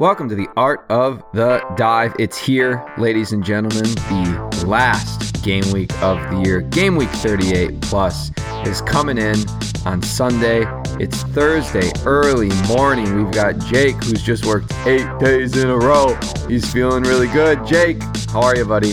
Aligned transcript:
Welcome 0.00 0.30
to 0.30 0.34
the 0.34 0.48
Art 0.56 0.86
of 0.88 1.22
the 1.34 1.62
Dive. 1.76 2.14
It's 2.18 2.38
here, 2.38 2.82
ladies 2.96 3.32
and 3.32 3.44
gentlemen, 3.44 3.84
the 3.84 4.64
last 4.66 5.42
game 5.42 5.70
week 5.72 5.92
of 6.02 6.18
the 6.30 6.40
year. 6.42 6.62
Game 6.62 6.96
week 6.96 7.10
38 7.10 7.82
plus 7.82 8.30
is 8.64 8.80
coming 8.80 9.18
in 9.18 9.36
on 9.84 10.02
Sunday. 10.02 10.64
It's 10.98 11.22
Thursday, 11.22 11.90
early 12.06 12.48
morning. 12.68 13.14
We've 13.14 13.34
got 13.34 13.58
Jake, 13.58 13.96
who's 13.96 14.22
just 14.22 14.46
worked 14.46 14.72
eight 14.86 15.06
days 15.18 15.56
in 15.56 15.68
a 15.68 15.76
row. 15.76 16.18
He's 16.48 16.70
feeling 16.72 17.02
really 17.02 17.28
good. 17.28 17.66
Jake, 17.66 18.02
how 18.30 18.42
are 18.42 18.56
you, 18.56 18.64
buddy? 18.64 18.92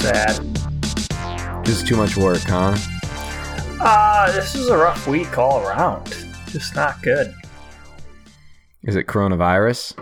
Sad. 0.00 0.40
Just 1.64 1.86
too 1.86 1.96
much 1.96 2.16
work, 2.16 2.40
huh? 2.40 2.76
Uh, 3.84 4.30
this 4.32 4.54
is 4.54 4.68
a 4.68 4.76
rough 4.76 5.06
week 5.08 5.38
all 5.38 5.66
around. 5.66 6.14
Just 6.48 6.74
not 6.76 7.02
good. 7.02 7.34
Is 8.84 8.94
it 8.96 9.06
coronavirus? 9.06 9.96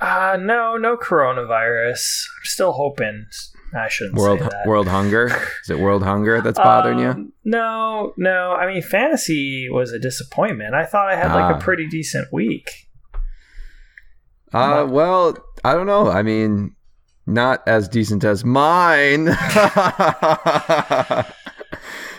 Uh, 0.00 0.36
no, 0.40 0.76
no 0.76 0.96
coronavirus. 0.96 1.94
I'm 1.94 2.44
still 2.44 2.72
hoping. 2.72 3.26
I 3.74 3.88
shouldn't 3.88 4.16
World 4.16 4.40
say 4.40 4.48
that. 4.50 4.66
world 4.66 4.88
hunger? 4.88 5.28
Is 5.64 5.70
it 5.70 5.78
world 5.78 6.02
hunger 6.02 6.42
that's 6.42 6.58
bothering 6.58 6.98
you? 6.98 7.08
Um, 7.08 7.32
No, 7.44 8.12
no. 8.18 8.52
I 8.52 8.66
mean, 8.70 8.82
fantasy 8.82 9.70
was 9.70 9.92
a 9.92 9.98
disappointment. 9.98 10.74
I 10.74 10.84
thought 10.84 11.08
I 11.08 11.16
had 11.16 11.32
like 11.32 11.54
Ah. 11.54 11.56
a 11.56 11.60
pretty 11.60 11.86
decent 11.88 12.30
week. 12.30 12.70
Uh, 14.52 14.86
well, 14.90 15.34
I 15.64 15.72
don't 15.72 15.86
know. 15.86 16.10
I 16.10 16.22
mean, 16.22 16.76
not 17.26 17.66
as 17.66 17.88
decent 17.88 18.24
as 18.24 18.44
mine. 18.44 19.28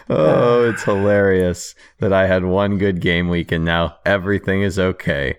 oh, 0.09 0.69
it's 0.69 0.83
hilarious 0.83 1.75
that 1.99 2.13
I 2.13 2.27
had 2.27 2.43
one 2.45 2.77
good 2.77 2.99
game 3.01 3.29
week 3.29 3.51
and 3.51 3.63
now 3.65 3.97
everything 4.05 4.61
is 4.61 4.77
okay. 4.79 5.37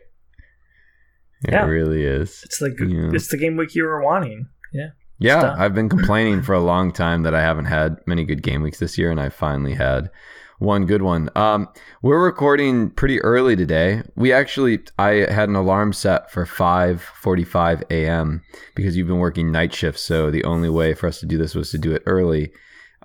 It 1.47 1.53
Yeah. 1.53 1.67
really 1.67 2.05
is. 2.05 2.43
It's 2.45 2.59
the 2.59 2.71
g 2.71 2.85
Yeah. 2.87 3.11
it's 3.13 3.29
the 3.29 3.37
game 3.37 3.57
week 3.57 3.75
you 3.75 3.85
were 3.85 4.03
wanting. 4.03 4.47
Yeah. 4.73 4.89
Yeah. 5.19 5.55
I've 5.59 5.75
been 5.75 5.89
complaining 5.89 6.43
for 6.43 6.55
a 6.55 6.61
long 6.61 6.93
time 6.93 7.23
that 7.23 7.35
I 7.35 7.41
haven't 7.43 7.67
had 7.67 7.97
many 8.07 8.25
good 8.25 8.43
game 8.43 8.63
weeks 8.63 8.79
this 8.79 8.97
year, 8.99 9.11
and 9.11 9.21
I 9.21 9.29
finally 9.29 9.75
had 9.75 10.11
one 10.59 10.87
good 10.87 11.03
one. 11.03 11.29
Um, 11.37 11.69
we're 12.03 12.25
recording 12.25 12.91
pretty 12.91 13.21
early 13.23 13.57
today. 13.57 14.03
We 14.17 14.33
actually, 14.33 14.81
I 14.99 15.27
had 15.31 15.49
an 15.49 15.57
alarm 15.57 15.93
set 15.93 16.31
for 16.31 16.47
5:45 16.47 17.83
a.m. 17.91 18.43
because 18.75 18.97
you've 18.97 19.09
been 19.09 19.19
working 19.19 19.53
night 19.53 19.75
shifts, 19.75 20.03
so 20.03 20.31
the 20.31 20.45
only 20.45 20.69
way 20.71 20.95
for 20.95 21.07
us 21.09 21.21
to 21.21 21.27
do 21.27 21.37
this 21.39 21.55
was 21.55 21.71
to 21.73 21.79
do 21.79 21.93
it 21.93 22.03
early. 22.07 22.53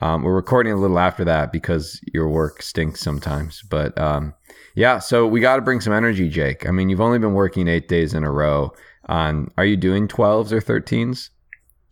Um, 0.02 0.24
we're 0.24 0.36
recording 0.36 0.74
a 0.74 0.78
little 0.78 1.00
after 1.00 1.26
that 1.26 1.52
because 1.52 2.00
your 2.14 2.30
work 2.30 2.62
stinks 2.62 3.02
sometimes, 3.02 3.62
but 3.64 3.98
um, 3.98 4.34
yeah. 4.76 5.00
So 5.00 5.28
we 5.28 5.42
got 5.42 5.58
to 5.58 5.62
bring 5.62 5.82
some 5.82 5.94
energy, 5.94 6.30
Jake. 6.30 6.68
I 6.68 6.72
mean, 6.72 6.90
you've 6.90 7.02
only 7.02 7.20
been 7.20 7.34
working 7.34 7.68
eight 7.68 7.88
days 7.88 8.14
in 8.14 8.24
a 8.24 8.32
row. 8.32 8.74
On, 9.08 9.52
are 9.58 9.66
you 9.66 9.76
doing 9.76 10.08
12s 10.08 10.52
or 10.52 10.62
13s? 10.62 11.30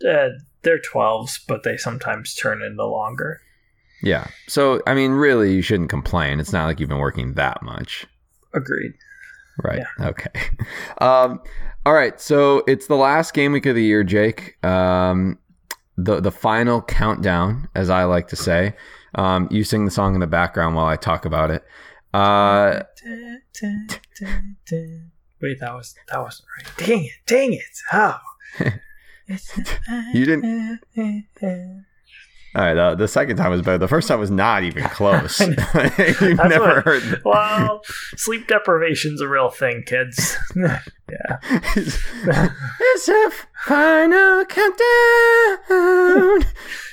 Uh, 0.08 0.30
they're 0.62 0.80
12s, 0.80 1.40
but 1.48 1.64
they 1.64 1.76
sometimes 1.76 2.36
turn 2.36 2.62
into 2.62 2.86
longer. 2.86 3.42
Yeah. 4.04 4.28
So, 4.48 4.82
I 4.86 4.94
mean, 4.94 5.12
really, 5.12 5.54
you 5.54 5.62
shouldn't 5.62 5.90
complain. 5.90 6.40
It's 6.40 6.54
not 6.54 6.66
like 6.66 6.80
you've 6.80 6.90
been 6.90 7.00
working 7.00 7.34
that 7.34 7.64
much. 7.64 8.06
Agreed. 8.54 8.94
Right. 9.64 9.84
Okay. 10.00 10.32
Um, 11.00 11.42
all 11.86 11.94
right. 11.94 12.20
So 12.20 12.64
it's 12.68 12.88
the 12.88 12.96
last 12.96 13.34
game 13.34 13.54
week 13.54 13.66
of 13.66 13.76
the 13.76 13.84
year, 13.84 14.04
Jake. 14.04 14.64
Um, 14.66 15.38
the 15.98 16.20
the 16.20 16.32
final 16.32 16.82
countdown, 16.82 17.70
as 17.76 17.90
I 17.90 18.04
like 18.06 18.28
to 18.30 18.36
say. 18.36 18.76
Um, 19.16 19.48
you 19.52 19.64
sing 19.64 19.86
the 19.86 19.92
song 19.92 20.14
in 20.14 20.20
the 20.22 20.28
background 20.28 20.76
while 20.76 20.86
I 20.86 20.96
talk 20.96 21.26
about 21.26 21.50
it. 21.52 21.64
Uh, 22.14 22.82
Wait, 25.42 25.60
that 25.60 25.74
was 25.74 25.96
that 26.12 26.20
wasn't 26.20 26.48
right. 26.58 26.88
Dang 26.88 27.04
it! 27.04 27.12
Dang 27.26 27.54
it! 27.54 27.62
Oh. 27.94 28.18
You 30.14 30.26
didn't- 30.26 30.80
all 32.58 32.64
right. 32.64 32.74
The, 32.74 32.96
the 32.96 33.08
second 33.08 33.38
time 33.38 33.52
was 33.52 33.62
better. 33.62 33.78
The 33.78 33.88
first 33.88 34.08
time 34.08 34.20
was 34.20 34.32
not 34.32 34.64
even 34.64 34.84
close. 34.90 35.38
That's 35.74 36.10
never 36.20 36.60
what- 36.60 36.84
heard. 36.84 37.22
Well, 37.24 37.82
sleep 38.18 38.48
deprivation's 38.48 39.22
a 39.22 39.28
real 39.28 39.50
thing, 39.50 39.84
kids. 39.86 40.36
yeah. 40.56 41.38
it's 41.76 43.08
a 43.08 43.32
final 43.66 44.46
countdown. 44.46 44.78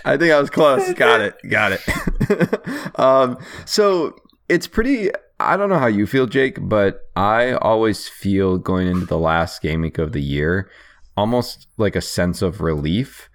I 0.04 0.16
think 0.18 0.32
I 0.32 0.40
was 0.40 0.50
close. 0.50 0.92
Got 0.94 1.20
it. 1.20 1.36
Got 1.48 1.72
it. 1.72 3.00
um, 3.00 3.38
so 3.64 4.14
it's 4.48 4.66
pretty. 4.66 5.10
I 5.40 5.56
don't 5.56 5.68
know 5.68 5.78
how 5.78 5.86
you 5.86 6.06
feel, 6.06 6.26
Jake, 6.26 6.58
but 6.60 7.08
I 7.16 7.52
always 7.54 8.08
feel 8.08 8.58
going 8.58 8.86
into 8.86 9.06
the 9.06 9.18
last 9.18 9.62
game 9.62 9.80
week 9.80 9.98
of 9.98 10.12
the 10.12 10.22
year 10.22 10.70
almost 11.16 11.68
like 11.76 11.94
a 11.96 12.00
sense 12.00 12.42
of 12.42 12.60
relief. 12.60 13.30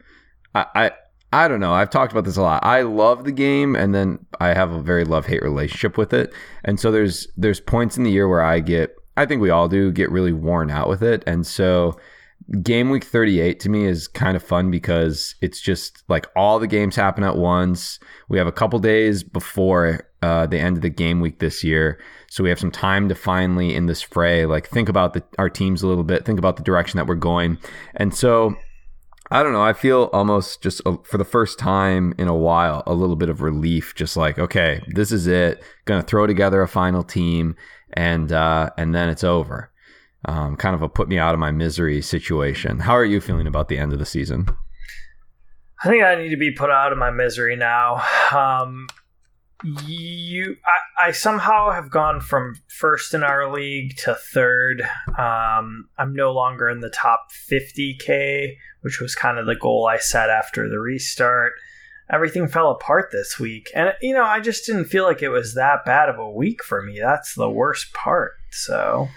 I, 0.53 0.66
I 0.75 0.91
I 1.31 1.47
don't 1.47 1.59
know. 1.59 1.73
I've 1.73 1.91
talked 1.91 2.12
about 2.12 2.25
this 2.25 2.38
a 2.38 2.41
lot. 2.41 2.66
I 2.66 2.81
love 2.81 3.23
the 3.23 3.31
game, 3.31 3.75
and 3.75 3.94
then 3.94 4.25
I 4.40 4.50
have 4.50 4.72
a 4.72 4.81
very 4.81 5.06
love 5.06 5.28
hate 5.28 5.44
relationship 5.44 5.97
with 5.97 6.13
it. 6.13 6.34
And 6.66 6.79
so 6.79 6.91
there's 6.91 7.28
there's 7.38 7.59
points 7.59 7.97
in 7.97 8.03
the 8.03 8.12
year 8.12 8.28
where 8.28 8.41
I 8.41 8.59
get, 8.59 8.95
I 9.16 9.25
think 9.25 9.41
we 9.41 9.51
all 9.51 9.67
do, 9.67 9.91
get 9.91 10.12
really 10.12 10.34
worn 10.34 10.72
out 10.72 10.90
with 10.90 11.03
it. 11.03 11.23
And 11.28 11.45
so 11.45 12.00
game 12.63 12.90
week 12.90 13.03
38 13.03 13.59
to 13.59 13.69
me 13.69 13.85
is 13.85 14.07
kind 14.07 14.35
of 14.35 14.41
fun 14.41 14.72
because 14.72 15.35
it's 15.41 15.62
just 15.62 16.03
like 16.07 16.25
all 16.35 16.57
the 16.57 16.67
games 16.67 16.95
happen 16.95 17.23
at 17.23 17.38
once. 17.38 18.00
We 18.28 18.38
have 18.38 18.47
a 18.47 18.51
couple 18.51 18.79
days 18.79 19.23
before 19.23 20.07
uh, 20.22 20.47
the 20.47 20.59
end 20.59 20.78
of 20.78 20.81
the 20.81 20.90
game 20.90 21.22
week 21.22 21.40
this 21.40 21.63
year. 21.63 22.00
So 22.29 22.44
we 22.44 22.50
have 22.50 22.59
some 22.59 22.72
time 22.72 23.07
to 23.09 23.16
finally 23.16 23.75
in 23.75 23.85
this 23.85 24.01
fray, 24.01 24.46
like 24.46 24.67
think 24.67 24.90
about 24.90 25.13
the, 25.13 25.23
our 25.38 25.50
teams 25.50 25.84
a 25.84 25.88
little 25.88 26.03
bit, 26.03 26.25
think 26.25 26.40
about 26.40 26.57
the 26.57 26.63
direction 26.63 26.97
that 26.97 27.06
we're 27.06 27.16
going. 27.16 27.57
And 27.96 28.16
so 28.16 28.56
I 29.31 29.44
don't 29.44 29.53
know. 29.53 29.62
I 29.62 29.73
feel 29.73 30.09
almost 30.12 30.63
just 30.63 30.81
uh, 30.85 30.97
for 31.03 31.17
the 31.17 31.25
first 31.25 31.59
time 31.59 32.13
in 32.17 32.28
a 32.28 32.35
while, 32.35 32.81
a 32.88 32.94
little 32.94 33.16
bit 33.16 33.29
of 33.29 33.41
relief. 33.41 33.94
Just 33.95 34.17
like, 34.17 34.40
okay, 34.40 34.81
this 34.88 35.12
is 35.12 35.28
it. 35.28 35.62
Going 35.85 36.01
to 36.01 36.07
throw 36.07 36.25
together 36.25 36.62
a 36.62 36.67
final 36.67 37.03
team, 37.03 37.56
and 37.94 38.31
uh, 38.31 38.72
and 38.78 38.95
then 38.95 39.09
it's 39.09 39.23
over. 39.23 39.72
Um, 40.25 40.57
kind 40.57 40.75
of 40.75 40.81
a 40.81 40.90
put 40.90 41.07
me 41.07 41.17
out 41.17 41.34
of 41.34 41.40
my 41.40 41.51
misery 41.51 42.01
situation. 42.01 42.79
How 42.79 42.94
are 42.94 43.06
you 43.06 43.22
feeling 43.22 43.47
about 43.47 43.69
the 43.69 43.78
end 43.78 43.94
of 43.94 44.00
the 44.00 44.06
season? 44.06 44.50
I 45.84 45.88
think 45.88 46.03
I 46.03 46.16
need 46.16 46.29
to 46.29 46.38
be 46.38 46.51
put 46.51 46.72
out 46.72 46.91
of 46.91 46.97
my 46.97 47.09
misery 47.09 47.56
now. 47.56 48.03
Um, 48.34 48.88
you, 49.85 50.57
I, 50.66 51.07
I 51.07 51.11
somehow 51.11 51.72
have 51.72 51.90
gone 51.90 52.19
from 52.22 52.56
first 52.67 53.13
in 53.13 53.23
our 53.23 53.51
league 53.51 53.96
to 53.97 54.16
third. 54.16 54.81
Um, 55.17 55.90
I'm 55.97 56.13
no 56.13 56.31
longer 56.31 56.69
in 56.69 56.79
the 56.79 56.90
top 56.90 57.28
50k, 57.50 58.56
which 58.81 59.00
was 59.00 59.16
kind 59.16 59.38
of 59.38 59.45
the 59.45 59.56
goal 59.56 59.88
I 59.88 59.97
set 59.97 60.29
after 60.29 60.69
the 60.69 60.79
restart. 60.79 61.53
Everything 62.12 62.47
fell 62.47 62.72
apart 62.72 63.09
this 63.12 63.40
week, 63.40 63.69
and 63.75 63.94
you 64.01 64.13
know 64.13 64.23
I 64.23 64.40
just 64.40 64.66
didn't 64.66 64.85
feel 64.85 65.03
like 65.03 65.22
it 65.22 65.29
was 65.29 65.53
that 65.53 65.85
bad 65.85 66.09
of 66.09 66.17
a 66.17 66.29
week 66.29 66.63
for 66.63 66.81
me. 66.81 67.00
That's 67.00 67.35
the 67.35 67.50
worst 67.50 67.94
part. 67.94 68.34
So, 68.51 69.07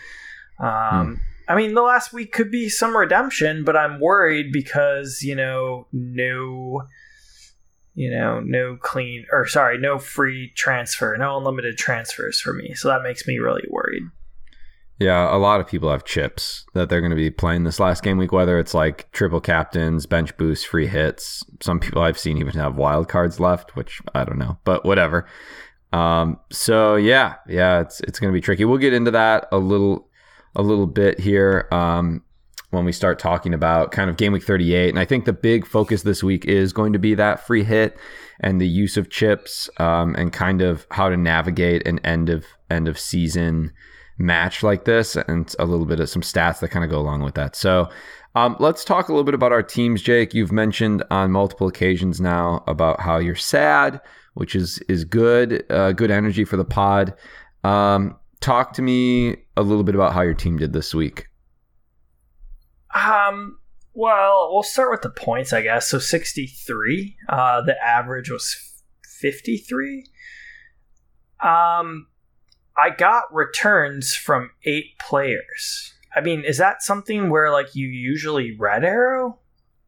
um, 0.58 1.20
I 1.48 1.56
mean, 1.56 1.72
the 1.72 1.82
last 1.82 2.12
week 2.12 2.32
could 2.32 2.50
be 2.50 2.68
some 2.68 2.96
redemption, 2.96 3.64
but 3.64 3.76
I'm 3.76 3.98
worried 3.98 4.52
because 4.52 5.22
you 5.22 5.34
know 5.34 5.86
no 5.92 6.82
you 7.94 8.10
know, 8.10 8.40
no 8.40 8.76
clean 8.80 9.26
or 9.30 9.46
sorry, 9.46 9.78
no 9.78 9.98
free 9.98 10.52
transfer, 10.56 11.16
no 11.18 11.36
unlimited 11.36 11.76
transfers 11.76 12.40
for 12.40 12.52
me. 12.52 12.74
So 12.74 12.88
that 12.88 13.02
makes 13.02 13.26
me 13.26 13.38
really 13.38 13.66
worried. 13.68 14.02
Yeah, 15.02 15.34
a 15.34 15.36
lot 15.36 15.60
of 15.60 15.66
people 15.66 15.90
have 15.90 16.04
chips 16.04 16.64
that 16.74 16.88
they're 16.88 17.00
going 17.00 17.10
to 17.10 17.16
be 17.16 17.28
playing 17.28 17.64
this 17.64 17.80
last 17.80 18.04
game 18.04 18.18
week, 18.18 18.30
whether 18.30 18.56
it's 18.56 18.72
like 18.72 19.10
triple 19.10 19.40
captains, 19.40 20.06
bench 20.06 20.36
boosts, 20.36 20.64
free 20.64 20.86
hits. 20.86 21.44
Some 21.60 21.80
people 21.80 22.02
I've 22.02 22.18
seen 22.18 22.38
even 22.38 22.52
have 22.52 22.76
wild 22.76 23.08
cards 23.08 23.40
left, 23.40 23.74
which 23.74 24.00
I 24.14 24.22
don't 24.22 24.38
know, 24.38 24.58
but 24.64 24.84
whatever. 24.84 25.26
Um, 25.92 26.38
so 26.52 26.94
yeah, 26.94 27.34
yeah, 27.48 27.80
it's 27.80 28.00
it's 28.02 28.20
going 28.20 28.32
to 28.32 28.36
be 28.36 28.40
tricky. 28.40 28.64
We'll 28.64 28.78
get 28.78 28.94
into 28.94 29.10
that 29.10 29.48
a 29.50 29.58
little 29.58 30.08
a 30.54 30.62
little 30.62 30.86
bit 30.86 31.18
here 31.18 31.66
um, 31.72 32.22
when 32.70 32.84
we 32.84 32.92
start 32.92 33.18
talking 33.18 33.54
about 33.54 33.90
kind 33.90 34.08
of 34.08 34.16
game 34.16 34.32
week 34.32 34.44
38. 34.44 34.88
And 34.88 35.00
I 35.00 35.04
think 35.04 35.24
the 35.24 35.32
big 35.32 35.66
focus 35.66 36.02
this 36.02 36.22
week 36.22 36.44
is 36.44 36.72
going 36.72 36.92
to 36.92 37.00
be 37.00 37.14
that 37.16 37.44
free 37.44 37.64
hit 37.64 37.98
and 38.38 38.60
the 38.60 38.68
use 38.68 38.96
of 38.96 39.10
chips 39.10 39.68
um, 39.78 40.14
and 40.14 40.32
kind 40.32 40.62
of 40.62 40.86
how 40.92 41.08
to 41.08 41.16
navigate 41.16 41.84
an 41.88 41.98
end 42.04 42.28
of 42.28 42.46
end 42.70 42.86
of 42.86 43.00
season 43.00 43.72
match 44.18 44.62
like 44.62 44.84
this 44.84 45.16
and 45.16 45.54
a 45.58 45.64
little 45.64 45.86
bit 45.86 46.00
of 46.00 46.08
some 46.08 46.22
stats 46.22 46.60
that 46.60 46.68
kind 46.68 46.84
of 46.84 46.90
go 46.90 46.98
along 46.98 47.22
with 47.22 47.34
that. 47.34 47.56
So 47.56 47.88
um, 48.34 48.56
let's 48.58 48.84
talk 48.84 49.08
a 49.08 49.12
little 49.12 49.24
bit 49.24 49.34
about 49.34 49.52
our 49.52 49.62
teams, 49.62 50.02
Jake. 50.02 50.32
You've 50.34 50.52
mentioned 50.52 51.02
on 51.10 51.30
multiple 51.30 51.66
occasions 51.66 52.20
now 52.20 52.64
about 52.66 53.00
how 53.00 53.18
you're 53.18 53.34
sad, 53.34 54.00
which 54.34 54.54
is 54.54 54.78
is 54.88 55.04
good, 55.04 55.64
uh, 55.70 55.92
good 55.92 56.10
energy 56.10 56.44
for 56.44 56.56
the 56.56 56.64
pod. 56.64 57.14
Um, 57.64 58.16
talk 58.40 58.72
to 58.74 58.82
me 58.82 59.36
a 59.56 59.62
little 59.62 59.84
bit 59.84 59.94
about 59.94 60.14
how 60.14 60.22
your 60.22 60.34
team 60.34 60.56
did 60.56 60.72
this 60.72 60.94
week. 60.94 61.26
Um, 62.94 63.58
well, 63.94 64.50
we'll 64.52 64.62
start 64.62 64.90
with 64.90 65.02
the 65.02 65.10
points, 65.10 65.52
I 65.52 65.62
guess. 65.62 65.88
So 65.88 65.98
63. 65.98 67.16
Uh, 67.28 67.62
the 67.62 67.74
average 67.82 68.30
was 68.30 68.82
53. 69.20 70.06
Um, 71.40 72.06
I 72.76 72.90
got 72.90 73.24
returns 73.32 74.14
from 74.14 74.50
eight 74.64 74.98
players. 74.98 75.92
I 76.14 76.20
mean, 76.20 76.44
is 76.44 76.58
that 76.58 76.82
something 76.82 77.30
where 77.30 77.50
like 77.50 77.74
you 77.74 77.88
usually 77.88 78.56
red 78.58 78.84
arrow? 78.84 79.38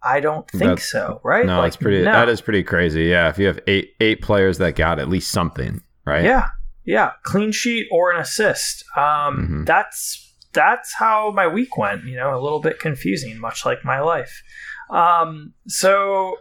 I 0.02 0.20
don't 0.20 0.48
think 0.50 0.62
That's- 0.64 0.90
so, 0.90 1.20
right? 1.24 1.46
No, 1.46 1.58
like, 1.58 1.68
it's 1.68 1.76
pretty. 1.76 2.02
no. 2.02 2.12
That 2.12 2.28
is 2.28 2.40
pretty 2.42 2.62
crazy. 2.62 3.04
Yeah, 3.04 3.28
if 3.30 3.38
you 3.38 3.46
have 3.46 3.58
eight 3.66 3.92
eight 4.00 4.20
players 4.22 4.58
that 4.58 4.76
got 4.76 4.98
at 4.98 5.08
least 5.08 5.30
something, 5.30 5.82
right? 6.06 6.24
Yeah, 6.24 6.48
yeah, 6.84 7.12
clean 7.22 7.52
sheet 7.52 7.86
or 7.90 8.12
an 8.12 8.20
assist. 8.20 8.84
Um, 8.96 9.62
Mhm. 9.62 9.66
That's 9.66 10.20
that's 10.52 10.94
how 10.94 11.30
my 11.30 11.46
week 11.48 11.76
went. 11.78 12.04
You 12.04 12.16
know, 12.16 12.38
a 12.38 12.40
little 12.40 12.60
bit 12.60 12.78
confusing, 12.78 13.38
much 13.40 13.64
like 13.64 13.82
my 13.84 14.00
life. 14.00 14.42
Um, 14.90 15.54
so 15.66 16.36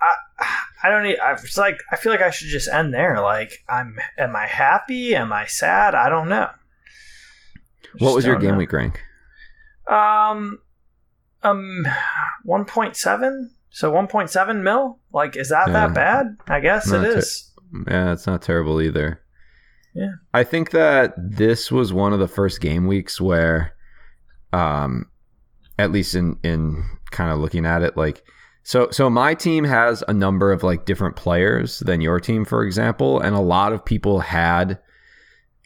I 0.00 0.14
I 0.82 0.88
don't. 0.88 1.02
Need, 1.02 1.18
I 1.18 1.32
was 1.32 1.56
like, 1.58 1.78
I 1.92 1.96
feel 1.96 2.10
like 2.12 2.22
I 2.22 2.30
should 2.30 2.48
just 2.48 2.68
end 2.68 2.94
there. 2.94 3.20
Like, 3.20 3.64
I'm. 3.68 3.98
Am 4.18 4.34
I 4.34 4.46
happy? 4.46 5.14
Am 5.14 5.32
I 5.32 5.46
sad? 5.46 5.94
I 5.94 6.08
don't 6.08 6.28
know. 6.28 6.48
What 7.98 8.14
was 8.14 8.24
your 8.24 8.36
game 8.36 8.52
know. 8.52 8.58
week 8.58 8.72
rank? 8.72 9.00
Um, 9.86 10.58
um, 11.42 11.84
one 12.44 12.64
point 12.64 12.96
seven. 12.96 13.52
So 13.70 13.90
one 13.90 14.06
point 14.06 14.30
seven 14.30 14.62
mil. 14.62 14.98
Like, 15.12 15.36
is 15.36 15.48
that 15.50 15.68
Yeah. 15.68 15.72
that 15.72 15.94
bad? 15.94 16.36
I 16.48 16.60
guess 16.60 16.88
Not 16.88 17.04
it 17.04 17.14
ter- 17.14 17.90
Yeah, 17.90 18.12
it's 18.12 18.26
not 18.26 18.42
terrible 18.42 18.80
either. 18.80 19.20
Yeah. 19.94 20.12
I 20.32 20.44
think 20.44 20.70
that 20.70 21.14
this 21.16 21.70
was 21.72 21.92
one 21.92 22.12
of 22.12 22.20
the 22.20 22.28
first 22.28 22.60
game 22.60 22.86
weeks 22.86 23.20
where, 23.20 23.74
um, 24.52 25.06
at 25.78 25.90
least 25.90 26.14
in 26.14 26.38
in 26.42 26.84
kind 27.10 27.32
of 27.32 27.38
looking 27.38 27.66
at 27.66 27.82
it, 27.82 27.96
like 27.96 28.22
so 28.70 28.88
so 28.92 29.10
my 29.10 29.34
team 29.34 29.64
has 29.64 30.04
a 30.06 30.12
number 30.12 30.52
of 30.52 30.62
like 30.62 30.84
different 30.84 31.16
players 31.16 31.80
than 31.80 32.00
your 32.00 32.20
team, 32.20 32.44
for 32.44 32.62
example, 32.62 33.18
and 33.18 33.34
a 33.34 33.40
lot 33.40 33.72
of 33.72 33.84
people 33.84 34.20
had. 34.20 34.78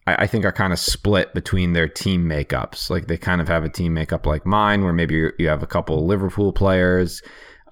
I 0.07 0.23
I 0.25 0.27
think 0.27 0.47
are 0.47 0.53
kind 0.53 0.73
of 0.73 0.79
split 0.79 1.35
between 1.35 1.75
their 1.75 1.87
team 1.87 2.25
makeups. 2.25 2.89
Like 2.89 3.07
they 3.07 3.19
kind 3.19 3.43
of 3.43 3.49
have 3.49 3.63
a 3.63 3.69
team 3.69 3.93
makeup 3.93 4.25
like 4.25 4.47
mine, 4.47 4.85
where 4.85 4.95
maybe 4.95 5.17
you- 5.39 5.49
have 5.49 5.63
a 5.63 5.67
couple 5.67 6.07
Liverpool 6.07 6.51
players, 6.55 7.21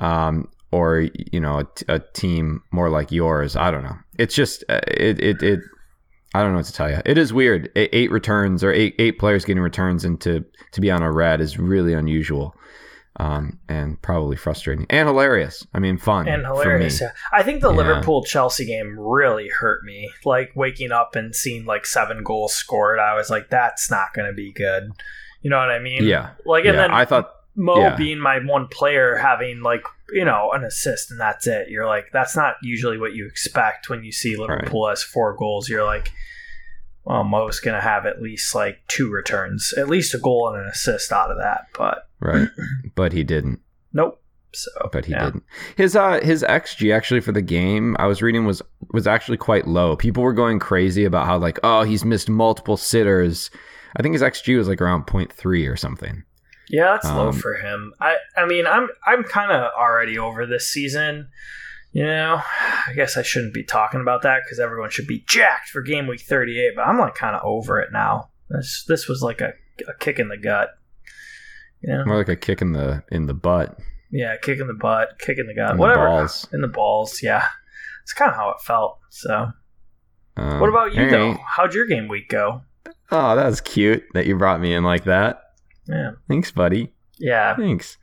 um, 0.01 0.51
or 0.71 1.09
you 1.33 1.41
know 1.41 1.65
a 1.89 1.99
team 2.13 2.61
more 2.71 2.91
like 2.91 3.11
yours. 3.11 3.57
I 3.57 3.71
don't 3.71 3.85
know. 3.85 3.97
It's 4.19 4.35
just 4.35 4.65
uh, 4.69 4.81
it 4.87 5.19
it 5.19 5.43
it. 5.43 5.61
I 6.35 6.43
don't 6.43 6.51
know 6.53 6.59
what 6.59 6.67
to 6.67 6.75
tell 6.75 6.91
you. 6.91 7.01
It 7.07 7.17
is 7.17 7.33
weird. 7.33 7.71
Eight 7.75 8.11
returns 8.11 8.63
or 8.63 8.71
eight 8.71 8.95
eight 8.99 9.19
players 9.19 9.47
getting 9.47 9.63
returns 9.63 10.05
and 10.05 10.21
to 10.21 10.45
to 10.73 10.81
be 10.83 10.91
on 10.91 11.01
a 11.01 11.11
red 11.11 11.41
is 11.41 11.59
really 11.59 11.95
unusual, 11.95 12.55
um, 13.17 13.59
and 13.69 14.01
probably 14.01 14.37
frustrating 14.37 14.87
and 14.89 15.07
hilarious. 15.09 15.67
I 15.75 15.79
mean, 15.79 15.99
fun 15.99 16.29
and 16.29 16.45
hilarious. 16.47 17.01
Yeah. 17.01 17.11
I 17.33 17.43
think 17.43 17.61
the 17.61 17.71
Yeah. 17.71 17.77
Liverpool 17.77 18.25
Chelsea 18.25 18.65
game 18.65 18.99
really 18.99 19.49
hurt 19.49 19.85
me. 19.85 20.11
Like 20.25 20.53
waking 20.57 20.93
up 20.93 21.15
and 21.15 21.35
seeing 21.35 21.65
like 21.67 21.85
seven 21.87 22.23
goals 22.23 22.55
scored, 22.55 22.99
I 22.99 23.15
was 23.15 23.29
like, 23.31 23.51
that's 23.51 23.91
not 23.91 24.15
going 24.15 24.29
to 24.29 24.35
be 24.35 24.53
good. 24.53 24.93
You 25.43 25.51
know 25.51 25.59
what 25.59 25.71
I 25.71 25.79
mean? 25.79 26.05
Yeah, 26.05 26.31
Like, 26.47 26.65
and 26.65 26.75
yeah. 26.75 26.83
then 26.83 26.91
I 26.93 27.05
thought 27.05 27.31
Mo 27.55 27.97
being 27.97 28.19
my 28.19 28.39
one 28.45 28.67
player 28.69 29.17
having 29.17 29.61
like 29.61 29.83
you 30.11 30.25
know 30.25 30.51
an 30.53 30.65
assist 30.65 31.11
and 31.11 31.21
that's 31.21 31.47
it. 31.47 31.69
You're 31.69 31.87
like, 31.87 32.07
that's 32.13 32.35
not 32.35 32.55
usually 32.63 32.97
what 32.97 33.13
you 33.13 33.27
expect 33.27 33.91
when 33.91 34.05
you 34.05 34.13
see 34.13 34.37
Liverpool 34.37 34.89
as 34.89 35.03
four 35.03 35.37
goals. 35.37 35.69
You're 35.69 35.85
like. 35.85 36.11
Well, 37.05 37.25
Mo's 37.25 37.59
gonna 37.59 37.81
have 37.81 38.07
at 38.07 38.23
least 38.23 38.55
like 38.55 38.79
two 38.87 39.11
returns, 39.11 39.75
at 39.77 39.89
least 39.89 40.15
a 40.15 40.19
goal 40.19 40.49
and 40.55 40.63
an 40.63 40.69
assist 40.69 41.11
out 41.11 41.33
of 41.33 41.39
that. 41.39 41.63
But 41.77 42.07
right, 42.23 42.49
but 42.95 43.13
he 43.13 43.25
didn't. 43.25 43.61
nope. 43.93 44.19
So, 44.55 44.71
but 44.93 45.07
he 45.07 45.13
yeah. 45.13 45.25
didn't. 45.25 45.45
His 45.77 45.97
uh 45.97 46.21
his 46.23 46.43
xG 46.43 46.95
actually 46.95 47.21
for 47.21 47.33
the 47.33 47.41
game 47.41 47.97
I 47.99 48.07
was 48.07 48.21
reading 48.21 48.45
was 48.45 48.61
was 48.93 49.07
actually 49.07 49.39
quite 49.39 49.67
low. 49.67 49.97
People 49.97 50.23
were 50.23 50.35
going 50.35 50.59
crazy 50.59 51.05
about 51.07 51.25
how 51.25 51.39
like 51.39 51.59
oh 51.63 51.85
he's 51.85 52.05
missed 52.05 52.29
multiple 52.29 52.77
sitters. 52.77 53.51
I 53.97 54.03
think 54.03 54.13
his 54.13 54.21
xG 54.21 54.57
was 54.59 54.69
like 54.69 54.83
around 54.83 55.07
0.3 55.07 55.71
or 55.73 55.77
something. 55.77 56.23
Yeah, 56.69 56.93
that's 56.93 57.07
low 57.07 57.29
Um, 57.29 57.33
for 57.33 57.55
him. 57.55 57.95
I 57.99 58.17
I 58.37 58.45
mean, 58.45 58.67
I'm 58.67 58.89
I'm 59.07 59.25
kind 59.25 59.51
of 59.53 59.73
already 59.73 60.19
over 60.19 60.45
this 60.45 60.69
season. 60.71 61.29
You 61.93 62.05
know, 62.05 62.43
I 62.43 62.93
guess 62.95 63.17
I 63.17 63.23
shouldn't 63.23 63.55
be 63.55 63.65
talking 63.65 64.03
about 64.03 64.21
that 64.23 64.43
because 64.45 64.61
everyone 64.61 64.91
should 64.91 65.07
be 65.07 65.25
jacked 65.27 65.71
for 65.71 65.81
game 65.81 66.07
week 66.07 66.21
38. 66.21 66.73
But 66.77 66.83
I'm 66.83 66.99
like 66.99 67.15
kind 67.15 67.37
of 67.37 67.43
over 67.43 67.81
it 67.81 67.91
now. 67.91 68.29
This 68.51 68.85
this 68.87 69.09
was 69.09 69.23
like 69.23 69.41
a, 69.41 69.53
a 69.89 69.95
kick 69.99 70.19
in 70.19 70.29
the 70.29 70.37
gut. 70.37 70.71
You 71.83 71.95
know, 71.97 72.05
More 72.05 72.19
like 72.19 72.29
a 72.29 72.37
kick 72.37 72.63
in 72.63 72.73
the 72.73 73.03
in 73.11 73.27
the 73.27 73.35
butt. 73.35 73.79
yeah, 74.11 74.37
kick 74.37 74.61
in 74.61 74.67
the 74.69 74.75
butt, 74.75 75.19
kick 75.19 75.39
in 75.39 75.47
the 75.47 75.55
gut, 75.55 75.71
In 75.73 75.77
the 75.77 75.81
whatever. 75.81 76.07
balls. 76.07 76.47
In 76.53 76.61
the 76.61 76.69
balls, 76.69 77.23
yeah. 77.23 77.47
It's 78.03 78.13
kind 78.13 78.31
of 78.31 78.37
how 78.37 78.51
it 78.51 78.61
felt. 78.61 78.99
So, 79.11 79.49
Um, 80.37 80.61
what 80.61 80.69
about 80.69 80.95
you 80.95 81.05
all 81.05 81.11
though? 81.11 81.37
How'd 81.47 81.75
your 81.75 81.87
game 81.87 82.09
week 82.09 82.29
go? 82.29 82.63
Oh, 83.11 83.37
that 83.37 83.45
was 83.47 83.61
cute 83.61 84.05
that 84.15 84.27
you 84.27 84.37
brought 84.37 84.61
me 84.61 84.75
in 84.75 84.85
like 84.85 85.05
that. 85.05 85.43
Yeah, 85.87 86.13
Thanks, 86.29 86.51
buddy. 86.51 86.93
yeah, 87.19 87.55
Thanks. 87.57 87.99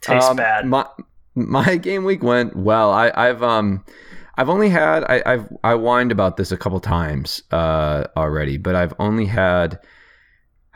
tastes 0.00 0.28
Um, 0.30 0.36
bad. 0.36 0.66
My 0.66 0.86
my 1.34 1.76
game 1.76 2.04
week 2.04 2.22
went 2.22 2.56
well. 2.56 2.90
I, 2.90 3.12
I've 3.14 3.42
um 3.42 3.84
I've 4.36 4.48
only 4.48 4.68
had 4.70 5.04
I, 5.04 5.22
I've 5.26 5.48
I 5.62 5.74
whined 5.74 6.10
about 6.12 6.36
this 6.36 6.50
a 6.52 6.56
couple 6.56 6.80
times 6.80 7.42
uh 7.52 8.04
already, 8.16 8.56
but 8.56 8.74
I've 8.74 8.94
only 8.98 9.26
had 9.26 9.78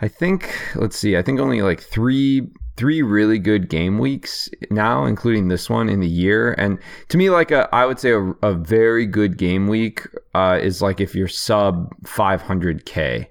I 0.02 0.08
think 0.08 0.52
let's 0.74 0.98
see, 0.98 1.16
I 1.16 1.22
think 1.22 1.40
only 1.40 1.62
like 1.62 1.80
three 1.80 2.48
three 2.76 3.02
really 3.02 3.38
good 3.38 3.68
game 3.68 3.98
weeks 3.98 4.48
now, 4.70 5.04
including 5.04 5.48
this 5.48 5.70
one 5.70 5.88
in 5.88 6.00
the 6.00 6.08
year. 6.08 6.54
And 6.54 6.78
to 7.08 7.16
me, 7.16 7.30
like 7.30 7.50
a 7.50 7.68
I 7.72 7.86
would 7.86 8.00
say 8.00 8.10
a, 8.10 8.20
a 8.42 8.54
very 8.54 9.06
good 9.06 9.38
game 9.38 9.68
week 9.68 10.06
uh, 10.34 10.58
is 10.60 10.82
like 10.82 11.00
if 11.00 11.14
you're 11.14 11.28
sub 11.28 11.94
500k 12.04 13.28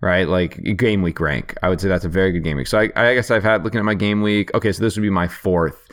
right? 0.00 0.28
Like 0.28 0.76
game 0.76 1.02
week 1.02 1.20
rank. 1.20 1.54
I 1.62 1.68
would 1.68 1.80
say 1.80 1.88
that's 1.88 2.04
a 2.04 2.08
very 2.08 2.32
good 2.32 2.42
game 2.42 2.56
week. 2.56 2.66
So 2.66 2.78
I, 2.78 2.90
I 2.96 3.14
guess 3.14 3.30
I've 3.30 3.42
had 3.42 3.64
looking 3.64 3.78
at 3.78 3.84
my 3.84 3.94
game 3.94 4.22
week. 4.22 4.52
Okay, 4.54 4.72
so 4.72 4.82
this 4.82 4.96
would 4.96 5.02
be 5.02 5.10
my 5.10 5.28
fourth. 5.28 5.88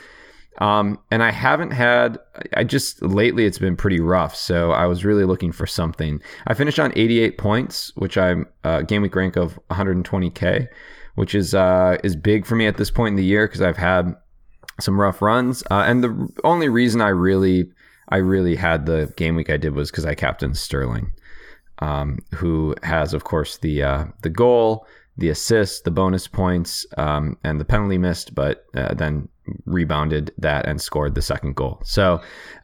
Um, 0.60 1.00
and 1.12 1.22
I 1.22 1.32
haven't 1.32 1.72
had. 1.72 2.18
I 2.56 2.64
just 2.64 3.02
lately 3.02 3.46
it's 3.46 3.60
been 3.60 3.76
pretty 3.76 4.00
rough. 4.00 4.36
So 4.36 4.72
I 4.72 4.86
was 4.86 5.06
really 5.06 5.24
looking 5.24 5.52
for 5.52 5.68
something. 5.68 6.22
I 6.48 6.54
finished 6.54 6.80
on 6.80 6.92
88 6.96 7.38
points, 7.38 7.92
which 7.96 8.18
I'm 8.18 8.48
uh, 8.64 8.82
game 8.82 9.02
week 9.02 9.16
rank 9.16 9.36
of 9.36 9.60
120k, 9.70 10.68
which 11.16 11.36
is 11.36 11.54
uh, 11.54 11.98
is 12.04 12.16
big 12.16 12.46
for 12.46 12.56
me 12.56 12.66
at 12.68 12.78
this 12.78 12.90
point 12.90 13.14
in 13.14 13.18
the 13.18 13.26
year 13.26 13.48
because 13.48 13.62
I've 13.62 13.78
had 13.78 14.16
some 14.80 15.00
rough 15.00 15.22
runs. 15.22 15.64
Uh, 15.70 15.84
and 15.86 16.04
the 16.04 16.30
only 16.44 16.70
reason 16.70 17.02
I 17.02 17.10
really 17.10 17.70
I 18.10 18.18
really 18.18 18.56
had 18.56 18.86
the 18.86 19.14
game 19.16 19.36
week 19.36 19.50
I 19.50 19.58
did 19.58 19.76
was 19.76 19.92
because 19.92 20.06
I 20.06 20.16
captained 20.16 20.58
Sterling 20.58 21.14
um, 21.80 22.20
who 22.36 22.76
has, 22.84 23.14
of 23.14 23.24
course, 23.24 23.58
the 23.58 23.84
uh, 23.84 24.06
the 24.22 24.30
goal, 24.30 24.88
the 25.18 25.30
assist, 25.30 25.84
the 25.84 25.92
bonus 25.92 26.28
points, 26.28 26.86
um, 26.98 27.38
and 27.44 27.60
the 27.60 27.66
penalty 27.66 27.98
missed, 27.98 28.34
but 28.34 28.66
uh, 28.76 28.94
then 28.94 29.30
rebounded 29.66 30.34
that 30.38 30.66
and 30.66 30.82
scored 30.82 31.16
the 31.16 31.22
second 31.22 31.56
goal. 31.56 31.82
So, 31.84 32.22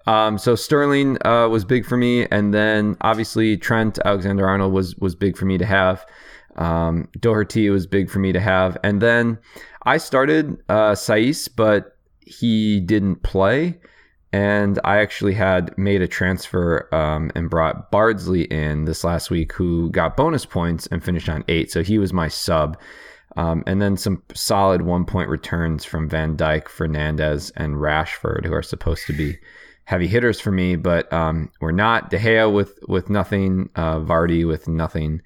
um, 0.08 0.38
so 0.38 0.56
Sterling 0.56 1.18
uh, 1.26 1.48
was 1.50 1.66
big 1.66 1.86
for 1.86 1.98
me, 1.98 2.26
and 2.28 2.54
then 2.54 2.98
obviously 3.02 3.58
Trent 3.58 4.00
Alexander 4.06 4.48
Arnold 4.48 4.74
was 4.74 4.96
was 4.98 5.16
big 5.16 5.38
for 5.38 5.46
me 5.46 5.58
to 5.58 5.66
have. 5.66 6.06
Um, 6.56 7.10
Doherty 7.20 7.70
was 7.70 7.88
big 7.88 8.10
for 8.10 8.20
me 8.20 8.32
to 8.32 8.40
have, 8.40 8.78
and 8.84 9.02
then 9.02 9.40
I 9.84 9.98
started 9.98 10.58
uh, 10.70 10.96
but 11.56 11.98
he 12.26 12.80
didn't 12.80 13.24
play 13.24 13.80
and 14.34 14.80
I 14.84 14.98
actually 14.98 15.36
had 15.36 15.78
made 15.78 16.02
a 16.02 16.08
transfer 16.08 16.94
um, 16.94 17.32
and 17.36 17.52
brought 17.52 17.92
Bardsley 17.92 18.46
in 18.46 18.86
this 18.86 19.04
last 19.04 19.30
week, 19.30 19.54
who 19.54 19.92
got 19.92 20.18
bonus 20.18 20.44
points 20.44 20.88
and 20.88 21.04
finished 21.04 21.30
on 21.30 21.46
eight. 21.48 21.72
So 21.72 21.84
he 21.84 22.00
was 22.00 22.12
my 22.12 22.28
sub. 22.28 22.76
Um, 23.36 23.64
and 23.66 23.82
then 23.82 23.98
some 23.98 24.22
solid 24.34 24.84
one 24.84 25.06
point 25.06 25.30
returns 25.30 25.84
from 25.86 26.10
Van 26.10 26.38
Dijk, 26.38 26.68
Fernandez, 26.68 27.52
and 27.56 27.76
Rashford, 27.76 28.46
who 28.46 28.54
are 28.54 28.62
supposed 28.62 29.08
to 29.08 29.14
be 29.14 29.38
heavy 29.86 30.08
hitters 30.08 30.40
for 30.40 30.52
me, 30.52 30.76
but 30.76 31.12
um, 31.12 31.52
we're 31.60 31.72
not. 31.72 32.10
De 32.10 32.18
Gea 32.18 32.52
with 32.52 32.80
with 32.88 33.10
nothing, 33.10 33.70
uh, 33.76 34.00
Vardy 34.00 34.48
with 34.48 34.68
nothing. 34.68 35.22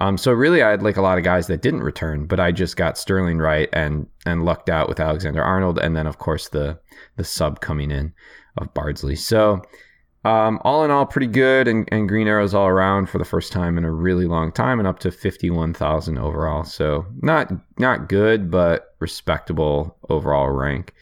Um, 0.00 0.16
so 0.16 0.32
really, 0.32 0.62
I 0.62 0.70
had 0.70 0.82
like 0.82 0.96
a 0.96 1.02
lot 1.02 1.18
of 1.18 1.24
guys 1.24 1.46
that 1.48 1.62
didn't 1.62 1.82
return, 1.82 2.26
but 2.26 2.40
I 2.40 2.52
just 2.52 2.76
got 2.76 2.98
Sterling 2.98 3.38
right 3.38 3.68
and 3.72 4.06
and 4.24 4.44
lucked 4.44 4.70
out 4.70 4.88
with 4.88 5.00
Alexander 5.00 5.42
Arnold, 5.42 5.78
and 5.78 5.96
then 5.96 6.06
of 6.06 6.18
course 6.18 6.48
the 6.48 6.78
the 7.16 7.24
sub 7.24 7.60
coming 7.60 7.90
in 7.90 8.12
of 8.56 8.72
Bardsley. 8.74 9.16
So 9.16 9.62
um, 10.24 10.58
all 10.62 10.84
in 10.84 10.90
all, 10.90 11.06
pretty 11.06 11.28
good, 11.28 11.68
and, 11.68 11.88
and 11.92 12.08
green 12.08 12.26
arrows 12.26 12.54
all 12.54 12.66
around 12.66 13.08
for 13.08 13.18
the 13.18 13.24
first 13.24 13.52
time 13.52 13.78
in 13.78 13.84
a 13.84 13.92
really 13.92 14.26
long 14.26 14.52
time, 14.52 14.78
and 14.78 14.88
up 14.88 14.98
to 15.00 15.10
fifty 15.10 15.50
one 15.50 15.72
thousand 15.72 16.18
overall. 16.18 16.64
So 16.64 17.06
not 17.22 17.52
not 17.78 18.08
good, 18.08 18.50
but 18.50 18.94
respectable 18.98 19.96
overall 20.08 20.50
rank. 20.50 20.92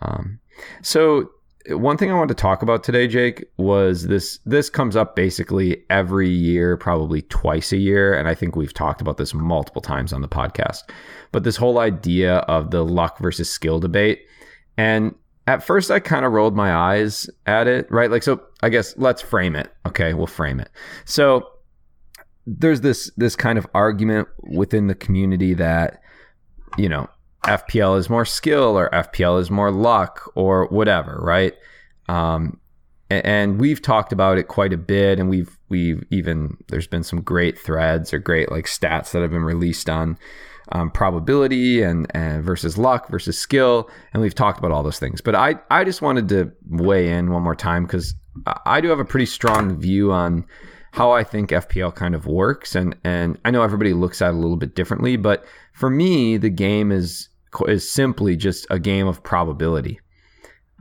Um, 0.00 0.40
so 0.82 1.30
one 1.68 1.98
thing 1.98 2.10
I 2.10 2.14
wanted 2.14 2.34
to 2.36 2.42
talk 2.42 2.62
about 2.62 2.82
today, 2.82 3.06
Jake, 3.06 3.44
was 3.58 4.06
this. 4.06 4.38
This 4.46 4.70
comes 4.70 4.96
up 4.96 5.14
basically 5.14 5.84
every 5.90 6.30
year, 6.30 6.78
probably 6.78 7.22
twice 7.22 7.72
a 7.72 7.76
year, 7.76 8.14
and 8.14 8.26
I 8.26 8.34
think 8.34 8.56
we've 8.56 8.72
talked 8.72 9.02
about 9.02 9.18
this 9.18 9.34
multiple 9.34 9.82
times 9.82 10.14
on 10.14 10.22
the 10.22 10.28
podcast. 10.28 10.88
But 11.30 11.44
this 11.44 11.56
whole 11.56 11.78
idea 11.78 12.36
of 12.36 12.70
the 12.70 12.82
luck 12.82 13.18
versus 13.18 13.50
skill 13.50 13.78
debate, 13.78 14.24
and 14.78 15.14
at 15.48 15.62
first 15.62 15.90
I 15.90 15.98
kind 15.98 16.26
of 16.26 16.32
rolled 16.32 16.54
my 16.54 16.74
eyes 16.74 17.28
at 17.46 17.66
it, 17.66 17.90
right? 17.90 18.10
Like, 18.10 18.22
so 18.22 18.42
I 18.62 18.68
guess 18.68 18.94
let's 18.98 19.22
frame 19.22 19.56
it. 19.56 19.72
Okay, 19.86 20.12
we'll 20.12 20.26
frame 20.26 20.60
it. 20.60 20.70
So 21.06 21.48
there's 22.46 22.82
this 22.82 23.10
this 23.16 23.34
kind 23.34 23.56
of 23.58 23.66
argument 23.72 24.28
within 24.42 24.88
the 24.88 24.94
community 24.94 25.54
that 25.54 26.02
you 26.76 26.86
know 26.86 27.08
FPL 27.44 27.98
is 27.98 28.10
more 28.10 28.26
skill 28.26 28.78
or 28.78 28.90
FPL 28.90 29.40
is 29.40 29.50
more 29.50 29.70
luck 29.70 30.30
or 30.34 30.66
whatever, 30.68 31.18
right? 31.22 31.54
Um, 32.10 32.60
and, 33.10 33.58
we've 33.58 33.80
talked 33.80 34.12
about 34.12 34.36
it 34.36 34.48
quite 34.48 34.74
a 34.74 34.76
bit, 34.76 35.18
and 35.18 35.30
we've 35.30 35.58
we've 35.70 36.04
even 36.10 36.58
there's 36.68 36.86
been 36.86 37.02
some 37.02 37.22
great 37.22 37.58
threads 37.58 38.12
or 38.12 38.18
great 38.18 38.52
like 38.52 38.66
stats 38.66 39.12
that 39.12 39.22
have 39.22 39.30
been 39.30 39.44
released 39.44 39.88
on 39.88 40.18
um, 40.72 40.90
probability 40.90 41.82
and, 41.82 42.06
and 42.14 42.44
versus 42.44 42.76
luck 42.78 43.08
versus 43.08 43.38
skill, 43.38 43.88
and 44.12 44.22
we've 44.22 44.34
talked 44.34 44.58
about 44.58 44.70
all 44.70 44.82
those 44.82 44.98
things. 44.98 45.20
But 45.20 45.34
I 45.34 45.56
I 45.70 45.84
just 45.84 46.02
wanted 46.02 46.28
to 46.30 46.52
weigh 46.68 47.10
in 47.10 47.30
one 47.30 47.42
more 47.42 47.56
time 47.56 47.84
because 47.84 48.14
I 48.66 48.80
do 48.80 48.88
have 48.88 49.00
a 49.00 49.04
pretty 49.04 49.26
strong 49.26 49.78
view 49.78 50.12
on 50.12 50.44
how 50.92 51.10
I 51.12 51.22
think 51.22 51.50
FPL 51.50 51.94
kind 51.94 52.14
of 52.14 52.26
works, 52.26 52.74
and 52.74 52.96
and 53.04 53.38
I 53.44 53.50
know 53.50 53.62
everybody 53.62 53.92
looks 53.92 54.22
at 54.22 54.28
it 54.28 54.34
a 54.34 54.38
little 54.38 54.56
bit 54.56 54.74
differently, 54.74 55.16
but 55.16 55.44
for 55.72 55.90
me, 55.90 56.36
the 56.36 56.50
game 56.50 56.92
is 56.92 57.28
is 57.66 57.90
simply 57.90 58.36
just 58.36 58.66
a 58.70 58.78
game 58.78 59.06
of 59.06 59.22
probability. 59.22 60.00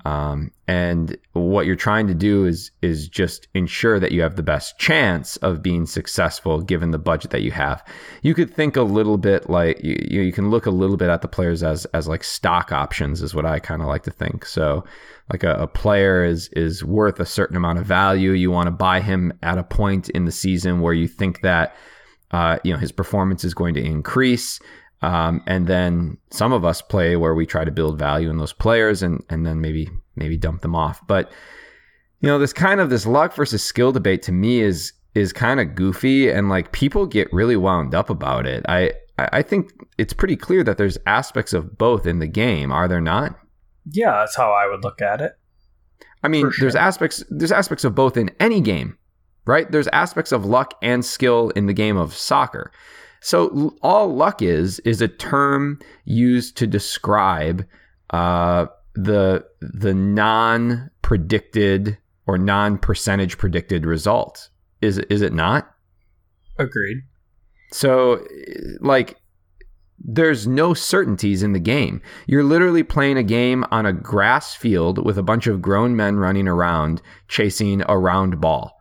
Um, 0.08 0.52
and 0.70 1.18
what 1.34 1.66
you're 1.66 1.76
trying 1.76 2.08
to 2.08 2.14
do 2.14 2.46
is 2.46 2.72
is 2.82 3.10
just 3.10 3.50
ensure 3.54 4.00
that 4.00 4.14
you 4.14 4.22
have 4.22 4.38
the 4.38 4.44
best 4.44 4.80
chance 4.80 5.36
of 5.38 5.62
being 5.62 5.86
successful 5.86 6.62
given 6.62 6.92
the 6.92 6.98
budget 6.98 7.32
that 7.32 7.42
you 7.42 7.52
have. 7.52 7.84
You 8.22 8.34
could 8.34 8.54
think 8.54 8.78
a 8.78 8.84
little 8.84 9.18
bit 9.18 9.50
like 9.50 9.84
you, 9.84 9.98
you 10.22 10.32
can 10.32 10.50
look 10.50 10.66
a 10.66 10.72
little 10.72 10.96
bit 10.96 11.10
at 11.10 11.22
the 11.24 11.28
players 11.28 11.62
as 11.62 11.84
as 11.88 12.08
like 12.08 12.24
stock 12.24 12.72
options 12.72 13.22
is 13.22 13.36
what 13.36 13.46
I 13.46 13.60
kind 13.60 13.82
of 13.82 13.90
like 13.90 14.04
to 14.04 14.12
think. 14.12 14.46
So 14.46 14.86
like 15.30 15.44
a, 15.44 15.56
a, 15.56 15.68
player 15.68 16.24
is 16.24 16.48
is 16.54 16.86
worth 16.86 17.20
a 17.20 17.26
certain 17.26 17.58
amount 17.58 17.80
of 17.80 17.86
value. 17.86 18.32
You 18.32 18.50
want 18.50 18.68
to 18.68 18.72
buy 18.72 19.02
him 19.02 19.34
at 19.44 19.58
a 19.58 19.64
point 19.64 20.08
in 20.12 20.24
the 20.24 20.32
season 20.32 20.80
where 20.80 20.94
you 20.94 21.10
think 21.10 21.42
that 21.42 21.76
uh, 22.32 22.60
you 22.64 22.72
know 22.72 22.80
his 22.80 22.94
performance 22.94 23.44
is 23.44 23.54
going 23.54 23.74
to 23.74 23.84
increase. 23.84 24.62
Um, 25.02 25.44
and 25.46 25.68
then 25.68 26.18
some 26.32 26.54
of 26.54 26.66
us 26.66 26.82
play 26.82 27.16
where 27.16 27.36
we 27.36 27.46
try 27.46 27.64
to 27.64 27.72
build 27.72 28.00
value 28.00 28.30
in 28.30 28.38
those 28.38 28.54
players 28.54 29.04
and 29.04 29.24
and 29.30 29.46
then 29.46 29.62
maybe 29.62 29.90
maybe 30.16 30.38
dump 30.38 30.62
them 30.62 30.76
off. 30.76 31.06
But 31.08 31.32
you 32.22 32.28
know, 32.28 32.40
this 32.40 32.54
kind 32.54 32.80
of 32.80 32.90
this 32.90 33.06
luck 33.06 33.34
versus 33.36 33.64
skill 33.64 33.92
debate 33.92 34.24
to 34.24 34.32
me 34.32 34.62
is 34.62 34.94
is 35.14 35.34
kind 35.34 35.60
of 35.60 35.76
goofy 35.76 36.30
and 36.30 36.50
like 36.50 36.72
people 36.72 37.06
get 37.06 37.32
really 37.32 37.56
wound 37.56 37.94
up 37.94 38.10
about 38.10 38.48
it. 38.48 38.66
I 38.68 38.94
I 39.18 39.42
think 39.42 39.72
it's 39.98 40.14
pretty 40.14 40.36
clear 40.36 40.64
that 40.64 40.78
there's 40.78 40.98
aspects 41.06 41.54
of 41.54 41.78
both 41.78 42.06
in 42.06 42.20
the 42.20 42.28
game, 42.28 42.72
are 42.72 42.88
there 42.88 43.02
not? 43.02 43.38
Yeah, 43.90 44.12
that's 44.12 44.36
how 44.36 44.52
I 44.52 44.68
would 44.68 44.84
look 44.84 45.02
at 45.02 45.22
it. 45.22 45.38
I 46.24 46.28
mean, 46.28 46.52
sure. 46.52 46.54
there's 46.60 46.76
aspects 46.76 47.24
there's 47.30 47.52
aspects 47.52 47.84
of 47.84 47.96
both 47.96 48.18
in 48.18 48.32
any 48.40 48.62
game, 48.62 48.98
right? 49.46 49.72
There's 49.72 49.88
aspects 49.90 50.32
of 50.32 50.46
luck 50.46 50.74
and 50.82 51.06
skill 51.06 51.50
in 51.52 51.68
the 51.68 51.74
game 51.74 51.98
of 51.98 52.16
soccer. 52.16 52.72
So 53.22 53.76
all 53.82 54.14
luck 54.14 54.42
is 54.42 54.80
is 54.80 55.02
a 55.02 55.08
term 55.08 55.80
used 56.06 56.58
to 56.58 56.68
describe 56.68 57.66
uh, 58.12 58.68
the 58.94 59.46
the 59.62 59.94
non 59.94 60.90
predicted 61.02 61.98
or 62.26 62.38
non 62.38 62.78
percentage 62.78 63.38
predicted 63.38 63.86
result. 63.86 64.50
Is 64.82 64.98
is 64.98 65.22
it 65.22 65.34
not? 65.34 65.70
Agreed. 66.58 66.98
So 67.72 68.26
like 68.80 69.18
there's 70.00 70.48
no 70.48 70.74
certainties 70.74 71.42
in 71.42 71.54
the 71.54 71.60
game. 71.60 72.02
You're 72.28 72.44
literally 72.44 72.84
playing 72.84 73.18
a 73.18 73.24
game 73.24 73.66
on 73.72 73.86
a 73.86 73.94
grass 73.94 74.56
field 74.56 75.04
with 75.04 75.18
a 75.18 75.24
bunch 75.24 75.48
of 75.48 75.62
grown 75.62 75.96
men 75.96 76.18
running 76.18 76.48
around 76.48 77.02
chasing 77.28 77.84
a 77.88 77.98
round 77.98 78.40
ball. 78.40 78.77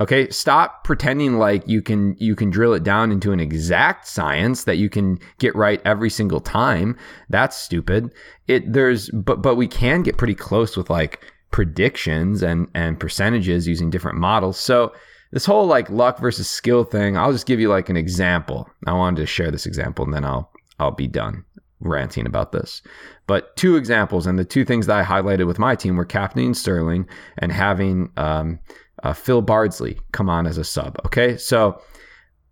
Okay, 0.00 0.30
stop 0.30 0.82
pretending 0.82 1.38
like 1.38 1.68
you 1.68 1.82
can 1.82 2.16
you 2.18 2.34
can 2.34 2.48
drill 2.48 2.72
it 2.72 2.82
down 2.82 3.12
into 3.12 3.32
an 3.32 3.40
exact 3.40 4.08
science 4.08 4.64
that 4.64 4.78
you 4.78 4.88
can 4.88 5.18
get 5.38 5.54
right 5.54 5.80
every 5.84 6.08
single 6.08 6.40
time. 6.40 6.96
That's 7.28 7.56
stupid. 7.56 8.14
It 8.48 8.72
there's 8.72 9.10
but 9.10 9.42
but 9.42 9.56
we 9.56 9.68
can 9.68 10.02
get 10.02 10.16
pretty 10.16 10.34
close 10.34 10.74
with 10.74 10.88
like 10.88 11.22
predictions 11.50 12.42
and 12.42 12.66
and 12.74 12.98
percentages 12.98 13.68
using 13.68 13.90
different 13.90 14.16
models. 14.16 14.58
So 14.58 14.92
this 15.32 15.44
whole 15.44 15.66
like 15.66 15.90
luck 15.90 16.18
versus 16.18 16.48
skill 16.48 16.84
thing, 16.84 17.18
I'll 17.18 17.32
just 17.32 17.46
give 17.46 17.60
you 17.60 17.68
like 17.68 17.90
an 17.90 17.96
example. 17.98 18.70
I 18.86 18.94
wanted 18.94 19.20
to 19.20 19.26
share 19.26 19.50
this 19.50 19.66
example 19.66 20.06
and 20.06 20.14
then 20.14 20.24
I'll 20.24 20.50
I'll 20.78 20.92
be 20.92 21.08
done 21.08 21.44
ranting 21.80 22.26
about 22.26 22.52
this. 22.52 22.82
But 23.26 23.56
two 23.56 23.76
examples, 23.76 24.26
and 24.26 24.38
the 24.38 24.44
two 24.44 24.64
things 24.64 24.86
that 24.86 24.98
I 24.98 25.04
highlighted 25.04 25.46
with 25.46 25.58
my 25.58 25.74
team 25.74 25.96
were 25.96 26.04
captaining 26.04 26.54
Sterling 26.54 27.06
and 27.38 27.52
having 27.52 28.10
um, 28.16 28.58
uh, 29.02 29.12
Phil 29.12 29.42
Bardsley 29.42 29.98
come 30.12 30.28
on 30.28 30.46
as 30.46 30.58
a 30.58 30.64
sub. 30.64 30.98
Okay, 31.06 31.36
so 31.36 31.80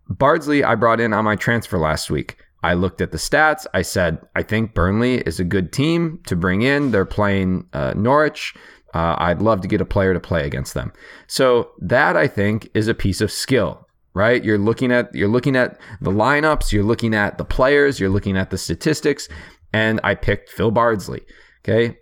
Bardsley 0.09 0.63
I 0.63 0.75
brought 0.75 0.99
in 0.99 1.13
on 1.13 1.25
my 1.25 1.35
transfer 1.35 1.77
last 1.77 2.09
week. 2.09 2.37
I 2.63 2.73
looked 2.73 2.99
at 2.99 3.11
the 3.11 3.17
stats. 3.17 3.65
I 3.73 3.83
said, 3.83 4.19
I 4.35 4.43
think 4.43 4.73
Burnley 4.73 5.19
is 5.19 5.39
a 5.39 5.45
good 5.45 5.71
team 5.71 6.19
to 6.25 6.35
bring 6.35 6.61
in. 6.61 6.91
They're 6.91 7.05
playing 7.05 7.67
uh, 7.71 7.93
Norwich. 7.95 8.53
Uh, 8.93 9.15
I'd 9.17 9.41
love 9.41 9.61
to 9.61 9.67
get 9.67 9.81
a 9.81 9.85
player 9.85 10.13
to 10.13 10.19
play 10.19 10.45
against 10.45 10.73
them. 10.73 10.91
So 11.27 11.71
that 11.79 12.17
I 12.17 12.27
think 12.27 12.69
is 12.73 12.87
a 12.87 12.93
piece 12.93 13.21
of 13.21 13.31
skill, 13.31 13.87
right? 14.13 14.43
You're 14.43 14.57
looking 14.57 14.91
at 14.91 15.13
you're 15.13 15.29
looking 15.29 15.55
at 15.55 15.79
the 16.01 16.11
lineups, 16.11 16.71
you're 16.71 16.83
looking 16.83 17.13
at 17.13 17.37
the 17.37 17.45
players, 17.45 17.99
you're 17.99 18.09
looking 18.09 18.35
at 18.35 18.49
the 18.49 18.57
statistics, 18.57 19.29
and 19.71 20.01
I 20.03 20.15
picked 20.15 20.49
Phil 20.49 20.71
Bardsley. 20.71 21.21
Okay, 21.63 21.99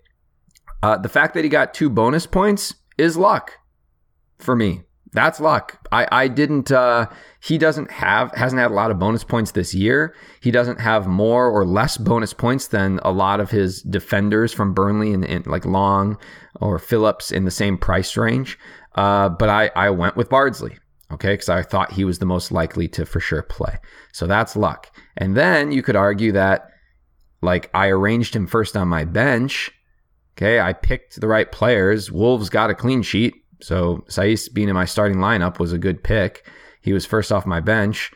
uh, 0.81 0.97
the 0.97 1.09
fact 1.09 1.33
that 1.33 1.43
he 1.43 1.49
got 1.49 1.73
two 1.73 1.89
bonus 1.89 2.25
points 2.25 2.75
is 2.97 3.17
luck 3.17 3.51
for 4.39 4.55
me. 4.55 4.81
That's 5.13 5.39
luck. 5.39 5.79
I, 5.91 6.07
I 6.11 6.27
didn't 6.27 6.71
uh, 6.71 7.07
he 7.39 7.57
doesn't 7.57 7.89
have 7.91 8.31
hasn't 8.33 8.61
had 8.61 8.71
a 8.71 8.73
lot 8.73 8.91
of 8.91 8.99
bonus 8.99 9.23
points 9.23 9.51
this 9.51 9.73
year. 9.73 10.13
He 10.41 10.51
doesn't 10.51 10.79
have 10.81 11.07
more 11.07 11.49
or 11.49 11.65
less 11.65 11.97
bonus 11.97 12.33
points 12.33 12.67
than 12.67 12.99
a 13.03 13.11
lot 13.11 13.39
of 13.39 13.49
his 13.49 13.81
defenders 13.81 14.53
from 14.53 14.73
Burnley 14.73 15.13
and, 15.13 15.47
like 15.47 15.65
Long 15.65 16.17
or 16.59 16.77
Phillips 16.77 17.31
in 17.31 17.45
the 17.45 17.51
same 17.51 17.77
price 17.77 18.17
range. 18.17 18.59
Uh, 18.95 19.29
but 19.29 19.49
I, 19.49 19.71
I 19.75 19.89
went 19.91 20.17
with 20.17 20.29
Bardsley, 20.29 20.77
okay, 21.11 21.33
because 21.33 21.49
I 21.49 21.63
thought 21.63 21.93
he 21.93 22.03
was 22.03 22.19
the 22.19 22.25
most 22.25 22.51
likely 22.51 22.87
to 22.89 23.05
for 23.05 23.19
sure 23.19 23.43
play. 23.43 23.77
So 24.11 24.27
that's 24.27 24.55
luck. 24.55 24.93
And 25.15 25.37
then 25.37 25.71
you 25.71 25.81
could 25.81 25.95
argue 25.95 26.33
that 26.33 26.69
like 27.41 27.69
I 27.73 27.87
arranged 27.87 28.35
him 28.35 28.45
first 28.45 28.75
on 28.75 28.87
my 28.87 29.05
bench. 29.05 29.71
Okay, 30.35 30.59
I 30.59 30.73
picked 30.73 31.19
the 31.19 31.27
right 31.27 31.51
players. 31.51 32.11
Wolves 32.11 32.49
got 32.49 32.69
a 32.69 32.75
clean 32.75 33.01
sheet. 33.01 33.33
So 33.59 34.05
Saiss 34.07 34.53
being 34.53 34.69
in 34.69 34.75
my 34.75 34.85
starting 34.85 35.17
lineup 35.17 35.59
was 35.59 35.73
a 35.73 35.77
good 35.77 36.03
pick. 36.03 36.47
He 36.81 36.93
was 36.93 37.05
first 37.05 37.31
off 37.31 37.45
my 37.45 37.59
bench. 37.59 38.11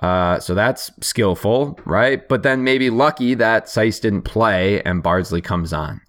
Uh, 0.00 0.38
so 0.40 0.54
that's 0.54 0.90
skillful, 1.00 1.78
right? 1.84 2.28
But 2.28 2.42
then 2.42 2.64
maybe 2.64 2.90
lucky 2.90 3.34
that 3.34 3.66
Saiss 3.66 4.00
didn't 4.00 4.22
play 4.22 4.82
and 4.82 5.02
Bardsley 5.02 5.40
comes 5.40 5.72
on, 5.72 6.00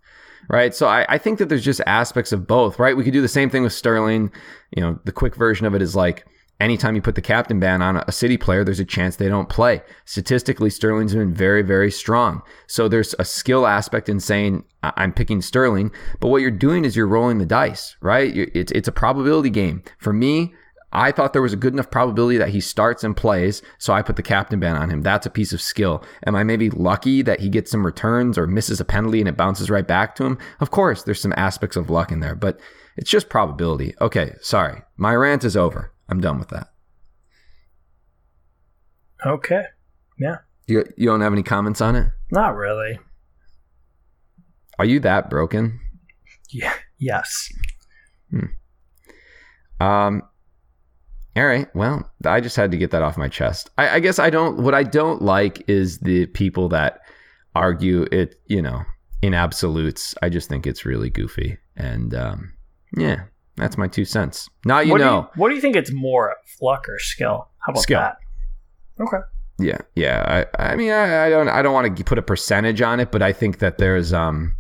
right? 0.50 0.76
So 0.76 0.88
I, 0.88 1.06
I 1.08 1.18
think 1.18 1.40
that 1.40 1.48
there's 1.48 1.64
just 1.64 1.82
aspects 1.86 2.32
of 2.32 2.48
both, 2.48 2.80
right? 2.80 2.98
We 2.98 3.04
could 3.04 3.14
do 3.14 3.22
the 3.22 3.28
same 3.28 3.50
thing 3.50 3.64
with 3.64 3.74
Sterling. 3.74 4.32
You 4.76 4.82
know, 4.82 5.00
the 5.06 5.14
quick 5.14 5.36
version 5.36 5.66
of 5.66 5.74
it 5.74 5.82
is 5.82 5.96
like 5.96 6.26
anytime 6.60 6.96
you 6.96 7.02
put 7.02 7.16
the 7.16 7.22
captain 7.22 7.60
ban 7.60 7.82
on 7.82 7.98
a 7.98 8.12
city 8.12 8.38
player, 8.38 8.64
there's 8.64 8.80
a 8.80 8.86
chance 8.86 9.16
they 9.16 9.30
don't 9.30 9.50
play. 9.50 9.82
Statistically, 10.06 10.70
Sterling's 10.70 11.14
been 11.14 11.34
very, 11.34 11.62
very 11.62 11.92
strong. 11.92 12.42
So 12.68 12.88
there's 12.88 13.16
a 13.20 13.26
skill 13.26 13.68
aspect 13.68 14.10
in 14.10 14.20
saying 14.20 14.64
I'm 14.84 15.14
picking 15.14 15.42
Sterling, 15.42 15.92
but 16.20 16.30
what 16.30 16.42
you're 16.42 16.52
doing 16.52 16.86
is 16.86 16.96
you're 16.96 17.08
rolling 17.08 17.38
the 17.38 17.46
dice, 17.46 17.96
right? 18.02 18.36
It's 18.36 18.72
it's 18.72 18.88
a 18.88 18.94
probability 18.94 19.50
game. 19.50 19.84
For 20.00 20.14
me, 20.14 20.54
I 20.94 21.12
thought 21.12 21.34
there 21.34 21.42
was 21.42 21.54
a 21.54 21.58
good 21.58 21.74
enough 21.74 21.92
probability 21.92 22.38
that 22.38 22.50
he 22.50 22.62
starts 22.62 23.04
and 23.04 23.16
plays, 23.16 23.62
so 23.78 23.94
I 23.94 24.02
put 24.02 24.16
the 24.16 24.24
captain 24.24 24.60
ban 24.60 24.78
on 24.78 24.90
him. 24.90 25.02
That's 25.02 25.26
a 25.26 25.30
piece 25.30 25.52
of 25.52 25.62
skill. 25.62 26.04
Am 26.26 26.36
I 26.36 26.44
maybe 26.44 26.70
lucky 26.70 27.22
that 27.24 27.42
he 27.42 27.50
gets 27.50 27.72
some 27.72 27.86
returns 27.86 28.38
or 28.38 28.48
misses 28.48 28.80
a 28.80 28.86
penalty 28.86 29.20
and 29.20 29.28
it 29.28 29.36
bounces 29.36 29.70
right 29.70 29.86
back 29.86 30.16
to 30.16 30.26
him? 30.26 30.38
Of 30.62 30.72
course, 30.72 31.04
there's 31.04 31.22
some 31.22 31.34
aspects 31.36 31.76
of 31.76 31.90
luck 31.90 32.12
in 32.12 32.22
there, 32.22 32.36
but 32.36 32.60
it's 32.96 33.12
just 33.12 33.30
probability. 33.30 33.96
Okay, 34.00 34.34
sorry. 34.42 34.82
My 34.96 35.14
rant 35.14 35.44
is 35.44 35.58
over. 35.58 35.92
I'm 36.10 36.22
done 36.22 36.40
with 36.40 36.50
that. 36.50 36.70
Okay. 39.26 39.64
Yeah. 40.20 40.38
You 40.68 40.86
you 40.98 41.08
don't 41.08 41.22
have 41.22 41.34
any 41.34 41.44
comments 41.44 41.82
on 41.82 41.96
it? 41.96 42.08
Not 42.32 42.56
really. 42.56 43.00
Are 44.80 44.86
you 44.86 45.00
that 45.02 45.30
broken? 45.30 45.80
Yeah. 46.50 46.74
Yes. 46.98 47.52
Hmm. 48.30 49.84
Um. 49.84 50.22
All 51.36 51.46
right. 51.46 51.74
Well, 51.76 52.10
I 52.26 52.42
just 52.42 52.56
had 52.56 52.72
to 52.72 52.78
get 52.78 52.92
that 52.92 53.04
off 53.04 53.18
my 53.18 53.28
chest. 53.28 53.70
I, 53.78 53.96
I 53.96 54.00
guess 54.00 54.20
I 54.20 54.30
don't. 54.30 54.64
What 54.64 54.74
I 54.74 54.84
don't 54.84 55.22
like 55.22 55.68
is 55.70 56.00
the 56.00 56.26
people 56.28 56.70
that 56.70 57.02
argue 57.56 58.08
it. 58.12 58.36
You 58.48 58.62
know, 58.62 58.84
in 59.22 59.34
absolutes. 59.34 60.16
I 60.22 60.30
just 60.30 60.50
think 60.50 60.68
it's 60.68 60.86
really 60.86 61.10
goofy. 61.10 61.58
And 61.76 62.14
um, 62.14 62.54
yeah, 62.96 63.24
that's 63.58 63.78
my 63.78 63.88
two 63.88 64.06
cents. 64.06 64.50
Now 64.66 64.80
you 64.80 64.92
what 64.92 65.02
know. 65.02 65.22
Do 65.22 65.28
you, 65.36 65.42
what 65.42 65.50
do 65.50 65.56
you 65.56 65.62
think 65.62 65.76
it's 65.76 65.92
more 65.92 66.36
luck 66.62 66.88
or 66.88 67.00
skill? 67.00 67.50
How 67.60 67.72
about 67.72 67.82
skill. 67.82 68.00
that? 68.00 68.18
Okay. 69.00 69.18
Yeah, 69.60 69.80
yeah. 69.96 70.46
I, 70.58 70.72
I 70.72 70.76
mean, 70.76 70.92
I, 70.92 71.26
I 71.26 71.30
don't, 71.30 71.50
I 71.50 71.62
don't 71.62 71.74
want 71.74 71.98
to 71.98 72.04
put 72.04 72.18
a 72.18 72.22
percentage 72.22 72.82
on 72.82 73.00
it, 73.00 73.12
but 73.12 73.22
I 73.22 73.34
think 73.34 73.60
that 73.60 73.80
there's, 73.80 74.14
um, 74.14 74.56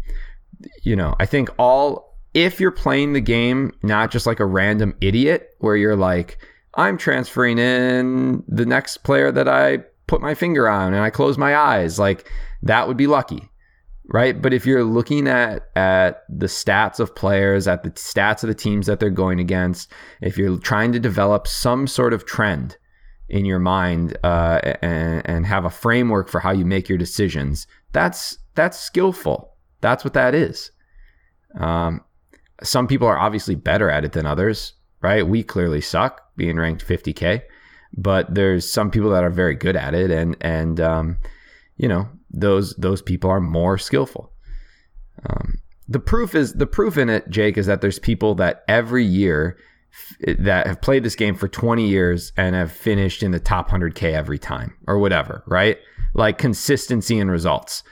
you 0.81 0.95
know, 0.95 1.15
I 1.19 1.25
think 1.25 1.49
all 1.59 2.17
if 2.33 2.59
you're 2.59 2.71
playing 2.71 3.13
the 3.13 3.21
game 3.21 3.71
not 3.83 4.11
just 4.11 4.25
like 4.25 4.39
a 4.39 4.45
random 4.45 4.95
idiot 5.01 5.55
where 5.59 5.75
you're 5.75 5.95
like, 5.95 6.39
I'm 6.75 6.97
transferring 6.97 7.57
in 7.57 8.43
the 8.47 8.65
next 8.65 8.97
player 8.97 9.31
that 9.31 9.47
I 9.47 9.79
put 10.07 10.21
my 10.21 10.33
finger 10.33 10.67
on 10.67 10.93
and 10.93 11.03
I 11.03 11.09
close 11.09 11.37
my 11.37 11.55
eyes. 11.55 11.99
Like 11.99 12.31
that 12.63 12.87
would 12.87 12.97
be 12.97 13.07
lucky. 13.07 13.49
Right. 14.09 14.41
But 14.41 14.53
if 14.53 14.65
you're 14.65 14.85
looking 14.85 15.27
at 15.27 15.67
at 15.75 16.23
the 16.29 16.45
stats 16.45 16.99
of 16.99 17.13
players, 17.13 17.67
at 17.67 17.83
the 17.83 17.91
stats 17.91 18.41
of 18.41 18.47
the 18.47 18.55
teams 18.55 18.87
that 18.87 19.01
they're 19.01 19.09
going 19.09 19.39
against, 19.39 19.91
if 20.21 20.37
you're 20.37 20.57
trying 20.59 20.93
to 20.93 20.99
develop 20.99 21.45
some 21.45 21.87
sort 21.87 22.13
of 22.13 22.25
trend 22.25 22.77
in 23.27 23.43
your 23.43 23.59
mind 23.59 24.17
uh, 24.23 24.59
and, 24.81 25.21
and 25.25 25.45
have 25.45 25.65
a 25.65 25.69
framework 25.69 26.29
for 26.29 26.39
how 26.39 26.51
you 26.51 26.63
make 26.63 26.87
your 26.87 26.97
decisions, 26.97 27.67
that's 27.91 28.37
that's 28.55 28.79
skillful. 28.79 29.53
That's 29.81 30.05
what 30.05 30.13
that 30.13 30.33
is. 30.33 30.71
Um, 31.59 32.01
some 32.63 32.87
people 32.87 33.07
are 33.07 33.19
obviously 33.19 33.55
better 33.55 33.89
at 33.89 34.05
it 34.05 34.13
than 34.13 34.25
others, 34.25 34.73
right? 35.01 35.27
We 35.27 35.43
clearly 35.43 35.81
suck 35.81 36.21
being 36.35 36.57
ranked 36.57 36.87
50k, 36.87 37.41
but 37.95 38.33
there's 38.33 38.69
some 38.69 38.89
people 38.89 39.09
that 39.11 39.23
are 39.23 39.29
very 39.29 39.55
good 39.55 39.75
at 39.75 39.93
it, 39.93 40.11
and 40.11 40.37
and 40.39 40.79
um, 40.79 41.17
you 41.75 41.87
know 41.87 42.07
those 42.39 42.75
those 42.75 43.01
people 43.01 43.29
are 43.29 43.41
more 43.41 43.77
skillful. 43.77 44.31
Um, 45.25 45.57
the 45.87 45.99
proof 45.99 46.35
is 46.35 46.53
the 46.53 46.67
proof 46.67 46.97
in 46.97 47.09
it, 47.09 47.29
Jake, 47.29 47.57
is 47.57 47.65
that 47.65 47.81
there's 47.81 47.99
people 47.99 48.35
that 48.35 48.63
every 48.67 49.03
year 49.03 49.57
that 50.37 50.67
have 50.67 50.81
played 50.81 51.03
this 51.03 51.15
game 51.15 51.33
for 51.33 51.47
20 51.47 51.87
years 51.87 52.31
and 52.37 52.55
have 52.55 52.71
finished 52.71 53.23
in 53.23 53.31
the 53.31 53.39
top 53.39 53.69
100k 53.69 54.13
every 54.13 54.37
time 54.37 54.75
or 54.85 54.99
whatever, 54.99 55.43
right? 55.47 55.77
Like 56.13 56.37
consistency 56.37 57.19
and 57.19 57.31
results. 57.31 57.83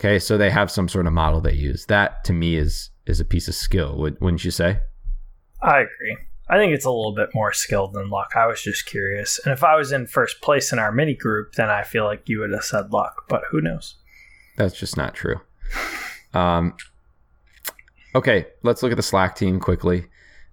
Okay, 0.00 0.18
so 0.18 0.38
they 0.38 0.50
have 0.50 0.70
some 0.70 0.88
sort 0.88 1.06
of 1.06 1.12
model 1.12 1.40
they 1.40 1.52
use. 1.52 1.86
That 1.86 2.24
to 2.24 2.32
me 2.32 2.56
is 2.56 2.90
is 3.06 3.20
a 3.20 3.24
piece 3.24 3.48
of 3.48 3.54
skill, 3.54 3.96
wouldn't 3.98 4.44
you 4.44 4.50
say? 4.50 4.80
I 5.62 5.80
agree. 5.80 6.16
I 6.48 6.58
think 6.58 6.74
it's 6.74 6.84
a 6.84 6.90
little 6.90 7.14
bit 7.14 7.30
more 7.34 7.52
skill 7.52 7.88
than 7.88 8.10
luck. 8.10 8.32
I 8.36 8.46
was 8.46 8.62
just 8.62 8.84
curious. 8.86 9.40
And 9.44 9.52
if 9.52 9.64
I 9.64 9.76
was 9.76 9.92
in 9.92 10.06
first 10.06 10.42
place 10.42 10.72
in 10.72 10.78
our 10.78 10.92
mini 10.92 11.14
group, 11.14 11.54
then 11.54 11.70
I 11.70 11.82
feel 11.82 12.04
like 12.04 12.28
you 12.28 12.40
would 12.40 12.52
have 12.52 12.64
said 12.64 12.92
luck, 12.92 13.24
but 13.28 13.44
who 13.50 13.60
knows? 13.60 13.96
That's 14.56 14.78
just 14.78 14.96
not 14.96 15.14
true. 15.14 15.40
Um, 16.34 16.76
okay, 18.14 18.46
let's 18.62 18.82
look 18.82 18.92
at 18.92 18.96
the 18.96 19.02
Slack 19.02 19.36
team 19.36 19.58
quickly. 19.58 20.06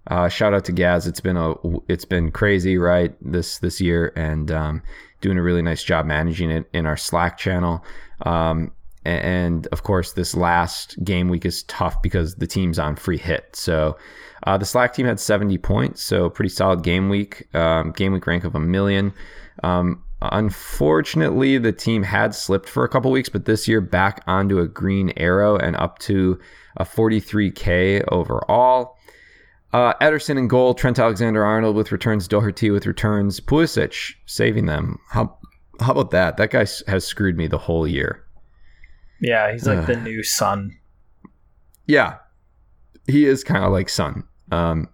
Uh, 0.06 0.28
shout 0.28 0.54
out 0.54 0.64
to 0.64 0.72
Gaz. 0.72 1.06
It's 1.06 1.20
been 1.20 1.36
a 1.36 1.54
it's 1.88 2.04
been 2.04 2.32
crazy, 2.32 2.76
right? 2.76 3.14
This 3.20 3.58
this 3.58 3.80
year, 3.80 4.12
and 4.16 4.50
um, 4.50 4.82
doing 5.20 5.38
a 5.38 5.42
really 5.42 5.62
nice 5.62 5.84
job 5.84 6.06
managing 6.06 6.50
it 6.50 6.68
in 6.72 6.86
our 6.86 6.96
Slack 6.96 7.38
channel. 7.38 7.84
Um, 8.22 8.72
and 9.04 9.66
of 9.68 9.82
course, 9.82 10.12
this 10.12 10.34
last 10.34 10.96
game 11.04 11.28
week 11.28 11.44
is 11.44 11.64
tough 11.64 12.02
because 12.02 12.36
the 12.36 12.46
team's 12.46 12.78
on 12.78 12.96
free 12.96 13.18
hit. 13.18 13.54
So 13.54 13.96
uh, 14.44 14.58
the 14.58 14.64
Slack 14.64 14.94
team 14.94 15.06
had 15.06 15.20
70 15.20 15.58
points, 15.58 16.02
so 16.02 16.28
pretty 16.28 16.48
solid 16.48 16.82
game 16.82 17.08
week. 17.08 17.48
Um, 17.54 17.92
game 17.92 18.12
week 18.12 18.26
rank 18.26 18.44
of 18.44 18.54
a 18.54 18.60
million. 18.60 19.12
Um, 19.62 20.02
unfortunately, 20.20 21.58
the 21.58 21.72
team 21.72 22.02
had 22.02 22.34
slipped 22.34 22.68
for 22.68 22.84
a 22.84 22.88
couple 22.88 23.10
weeks, 23.10 23.28
but 23.28 23.44
this 23.44 23.68
year 23.68 23.80
back 23.80 24.22
onto 24.26 24.58
a 24.58 24.66
green 24.66 25.12
arrow 25.16 25.56
and 25.56 25.76
up 25.76 25.98
to 26.00 26.38
a 26.76 26.84
43k 26.84 28.04
overall. 28.08 28.96
Uh, 29.72 29.94
Ederson 30.00 30.36
in 30.36 30.48
goal, 30.48 30.74
Trent 30.74 30.98
Alexander 30.98 31.44
Arnold 31.44 31.76
with 31.76 31.92
returns, 31.92 32.28
Doherty 32.28 32.70
with 32.70 32.86
returns, 32.86 33.40
Pulisic 33.40 34.14
saving 34.26 34.66
them. 34.66 34.98
How 35.10 35.38
how 35.80 35.92
about 35.92 36.10
that? 36.10 36.36
That 36.36 36.50
guy 36.50 36.66
has 36.86 37.06
screwed 37.06 37.36
me 37.36 37.46
the 37.46 37.58
whole 37.58 37.88
year. 37.88 38.22
Yeah, 39.20 39.50
he's 39.50 39.66
like 39.66 39.86
the 39.86 39.96
new 39.96 40.22
Son. 40.22 40.76
Yeah, 41.86 42.16
he 43.06 43.24
is 43.24 43.42
kind 43.42 43.64
of 43.64 43.72
like 43.72 43.88
Son. 43.88 44.24
Um, 44.52 44.88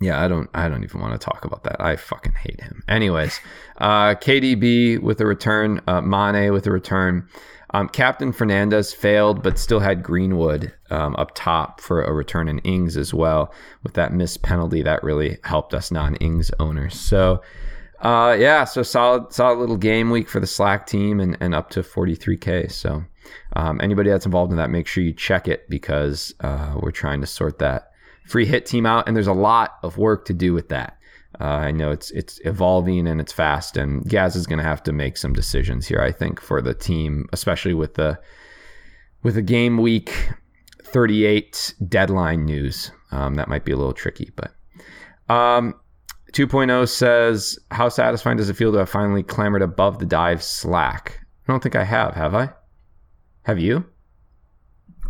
yeah, 0.00 0.22
I 0.22 0.28
don't, 0.28 0.50
I 0.54 0.68
don't 0.68 0.84
even 0.84 1.00
want 1.00 1.18
to 1.18 1.24
talk 1.24 1.44
about 1.44 1.64
that. 1.64 1.80
I 1.80 1.96
fucking 1.96 2.32
hate 2.32 2.60
him. 2.60 2.82
Anyways, 2.88 3.40
uh, 3.78 4.14
KDB 4.16 5.00
with 5.00 5.20
a 5.20 5.26
return, 5.26 5.80
uh, 5.86 6.00
Mane 6.00 6.52
with 6.52 6.66
a 6.66 6.72
return. 6.72 7.28
Um, 7.70 7.88
Captain 7.88 8.32
Fernandez 8.32 8.92
failed, 8.94 9.42
but 9.42 9.58
still 9.58 9.80
had 9.80 10.02
Greenwood 10.02 10.72
um, 10.90 11.16
up 11.16 11.32
top 11.34 11.80
for 11.80 12.04
a 12.04 12.12
return 12.12 12.48
in 12.48 12.60
Ings 12.60 12.96
as 12.96 13.12
well. 13.12 13.52
With 13.82 13.94
that 13.94 14.12
missed 14.12 14.42
penalty, 14.42 14.82
that 14.82 15.02
really 15.02 15.38
helped 15.42 15.74
us 15.74 15.90
non-Ings 15.90 16.52
owners. 16.60 16.98
So, 16.98 17.42
uh, 18.00 18.36
yeah, 18.38 18.62
so 18.62 18.84
solid, 18.84 19.32
solid 19.32 19.58
little 19.58 19.76
game 19.76 20.10
week 20.10 20.28
for 20.28 20.38
the 20.38 20.46
Slack 20.46 20.86
team, 20.86 21.18
and, 21.18 21.36
and 21.40 21.52
up 21.52 21.70
to 21.70 21.82
43k. 21.82 22.70
So, 22.70 23.04
um, 23.54 23.80
anybody 23.82 24.08
that's 24.08 24.26
involved 24.26 24.52
in 24.52 24.58
that, 24.58 24.70
make 24.70 24.86
sure 24.86 25.02
you 25.02 25.12
check 25.12 25.48
it 25.48 25.68
because 25.68 26.32
uh, 26.40 26.76
we're 26.80 26.92
trying 26.92 27.22
to 27.22 27.26
sort 27.26 27.58
that 27.58 27.90
free 28.24 28.46
hit 28.46 28.66
team 28.66 28.86
out, 28.86 29.06
and 29.06 29.16
there's 29.16 29.26
a 29.26 29.32
lot 29.32 29.78
of 29.82 29.98
work 29.98 30.24
to 30.26 30.34
do 30.34 30.52
with 30.52 30.68
that. 30.70 30.98
Uh, 31.40 31.44
I 31.44 31.70
know 31.72 31.90
it's 31.90 32.10
it's 32.12 32.40
evolving 32.44 33.08
and 33.08 33.20
it's 33.20 33.32
fast, 33.32 33.76
and 33.76 34.08
Gaz 34.08 34.36
is 34.36 34.46
going 34.46 34.58
to 34.58 34.64
have 34.64 34.82
to 34.84 34.92
make 34.92 35.16
some 35.16 35.32
decisions 35.32 35.86
here. 35.86 36.00
I 36.00 36.12
think 36.12 36.40
for 36.40 36.62
the 36.62 36.74
team, 36.74 37.26
especially 37.32 37.74
with 37.74 37.94
the 37.94 38.18
with 39.22 39.34
the 39.34 39.42
game 39.42 39.78
week 39.78 40.30
38 40.82 41.74
deadline 41.88 42.44
news, 42.44 42.92
um, 43.10 43.34
that 43.34 43.48
might 43.48 43.64
be 43.64 43.72
a 43.72 43.76
little 43.76 43.92
tricky. 43.92 44.30
But 44.36 44.54
um, 45.34 45.74
2.0 46.32 46.88
says, 46.88 47.58
"How 47.72 47.88
satisfying 47.88 48.36
does 48.36 48.48
it 48.48 48.54
feel 48.54 48.70
to 48.72 48.78
have 48.78 48.90
finally 48.90 49.24
clambered 49.24 49.62
above 49.62 49.98
the 49.98 50.06
dive 50.06 50.42
slack?" 50.42 51.20
I 51.48 51.52
don't 51.52 51.62
think 51.62 51.74
I 51.76 51.84
have. 51.84 52.14
Have 52.14 52.34
I? 52.34 52.50
Have 53.42 53.58
you? 53.58 53.84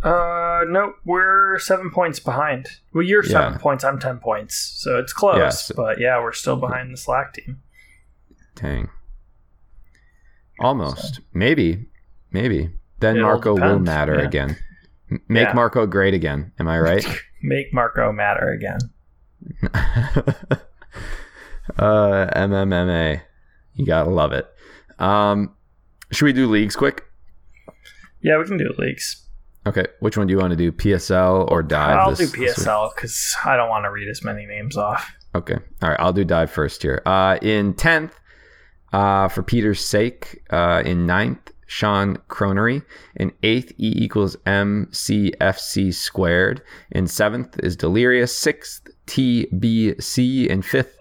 Uh, 0.05 0.63
no, 0.67 0.93
we're 1.03 1.57
seven 1.57 1.89
points 1.89 2.19
behind. 2.19 2.67
Well, 2.93 3.03
you're 3.03 3.23
seven 3.23 3.53
yeah. 3.53 3.57
points. 3.57 3.83
I'm 3.83 3.99
ten 3.99 4.19
points, 4.19 4.55
so 4.55 4.99
it's 4.99 5.11
close. 5.11 5.37
Yeah, 5.37 5.49
so, 5.49 5.73
but 5.75 5.99
yeah, 5.99 6.21
we're 6.21 6.31
still 6.31 6.55
behind 6.57 6.93
the 6.93 6.97
Slack 6.97 7.33
team. 7.33 7.63
Dang. 8.53 8.89
Almost. 10.59 11.15
So. 11.15 11.21
Maybe. 11.33 11.87
Maybe. 12.31 12.69
Then 12.99 13.17
It'll 13.17 13.29
Marco 13.29 13.55
depend. 13.55 13.71
will 13.71 13.79
matter 13.79 14.19
yeah. 14.19 14.25
again. 14.25 14.57
Make 15.27 15.55
Marco 15.55 15.87
great 15.87 16.13
again. 16.13 16.51
Am 16.59 16.67
I 16.67 16.79
right? 16.79 17.05
Make 17.41 17.73
Marco 17.73 18.11
matter 18.11 18.51
again. 18.51 18.79
uh, 21.79 22.27
MMMA. 22.35 23.21
You 23.73 23.85
gotta 23.87 24.11
love 24.11 24.33
it. 24.33 24.47
Um, 24.99 25.55
should 26.11 26.25
we 26.25 26.33
do 26.33 26.47
leagues 26.47 26.75
quick? 26.75 27.05
Yeah, 28.21 28.37
we 28.37 28.45
can 28.45 28.57
do 28.57 28.71
leagues. 28.77 29.24
Okay, 29.67 29.85
which 29.99 30.17
one 30.17 30.27
do 30.27 30.31
you 30.31 30.37
want 30.37 30.51
to 30.51 30.57
do, 30.57 30.71
PSL 30.71 31.49
or 31.49 31.63
dive? 31.63 31.97
I'll 31.97 32.09
this, 32.11 32.31
do 32.31 32.45
PSL 32.45 32.93
because 32.95 33.35
I 33.43 33.55
don't 33.55 33.69
want 33.69 33.85
to 33.85 33.91
read 33.91 34.07
as 34.07 34.23
many 34.23 34.45
names 34.45 34.77
off. 34.77 35.11
Okay, 35.33 35.57
all 35.81 35.89
right, 35.89 35.99
I'll 35.99 36.13
do 36.13 36.23
dive 36.23 36.51
first 36.51 36.83
here. 36.83 37.01
Uh, 37.05 37.37
in 37.41 37.73
tenth, 37.73 38.13
uh, 38.93 39.27
for 39.27 39.43
Peter's 39.43 39.83
sake, 39.83 40.43
uh, 40.51 40.83
in 40.85 41.05
ninth, 41.05 41.51
Sean 41.65 42.17
Cronery. 42.29 42.83
In 43.15 43.31
eighth, 43.43 43.71
E 43.71 43.93
equals 43.95 44.35
MCFC 44.45 45.93
squared. 45.93 46.61
In 46.91 47.07
seventh 47.07 47.59
is 47.63 47.75
Delirious. 47.75 48.37
Sixth, 48.37 48.87
TBC. 49.07 50.47
In 50.47 50.61
fifth, 50.61 50.97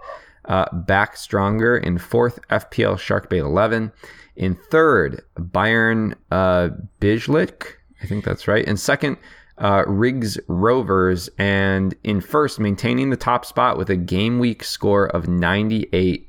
uh, 0.47 0.67
Back 0.73 1.17
Stronger. 1.17 1.77
In 1.77 1.99
fourth, 1.99 2.41
FPL 2.49 2.97
Sharkbait 2.97 3.41
11. 3.41 3.93
In 4.37 4.57
third, 4.71 5.23
Bayern 5.39 6.15
uh, 6.31 6.71
Bijlik. 7.01 7.75
I 8.05 8.07
think 8.07 8.25
that's 8.25 8.47
right. 8.47 8.65
In 8.67 8.77
second, 8.77 9.17
uh, 9.57 9.85
Riggs 9.87 10.39
Rovers. 10.47 11.31
And 11.39 11.95
in 12.05 12.21
first, 12.21 12.61
maintaining 12.61 13.09
the 13.09 13.17
top 13.17 13.47
spot 13.47 13.79
with 13.79 13.89
a 13.89 13.97
game 13.97 14.39
week 14.39 14.63
score 14.63 15.07
of 15.07 15.27
98. 15.27 16.27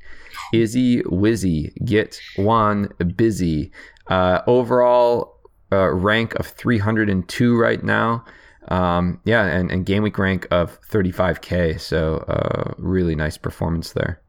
Izzy 0.54 1.02
Wizzy, 1.02 1.74
get 1.84 2.18
one 2.36 2.92
busy. 3.14 3.72
Uh, 4.06 4.40
overall 4.46 5.38
uh, 5.70 5.90
rank 5.92 6.34
of 6.36 6.46
302 6.46 7.58
right 7.58 7.84
now. 7.84 8.24
Um, 8.68 9.20
yeah, 9.24 9.44
and, 9.44 9.70
and 9.70 9.84
game 9.84 10.02
week 10.02 10.18
rank 10.18 10.46
of 10.50 10.80
35k. 10.88 11.78
So 11.78 12.24
uh, 12.28 12.72
really 12.78 13.14
nice 13.14 13.36
performance 13.36 13.92
there. 13.92 14.22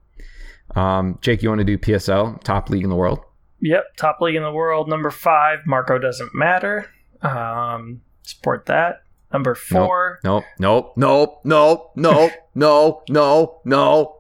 Um, 0.75 1.17
Jake, 1.21 1.41
you 1.41 1.49
want 1.49 1.59
to 1.59 1.65
do 1.65 1.77
PSL, 1.77 2.43
top 2.43 2.69
league 2.69 2.83
in 2.83 2.89
the 2.89 2.95
world? 2.95 3.19
Yep, 3.61 3.95
top 3.97 4.17
league 4.19 4.35
in 4.35 4.43
the 4.43 4.51
world. 4.51 4.89
Number 4.89 5.09
five, 5.09 5.59
Marco 5.65 5.97
doesn't 5.97 6.35
matter. 6.35 6.89
Um, 7.21 8.01
support 8.23 8.65
that. 8.67 9.03
Number 9.31 9.55
four. 9.55 10.19
Nope, 10.23 10.45
nope, 10.57 10.93
nope, 10.95 11.41
nope, 11.43 11.91
nope, 11.95 12.31
no, 12.55 13.03
no, 13.09 13.61
no. 13.65 14.13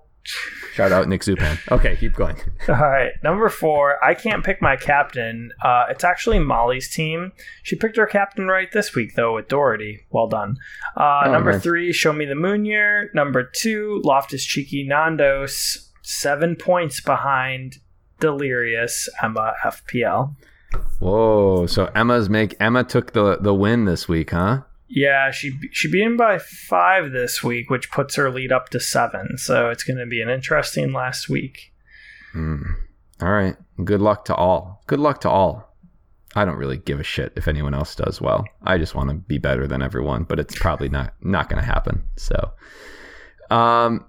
Shout 0.73 0.91
out 0.91 1.07
Nick 1.07 1.21
Zupan. 1.21 1.57
Okay, 1.71 1.95
keep 1.95 2.13
going. 2.13 2.35
All 2.67 2.75
right, 2.75 3.11
number 3.23 3.47
four. 3.47 4.03
I 4.03 4.13
can't 4.13 4.43
pick 4.43 4.61
my 4.61 4.75
captain. 4.75 5.51
Uh, 5.63 5.85
it's 5.89 6.03
actually 6.03 6.39
Molly's 6.39 6.93
team. 6.93 7.31
She 7.63 7.77
picked 7.77 7.95
her 7.95 8.05
captain 8.05 8.47
right 8.47 8.69
this 8.71 8.93
week, 8.93 9.15
though, 9.15 9.35
with 9.35 9.47
Doherty. 9.47 10.05
Well 10.09 10.27
done. 10.27 10.57
Uh, 10.97 11.23
oh, 11.25 11.31
number 11.31 11.53
nice. 11.53 11.63
three, 11.63 11.93
Show 11.93 12.11
Me 12.11 12.25
the 12.25 12.35
Moon 12.35 12.65
Year. 12.65 13.09
Number 13.13 13.43
two, 13.43 14.01
Loftus 14.03 14.43
Cheeky 14.43 14.87
Nandos. 14.87 15.89
Seven 16.01 16.55
points 16.57 16.99
behind 16.99 17.77
Delirious 18.19 19.07
Emma 19.23 19.53
FPL. 19.63 20.35
Whoa! 20.99 21.65
So 21.67 21.85
Emma's 21.95 22.29
make 22.29 22.55
Emma 22.59 22.83
took 22.83 23.13
the 23.13 23.37
the 23.37 23.53
win 23.53 23.85
this 23.85 24.07
week, 24.07 24.31
huh? 24.31 24.61
Yeah, 24.89 25.31
she 25.31 25.57
she 25.71 25.91
beat 25.91 26.03
him 26.03 26.17
by 26.17 26.39
five 26.39 27.11
this 27.11 27.43
week, 27.43 27.69
which 27.69 27.91
puts 27.91 28.15
her 28.15 28.31
lead 28.31 28.51
up 28.51 28.69
to 28.69 28.79
seven. 28.79 29.37
So 29.37 29.69
it's 29.69 29.83
going 29.83 29.97
to 29.97 30.05
be 30.05 30.21
an 30.21 30.29
interesting 30.29 30.93
last 30.93 31.29
week. 31.29 31.73
Mm. 32.33 32.75
All 33.21 33.31
right. 33.31 33.55
Good 33.83 34.01
luck 34.01 34.25
to 34.25 34.35
all. 34.35 34.83
Good 34.87 34.99
luck 34.99 35.21
to 35.21 35.29
all. 35.29 35.75
I 36.35 36.45
don't 36.45 36.57
really 36.57 36.77
give 36.77 36.99
a 36.99 37.03
shit 37.03 37.33
if 37.35 37.47
anyone 37.47 37.73
else 37.73 37.95
does 37.95 38.21
well. 38.21 38.45
I 38.63 38.77
just 38.77 38.95
want 38.95 39.09
to 39.09 39.15
be 39.15 39.37
better 39.39 39.67
than 39.67 39.81
everyone, 39.81 40.23
but 40.23 40.39
it's 40.39 40.55
probably 40.55 40.89
not 40.89 41.13
not 41.21 41.49
going 41.49 41.61
to 41.61 41.65
happen. 41.65 42.03
So, 42.15 42.51
um, 43.49 44.05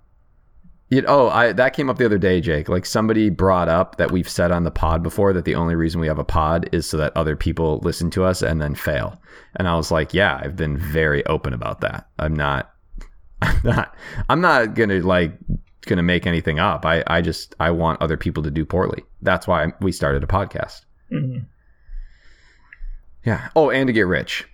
you 0.90 1.02
know, 1.02 1.08
oh, 1.08 1.28
I 1.28 1.52
that 1.52 1.74
came 1.74 1.90
up 1.90 1.98
the 1.98 2.06
other 2.06 2.18
day, 2.18 2.40
Jake. 2.40 2.68
Like 2.68 2.86
somebody 2.86 3.28
brought 3.28 3.68
up 3.68 3.96
that 3.96 4.10
we've 4.10 4.28
said 4.28 4.50
on 4.50 4.64
the 4.64 4.70
pod 4.70 5.02
before 5.02 5.32
that 5.34 5.44
the 5.44 5.54
only 5.54 5.74
reason 5.74 6.00
we 6.00 6.06
have 6.06 6.18
a 6.18 6.24
pod 6.24 6.68
is 6.72 6.86
so 6.86 6.96
that 6.96 7.16
other 7.16 7.36
people 7.36 7.78
listen 7.82 8.10
to 8.12 8.24
us 8.24 8.40
and 8.42 8.60
then 8.60 8.74
fail. 8.74 9.20
And 9.56 9.68
I 9.68 9.76
was 9.76 9.90
like, 9.90 10.14
yeah, 10.14 10.40
I've 10.42 10.56
been 10.56 10.78
very 10.78 11.24
open 11.26 11.52
about 11.52 11.82
that. 11.82 12.08
I'm 12.18 12.34
not, 12.34 12.72
I'm 13.42 13.60
not, 13.64 13.94
I'm 14.30 14.40
not 14.40 14.74
gonna 14.74 15.00
like 15.00 15.32
gonna 15.82 16.02
make 16.02 16.26
anything 16.26 16.58
up. 16.58 16.86
I 16.86 17.04
I 17.06 17.20
just 17.20 17.54
I 17.60 17.70
want 17.70 18.00
other 18.00 18.16
people 18.16 18.42
to 18.44 18.50
do 18.50 18.64
poorly. 18.64 19.04
That's 19.20 19.46
why 19.46 19.72
we 19.80 19.92
started 19.92 20.24
a 20.24 20.26
podcast. 20.26 20.86
Mm-hmm. 21.12 21.44
Yeah. 23.26 23.48
Oh, 23.54 23.70
and 23.70 23.88
to 23.88 23.92
get 23.92 24.06
rich. 24.06 24.48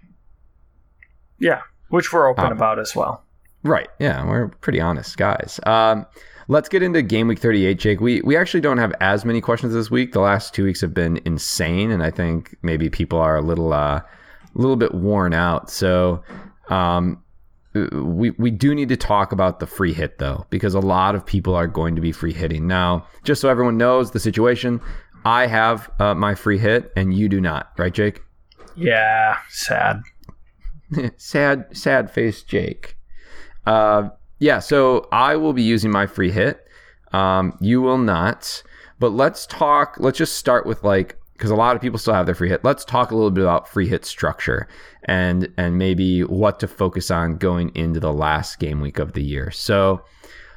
Yeah, 1.39 1.63
which 1.91 2.13
we're 2.13 2.29
open 2.29 2.47
um, 2.47 2.53
about 2.53 2.79
as 2.81 2.97
well. 2.97 3.24
Right. 3.65 3.89
Yeah, 3.99 4.25
we're 4.27 4.49
pretty 4.49 4.81
honest 4.81 5.17
guys. 5.17 5.59
Um, 5.65 6.07
let's 6.49 6.69
get 6.69 6.83
into 6.83 7.03
game 7.03 7.29
week 7.29 7.39
38, 7.39 7.79
Jake. 7.79 8.01
We 8.01 8.21
we 8.23 8.37
actually 8.37 8.61
don't 8.61 8.79
have 8.79 8.93
as 9.01 9.25
many 9.25 9.41
questions 9.41 9.73
this 9.73 9.91
week. 9.91 10.13
The 10.13 10.21
last 10.21 10.55
two 10.55 10.65
weeks 10.65 10.81
have 10.83 10.95
been 10.95 11.21
insane, 11.25 11.91
and 11.91 12.03
I 12.03 12.11
think 12.11 12.57
maybe 12.63 12.91
people 12.91 13.19
are 13.19 13.37
a 13.37 13.43
little 13.43 13.73
uh, 13.73 14.01
a 14.01 14.05
little 14.55 14.77
bit 14.77 14.95
worn 14.95 15.33
out. 15.33 15.71
So 15.71 16.23
um, 16.69 17.23
we 17.75 18.31
we 18.33 18.51
do 18.51 18.75
need 18.75 18.91
to 18.91 18.97
talk 18.97 19.33
about 19.33 19.61
the 19.61 19.67
free 19.67 19.95
hit 19.95 20.19
though, 20.19 20.47
because 20.51 20.75
a 20.75 20.81
lot 20.81 21.15
of 21.15 21.25
people 21.25 21.55
are 21.55 21.67
going 21.67 21.97
to 21.97 22.03
be 22.03 22.13
free 22.13 22.35
hitting 22.35 22.67
now. 22.67 23.07
Just 23.25 23.41
so 23.41 23.49
everyone 23.49 23.79
knows 23.79 24.11
the 24.11 24.21
situation, 24.21 24.81
I 25.25 25.47
have 25.47 25.91
uh, 25.99 26.15
my 26.15 26.35
free 26.35 26.59
hit, 26.59 26.93
and 26.97 27.15
you 27.15 27.31
do 27.31 27.41
not, 27.41 27.73
right, 27.79 27.93
Jake? 27.93 28.21
Yeah, 28.77 29.39
sad. 29.49 30.03
sad, 31.17 31.67
sad 31.73 32.11
face, 32.11 32.43
Jake. 32.43 32.97
Uh, 33.67 34.11
yeah, 34.39 34.59
so 34.59 35.09
I 35.13 35.37
will 35.37 35.53
be 35.53 35.63
using 35.63 35.91
my 35.91 36.07
free 36.07 36.31
hit. 36.31 36.67
Um, 37.13 37.57
you 37.61 37.81
will 37.81 37.99
not. 37.99 38.63
But 38.99 39.11
let's 39.11 39.47
talk. 39.47 39.97
Let's 39.99 40.19
just 40.19 40.37
start 40.37 40.67
with 40.67 40.83
like 40.83 41.19
because 41.35 41.51
a 41.51 41.57
lot 41.57 41.75
of 41.75 41.83
people 41.83 41.99
still 41.99 42.15
have 42.15 42.27
their 42.27 42.35
free 42.35 42.49
hit. 42.49 42.65
Let's 42.65 42.85
talk 42.85 43.11
a 43.11 43.15
little 43.15 43.31
bit 43.31 43.43
about 43.43 43.69
free 43.69 43.89
hit 43.89 44.05
structure 44.05 44.69
and 45.05 45.49
and 45.57 45.79
maybe 45.79 46.23
what 46.23 46.61
to 46.61 46.69
focus 46.69 47.11
on 47.11 47.37
going 47.37 47.71
into 47.75 48.01
the 48.01 48.13
last 48.13 48.59
game 48.59 48.81
week 48.81 48.99
of 48.99 49.13
the 49.13 49.23
year. 49.23 49.51
So 49.51 50.03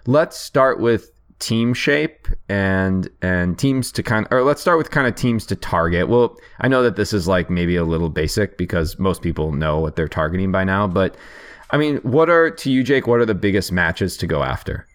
let's 0.06 0.38
start 0.38 0.80
with 0.80 1.12
team 1.40 1.74
shape 1.74 2.28
and 2.50 3.10
and 3.22 3.60
teams 3.60 3.92
to 3.92 4.02
kind 4.02 4.28
or 4.32 4.44
let's 4.44 4.62
start 4.62 4.78
with 4.78 4.92
kind 4.92 5.08
of 5.08 5.16
teams 5.16 5.46
to 5.48 5.56
target. 5.56 6.08
Well, 6.08 6.38
I 6.60 6.68
know 6.68 6.84
that 6.84 6.96
this 6.96 7.14
is 7.14 7.28
like 7.28 7.50
maybe 7.50 7.76
a 7.76 7.84
little 7.84 8.10
basic 8.10 8.58
because 8.58 8.98
most 9.00 9.22
people 9.22 9.52
know 9.52 9.80
what 9.80 9.96
they're 9.96 10.08
targeting 10.08 10.52
by 10.52 10.64
now, 10.64 10.88
but 10.88 11.18
I 11.70 11.78
mean, 11.78 11.98
what 11.98 12.30
are 12.30 12.50
to 12.50 12.72
you, 12.72 12.84
Jake? 12.84 13.08
What 13.08 13.20
are 13.20 13.26
the 13.26 13.36
biggest 13.36 13.72
matches 13.72 14.18
to 14.18 14.28
go 14.28 14.44
after? 14.44 14.88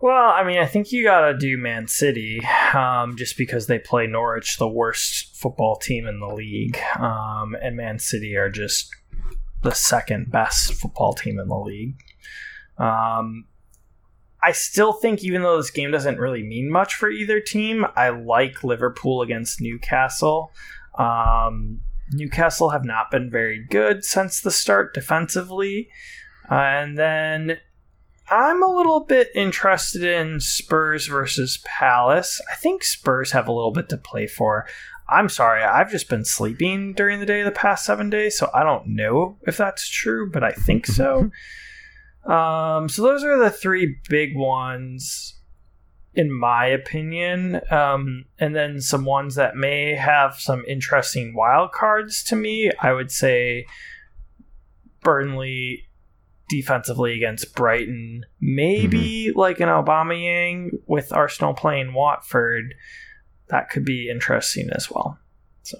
Well, 0.00 0.28
I 0.30 0.44
mean, 0.44 0.58
I 0.58 0.66
think 0.66 0.92
you 0.92 1.04
got 1.04 1.22
to 1.22 1.36
do 1.36 1.56
Man 1.56 1.88
City 1.88 2.40
um, 2.74 3.16
just 3.16 3.38
because 3.38 3.66
they 3.66 3.78
play 3.78 4.06
Norwich, 4.06 4.58
the 4.58 4.68
worst 4.68 5.34
football 5.36 5.76
team 5.76 6.06
in 6.06 6.20
the 6.20 6.28
league. 6.28 6.78
Um, 6.98 7.56
and 7.62 7.76
Man 7.76 7.98
City 7.98 8.36
are 8.36 8.50
just 8.50 8.94
the 9.62 9.72
second 9.72 10.30
best 10.30 10.74
football 10.74 11.14
team 11.14 11.38
in 11.38 11.48
the 11.48 11.58
league. 11.58 11.98
Um, 12.78 13.46
I 14.42 14.52
still 14.52 14.92
think, 14.92 15.24
even 15.24 15.42
though 15.42 15.56
this 15.56 15.70
game 15.70 15.90
doesn't 15.90 16.18
really 16.18 16.42
mean 16.42 16.70
much 16.70 16.94
for 16.94 17.10
either 17.10 17.40
team, 17.40 17.86
I 17.96 18.10
like 18.10 18.62
Liverpool 18.62 19.22
against 19.22 19.60
Newcastle. 19.60 20.52
Um, 20.98 21.80
Newcastle 22.12 22.70
have 22.70 22.84
not 22.84 23.10
been 23.10 23.30
very 23.30 23.64
good 23.64 24.04
since 24.04 24.40
the 24.40 24.50
start 24.50 24.94
defensively. 24.94 25.88
Uh, 26.50 26.54
and 26.54 26.98
then 26.98 27.58
I'm 28.28 28.62
a 28.62 28.74
little 28.74 29.00
bit 29.00 29.30
interested 29.34 30.02
in 30.02 30.40
Spurs 30.40 31.06
versus 31.06 31.62
Palace. 31.64 32.40
I 32.50 32.56
think 32.56 32.82
Spurs 32.82 33.32
have 33.32 33.48
a 33.48 33.52
little 33.52 33.72
bit 33.72 33.88
to 33.90 33.96
play 33.96 34.26
for. 34.26 34.66
I'm 35.08 35.28
sorry, 35.28 35.62
I've 35.62 35.90
just 35.90 36.08
been 36.08 36.24
sleeping 36.24 36.92
during 36.92 37.20
the 37.20 37.26
day 37.26 37.42
the 37.42 37.52
past 37.52 37.84
seven 37.84 38.10
days, 38.10 38.36
so 38.36 38.50
I 38.52 38.64
don't 38.64 38.88
know 38.88 39.38
if 39.46 39.56
that's 39.56 39.88
true, 39.88 40.28
but 40.30 40.42
I 40.42 40.50
think 40.50 40.86
so. 40.86 41.30
um, 42.26 42.88
so 42.88 43.02
those 43.02 43.22
are 43.22 43.38
the 43.38 43.50
three 43.50 43.98
big 44.08 44.36
ones 44.36 45.36
in 46.16 46.32
my 46.32 46.66
opinion. 46.66 47.60
Um, 47.70 48.24
and 48.38 48.56
then 48.56 48.80
some 48.80 49.04
ones 49.04 49.34
that 49.34 49.54
may 49.54 49.94
have 49.94 50.36
some 50.36 50.64
interesting 50.66 51.34
wild 51.34 51.72
cards 51.72 52.24
to 52.24 52.36
me. 52.36 52.72
I 52.80 52.92
would 52.92 53.12
say 53.12 53.66
Burnley 55.02 55.84
defensively 56.48 57.14
against 57.14 57.54
Brighton, 57.54 58.24
maybe 58.40 59.26
mm-hmm. 59.28 59.38
like 59.38 59.60
an 59.60 59.68
Aubameyang 59.68 60.70
with 60.86 61.12
Arsenal 61.12 61.54
playing 61.54 61.92
Watford. 61.92 62.74
That 63.48 63.68
could 63.70 63.84
be 63.84 64.08
interesting 64.08 64.70
as 64.72 64.90
well. 64.90 65.18
So. 65.62 65.78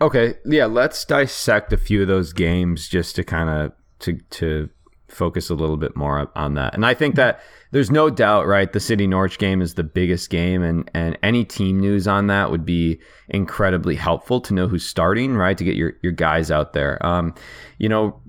Okay, 0.00 0.34
yeah, 0.44 0.66
let's 0.66 1.04
dissect 1.04 1.72
a 1.72 1.76
few 1.76 2.02
of 2.02 2.08
those 2.08 2.32
games 2.32 2.88
just 2.88 3.16
to 3.16 3.24
kind 3.24 3.48
of 3.48 3.72
to 4.00 4.18
to 4.30 4.68
focus 5.14 5.50
a 5.50 5.54
little 5.54 5.76
bit 5.76 5.96
more 5.96 6.30
on 6.34 6.54
that. 6.54 6.74
And 6.74 6.84
I 6.84 6.94
think 6.94 7.14
that 7.16 7.40
there's 7.70 7.90
no 7.90 8.10
doubt, 8.10 8.46
right? 8.46 8.72
The 8.72 8.80
City 8.80 9.06
Norwich 9.06 9.38
game 9.38 9.62
is 9.62 9.74
the 9.74 9.82
biggest 9.82 10.30
game, 10.30 10.62
and 10.62 10.90
and 10.94 11.18
any 11.22 11.44
team 11.44 11.80
news 11.80 12.06
on 12.06 12.26
that 12.28 12.50
would 12.50 12.64
be 12.64 13.00
incredibly 13.28 13.94
helpful 13.94 14.40
to 14.42 14.54
know 14.54 14.68
who's 14.68 14.86
starting, 14.86 15.36
right? 15.36 15.56
To 15.56 15.64
get 15.64 15.76
your 15.76 15.94
your 16.02 16.12
guys 16.12 16.50
out 16.50 16.72
there. 16.72 17.04
Um, 17.04 17.34
you 17.78 17.88
know, 17.88 18.20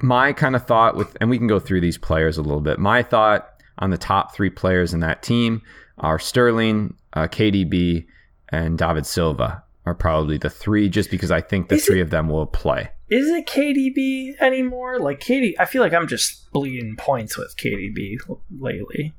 my 0.00 0.32
kind 0.32 0.56
of 0.56 0.66
thought 0.66 0.96
with, 0.96 1.16
and 1.20 1.30
we 1.30 1.38
can 1.38 1.46
go 1.46 1.58
through 1.58 1.80
these 1.80 1.98
players 1.98 2.38
a 2.38 2.42
little 2.42 2.60
bit. 2.60 2.78
My 2.78 3.02
thought 3.02 3.48
on 3.78 3.90
the 3.90 3.98
top 3.98 4.34
three 4.34 4.50
players 4.50 4.94
in 4.94 5.00
that 5.00 5.22
team 5.22 5.62
are 5.98 6.18
Sterling, 6.18 6.94
uh, 7.12 7.28
KDB, 7.28 8.06
and 8.50 8.78
David 8.78 9.06
Silva 9.06 9.62
are 9.88 9.94
probably 9.94 10.38
the 10.38 10.50
three, 10.50 10.88
just 10.88 11.10
because 11.10 11.30
I 11.30 11.40
think 11.40 11.68
the 11.68 11.76
is 11.76 11.86
three 11.86 12.00
it, 12.00 12.02
of 12.02 12.10
them 12.10 12.28
will 12.28 12.46
play. 12.46 12.90
Is 13.08 13.28
it 13.28 13.46
KDB 13.46 14.40
anymore? 14.40 14.98
Like 14.98 15.20
KD, 15.20 15.54
I 15.58 15.64
feel 15.64 15.82
like 15.82 15.94
I'm 15.94 16.06
just 16.06 16.50
bleeding 16.52 16.96
points 16.96 17.36
with 17.38 17.56
KDB 17.56 18.16
lately. 18.60 19.14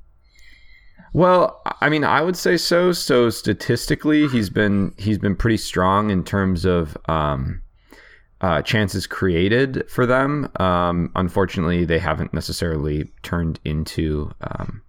Well, 1.13 1.61
I 1.81 1.89
mean, 1.89 2.03
I 2.03 2.21
would 2.21 2.37
say 2.37 2.57
so. 2.57 2.91
So 2.91 3.29
statistically, 3.29 4.27
he's 4.27 4.49
been 4.49 4.93
he's 4.97 5.17
been 5.17 5.35
pretty 5.35 5.57
strong 5.57 6.11
in 6.11 6.23
terms 6.23 6.65
of 6.65 6.95
um, 7.07 7.63
uh, 8.41 8.61
chances 8.61 9.07
created 9.07 9.89
for 9.89 10.05
them. 10.05 10.51
Um, 10.59 11.11
unfortunately, 11.15 11.85
they 11.85 11.99
haven't 11.99 12.33
necessarily 12.33 13.11
turned 13.23 13.59
into 13.65 14.31
um, 14.41 14.83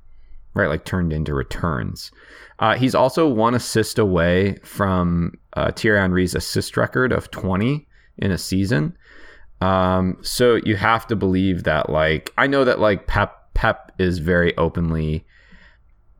right, 0.54 0.68
like 0.68 0.84
turned 0.84 1.12
into 1.12 1.34
returns. 1.34 2.10
Uh, 2.58 2.76
he's 2.76 2.94
also 2.94 3.28
one 3.28 3.54
assist 3.54 3.98
away 3.98 4.56
from 4.62 5.32
uh, 5.54 5.72
Thierry 5.72 5.98
Henry's 5.98 6.34
assist 6.34 6.76
record 6.76 7.12
of 7.12 7.30
20 7.30 7.86
in 8.18 8.30
a 8.30 8.38
season. 8.38 8.96
Um, 9.60 10.18
so 10.22 10.56
you 10.64 10.76
have 10.76 11.06
to 11.08 11.16
believe 11.16 11.64
that, 11.64 11.90
like, 11.90 12.32
I 12.36 12.46
know 12.46 12.64
that, 12.64 12.80
like, 12.80 13.06
Pep 13.06 13.36
Pep 13.54 13.92
is 13.98 14.18
very 14.18 14.56
openly 14.56 15.24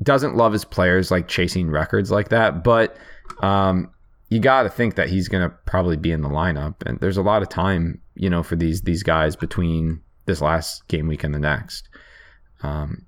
doesn't 0.02 0.36
love 0.36 0.52
his 0.52 0.64
players 0.64 1.10
like 1.10 1.28
chasing 1.28 1.70
records 1.70 2.10
like 2.10 2.30
that, 2.30 2.64
but 2.64 2.96
um, 3.40 3.90
you 4.28 4.40
got 4.40 4.62
to 4.62 4.68
think 4.68 4.94
that 4.94 5.08
he's 5.08 5.28
going 5.28 5.48
to 5.48 5.54
probably 5.66 5.96
be 5.96 6.12
in 6.12 6.22
the 6.22 6.28
lineup. 6.28 6.74
And 6.86 6.98
there's 7.00 7.16
a 7.16 7.22
lot 7.22 7.42
of 7.42 7.48
time, 7.48 8.00
you 8.14 8.30
know, 8.30 8.42
for 8.42 8.56
these 8.56 8.82
these 8.82 9.02
guys 9.02 9.36
between 9.36 10.00
this 10.26 10.40
last 10.40 10.86
game 10.88 11.06
week 11.06 11.24
and 11.24 11.34
the 11.34 11.38
next. 11.38 11.88
Um, 12.62 13.06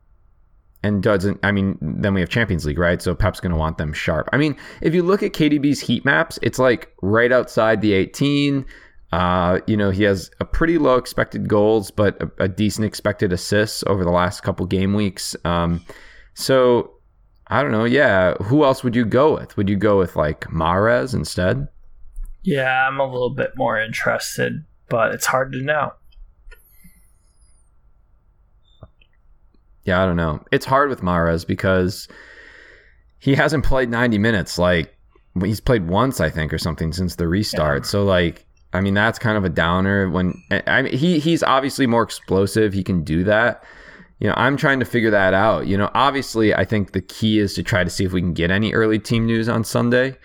and 0.82 1.02
doesn't 1.02 1.38
I 1.42 1.52
mean 1.52 1.78
then 1.80 2.14
we 2.14 2.20
have 2.20 2.28
Champions 2.28 2.64
League, 2.66 2.78
right? 2.78 3.00
So 3.00 3.14
Pep's 3.14 3.40
going 3.40 3.52
to 3.52 3.58
want 3.58 3.78
them 3.78 3.92
sharp. 3.92 4.28
I 4.32 4.36
mean, 4.36 4.56
if 4.80 4.94
you 4.94 5.02
look 5.02 5.22
at 5.22 5.32
KDB's 5.32 5.80
heat 5.80 6.04
maps, 6.04 6.38
it's 6.42 6.58
like 6.58 6.92
right 7.02 7.32
outside 7.32 7.80
the 7.80 7.92
18. 7.92 8.64
Uh, 9.12 9.60
you 9.66 9.76
know, 9.76 9.90
he 9.90 10.04
has 10.04 10.30
a 10.40 10.44
pretty 10.44 10.78
low 10.78 10.96
expected 10.96 11.46
goals, 11.48 11.90
but 11.90 12.20
a, 12.22 12.44
a 12.44 12.48
decent 12.48 12.86
expected 12.86 13.32
assists 13.32 13.84
over 13.86 14.04
the 14.04 14.10
last 14.10 14.42
couple 14.42 14.64
game 14.64 14.94
weeks. 14.94 15.36
Um, 15.44 15.84
so 16.34 16.94
I 17.48 17.62
don't 17.62 17.72
know. 17.72 17.84
Yeah, 17.84 18.34
who 18.36 18.64
else 18.64 18.82
would 18.82 18.96
you 18.96 19.04
go 19.04 19.34
with? 19.34 19.56
Would 19.58 19.68
you 19.68 19.76
go 19.76 19.98
with 19.98 20.16
like 20.16 20.40
Mahrez 20.46 21.12
instead? 21.14 21.68
Yeah, 22.42 22.88
I'm 22.88 22.98
a 22.98 23.04
little 23.04 23.34
bit 23.34 23.52
more 23.56 23.78
interested, 23.78 24.64
but 24.88 25.14
it's 25.14 25.26
hard 25.26 25.52
to 25.52 25.62
know. 25.62 25.92
Yeah, 29.84 30.02
I 30.02 30.06
don't 30.06 30.16
know. 30.16 30.42
It's 30.52 30.66
hard 30.66 30.88
with 30.88 31.00
Mahrez 31.00 31.46
because 31.46 32.08
he 33.18 33.34
hasn't 33.34 33.64
played 33.64 33.90
90 33.90 34.18
minutes. 34.18 34.58
Like 34.58 34.94
he's 35.40 35.60
played 35.60 35.88
once, 35.88 36.20
I 36.20 36.30
think, 36.30 36.52
or 36.52 36.58
something 36.58 36.92
since 36.92 37.16
the 37.16 37.28
restart. 37.28 37.82
Yeah. 37.84 37.88
So 37.88 38.04
like, 38.04 38.44
I 38.72 38.80
mean, 38.80 38.94
that's 38.94 39.18
kind 39.18 39.36
of 39.36 39.44
a 39.44 39.48
downer. 39.48 40.08
When 40.08 40.40
I 40.66 40.82
mean, 40.82 40.96
he 40.96 41.18
he's 41.18 41.42
obviously 41.42 41.86
more 41.86 42.02
explosive. 42.02 42.72
He 42.72 42.82
can 42.82 43.04
do 43.04 43.24
that. 43.24 43.64
You 44.18 44.28
know, 44.28 44.34
I'm 44.36 44.56
trying 44.56 44.78
to 44.78 44.86
figure 44.86 45.10
that 45.10 45.34
out. 45.34 45.66
You 45.66 45.76
know, 45.76 45.90
obviously, 45.94 46.54
I 46.54 46.64
think 46.64 46.92
the 46.92 47.00
key 47.00 47.38
is 47.38 47.54
to 47.54 47.62
try 47.62 47.84
to 47.84 47.90
see 47.90 48.04
if 48.04 48.12
we 48.12 48.20
can 48.20 48.34
get 48.34 48.50
any 48.50 48.72
early 48.72 48.98
team 48.98 49.26
news 49.26 49.48
on 49.48 49.64
Sunday, 49.64 50.16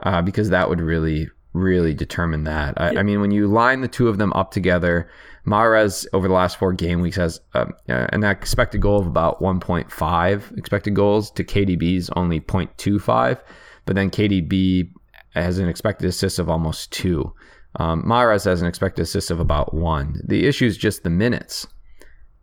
uh, 0.00 0.22
because 0.22 0.50
that 0.50 0.68
would 0.68 0.80
really 0.80 1.28
really 1.54 1.94
determine 1.94 2.44
that. 2.44 2.74
I, 2.80 2.96
I, 2.98 3.02
mean, 3.04 3.20
when 3.20 3.30
you 3.30 3.46
line 3.46 3.80
the 3.80 3.88
two 3.88 4.08
of 4.08 4.18
them 4.18 4.32
up 4.32 4.50
together, 4.50 5.08
Mahrez 5.46 6.06
over 6.12 6.28
the 6.28 6.34
last 6.34 6.58
four 6.58 6.72
game 6.72 7.00
weeks 7.00 7.16
has 7.16 7.40
uh, 7.54 7.66
an 7.88 8.24
expected 8.24 8.80
goal 8.80 9.00
of 9.00 9.06
about 9.06 9.40
1.5 9.40 10.58
expected 10.58 10.94
goals 10.94 11.30
to 11.32 11.44
KDB's 11.44 12.10
only 12.16 12.40
0.25, 12.40 13.40
but 13.84 13.96
then 13.96 14.10
KDB 14.10 14.90
has 15.34 15.58
an 15.58 15.68
expected 15.68 16.08
assist 16.08 16.38
of 16.38 16.48
almost 16.48 16.92
two. 16.92 17.32
Um, 17.76 18.04
Mahrez 18.04 18.44
has 18.44 18.62
an 18.62 18.68
expected 18.68 19.02
assist 19.02 19.30
of 19.30 19.40
about 19.40 19.74
one. 19.74 20.20
The 20.24 20.46
issue 20.46 20.66
is 20.66 20.76
just 20.76 21.02
the 21.02 21.10
minutes 21.10 21.66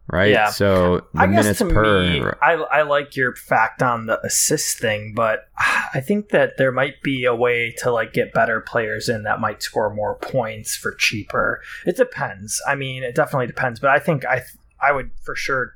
right? 0.08 0.32
Yeah. 0.32 0.50
So 0.50 1.08
the 1.14 1.22
I 1.22 1.28
minutes 1.28 1.62
per. 1.62 2.02
Me, 2.04 2.24
I, 2.42 2.54
I 2.54 2.82
like 2.84 3.16
your 3.16 3.36
fact 3.36 3.82
on 3.82 4.06
the 4.08 4.24
assist 4.26 4.80
thing, 4.80 5.14
but 5.16 5.50
I 5.58 6.02
think 6.02 6.30
that 6.30 6.58
there 6.58 6.72
might 6.72 7.02
be 7.02 7.26
a 7.26 7.36
way 7.36 7.74
to 7.80 7.92
like 7.92 8.14
get 8.14 8.34
better 8.34 8.62
players 8.62 9.10
in 9.10 9.24
that 9.24 9.40
might 9.40 9.64
score 9.64 9.94
more 9.94 10.16
points 10.16 10.76
for 10.76 10.94
cheaper. 10.94 11.62
It 11.86 11.98
depends. 11.98 12.62
I 12.68 12.76
mean, 12.76 13.04
it 13.04 13.16
definitely 13.16 13.48
depends, 13.48 13.80
but 13.80 13.90
I 13.90 14.00
think 14.00 14.26
I 14.26 14.44
I 14.82 14.92
would 14.92 15.12
for 15.22 15.36
sure 15.36 15.76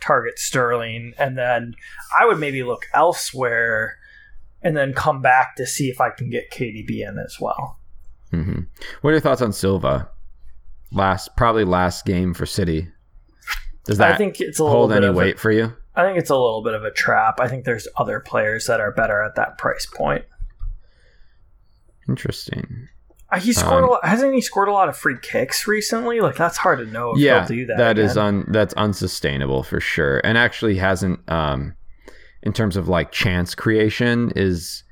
target 0.00 0.38
Sterling, 0.38 1.14
and 1.18 1.38
then 1.38 1.74
I 2.18 2.26
would 2.26 2.38
maybe 2.38 2.62
look 2.62 2.86
elsewhere, 2.92 3.98
and 4.62 4.76
then 4.76 4.92
come 4.92 5.22
back 5.22 5.56
to 5.56 5.66
see 5.66 5.88
if 5.88 6.00
I 6.00 6.10
can 6.10 6.28
get 6.28 6.50
KDB 6.50 7.08
in 7.08 7.18
as 7.18 7.38
well. 7.40 7.78
Mm-hmm. 8.32 8.60
What 9.00 9.10
are 9.10 9.14
your 9.14 9.20
thoughts 9.20 9.42
on 9.42 9.52
Silva? 9.52 10.10
Last, 10.90 11.36
probably 11.36 11.64
last 11.64 12.04
game 12.04 12.34
for 12.34 12.46
City. 12.46 12.88
Does 13.84 13.98
that 13.98 14.12
I 14.12 14.16
think 14.16 14.40
it's 14.40 14.60
a 14.60 14.64
hold 14.64 14.92
any 14.92 15.10
weight 15.10 15.36
a, 15.36 15.38
for 15.38 15.50
you? 15.50 15.72
I 15.94 16.04
think 16.04 16.18
it's 16.18 16.30
a 16.30 16.36
little 16.36 16.62
bit 16.62 16.74
of 16.74 16.84
a 16.84 16.90
trap. 16.90 17.40
I 17.40 17.48
think 17.48 17.64
there's 17.64 17.88
other 17.96 18.20
players 18.20 18.66
that 18.66 18.80
are 18.80 18.92
better 18.92 19.22
at 19.22 19.34
that 19.34 19.58
price 19.58 19.86
point. 19.86 20.24
Interesting. 22.08 22.88
Uh, 23.30 23.38
he 23.40 23.52
scored 23.52 23.82
um, 23.82 23.88
a 23.88 23.92
lot, 23.92 24.04
hasn't 24.04 24.34
he 24.34 24.40
scored 24.40 24.68
a 24.68 24.72
lot 24.72 24.88
of 24.88 24.96
free 24.96 25.16
kicks 25.20 25.66
recently? 25.66 26.20
Like 26.20 26.36
that's 26.36 26.58
hard 26.58 26.78
to 26.78 26.84
know. 26.84 27.14
yeah, 27.16 27.46
do 27.46 27.66
that. 27.66 27.78
That 27.78 27.98
is 27.98 28.16
un 28.16 28.44
that's 28.48 28.74
unsustainable 28.74 29.62
for 29.62 29.80
sure, 29.80 30.20
and 30.22 30.36
actually 30.36 30.76
hasn't. 30.76 31.20
Um, 31.30 31.74
in 32.42 32.52
terms 32.52 32.76
of 32.76 32.88
like 32.88 33.12
chance 33.12 33.54
creation, 33.54 34.32
is 34.34 34.82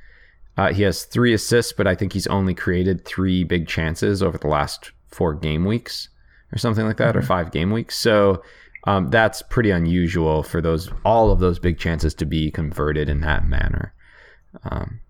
uh, 0.57 0.73
he 0.73 0.85
has 0.85 1.05
three 1.05 1.35
assists, 1.35 1.73
but 1.73 1.87
I 1.87 1.95
think 1.95 2.13
he's 2.13 2.29
only 2.29 2.55
created 2.55 3.05
three 3.05 3.45
big 3.45 3.67
chances 3.67 4.23
over 4.23 4.39
the 4.39 4.47
last 4.47 4.93
four 5.09 5.35
game 5.35 5.65
weeks 5.65 6.09
or 6.53 6.59
something 6.59 6.87
like 6.87 6.97
that, 6.99 7.11
mm-hmm. 7.11 7.19
or 7.19 7.23
five 7.23 7.51
game 7.51 7.71
weeks. 7.71 7.97
So 7.99 8.43
um, 8.85 9.09
that's 9.09 9.43
pretty 9.43 9.71
unusual 9.71 10.43
for 10.43 10.61
those 10.61 10.91
all 11.05 11.31
of 11.31 11.41
those 11.41 11.59
big 11.59 11.79
chances 11.79 12.15
to 12.15 12.25
be 12.25 12.51
converted 12.51 13.09
in 13.09 13.21
that 13.21 13.47
manner. 13.47 13.93
Um, 14.65 15.01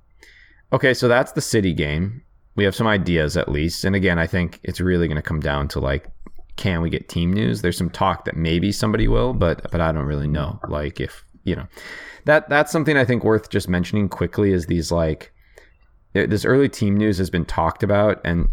okay, 0.72 0.94
so 0.94 1.08
that's 1.08 1.32
the 1.32 1.40
city 1.40 1.72
game. 1.72 2.22
We 2.56 2.64
have 2.64 2.74
some 2.74 2.86
ideas 2.86 3.36
at 3.36 3.48
least, 3.48 3.84
and 3.84 3.94
again, 3.94 4.18
I 4.18 4.26
think 4.26 4.60
it's 4.64 4.80
really 4.80 5.06
going 5.06 5.16
to 5.16 5.22
come 5.22 5.40
down 5.40 5.68
to 5.68 5.80
like, 5.80 6.08
can 6.56 6.82
we 6.82 6.90
get 6.90 7.08
team 7.08 7.32
news? 7.32 7.62
There's 7.62 7.78
some 7.78 7.90
talk 7.90 8.24
that 8.24 8.36
maybe 8.36 8.72
somebody 8.72 9.08
will, 9.08 9.32
but 9.32 9.70
but 9.70 9.80
I 9.80 9.92
don't 9.92 10.04
really 10.04 10.28
know. 10.28 10.58
Like 10.68 11.00
if 11.00 11.24
you 11.44 11.56
know, 11.56 11.66
that 12.24 12.48
that's 12.48 12.72
something 12.72 12.96
I 12.96 13.04
think 13.04 13.24
worth 13.24 13.50
just 13.50 13.68
mentioning 13.68 14.08
quickly 14.08 14.52
is 14.52 14.66
these 14.66 14.92
like 14.92 15.32
this 16.12 16.44
early 16.44 16.68
team 16.68 16.96
news 16.96 17.18
has 17.18 17.30
been 17.30 17.44
talked 17.44 17.82
about 17.82 18.20
and 18.24 18.48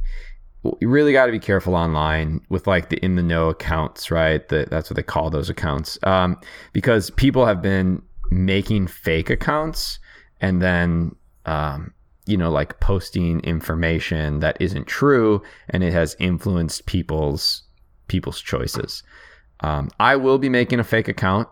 you 0.81 0.89
really 0.89 1.13
got 1.13 1.27
to 1.27 1.31
be 1.31 1.39
careful 1.39 1.75
online 1.75 2.41
with 2.49 2.67
like 2.67 2.89
the 2.89 2.97
in 2.97 3.15
the 3.15 3.23
know 3.23 3.49
accounts, 3.49 4.11
right? 4.11 4.47
The, 4.47 4.67
that's 4.69 4.89
what 4.89 4.95
they 4.95 5.03
call 5.03 5.29
those 5.29 5.49
accounts, 5.49 5.99
um, 6.03 6.39
because 6.73 7.09
people 7.11 7.45
have 7.45 7.61
been 7.61 8.01
making 8.29 8.87
fake 8.87 9.29
accounts 9.29 9.99
and 10.41 10.61
then 10.61 11.15
um, 11.45 11.93
you 12.25 12.37
know 12.37 12.51
like 12.51 12.79
posting 12.79 13.39
information 13.41 14.39
that 14.39 14.57
isn't 14.59 14.87
true, 14.87 15.41
and 15.69 15.83
it 15.83 15.93
has 15.93 16.15
influenced 16.19 16.85
people's 16.85 17.63
people's 18.07 18.41
choices. 18.41 19.03
Um, 19.61 19.89
I 19.99 20.15
will 20.15 20.37
be 20.37 20.49
making 20.49 20.79
a 20.79 20.83
fake 20.83 21.07
account 21.07 21.47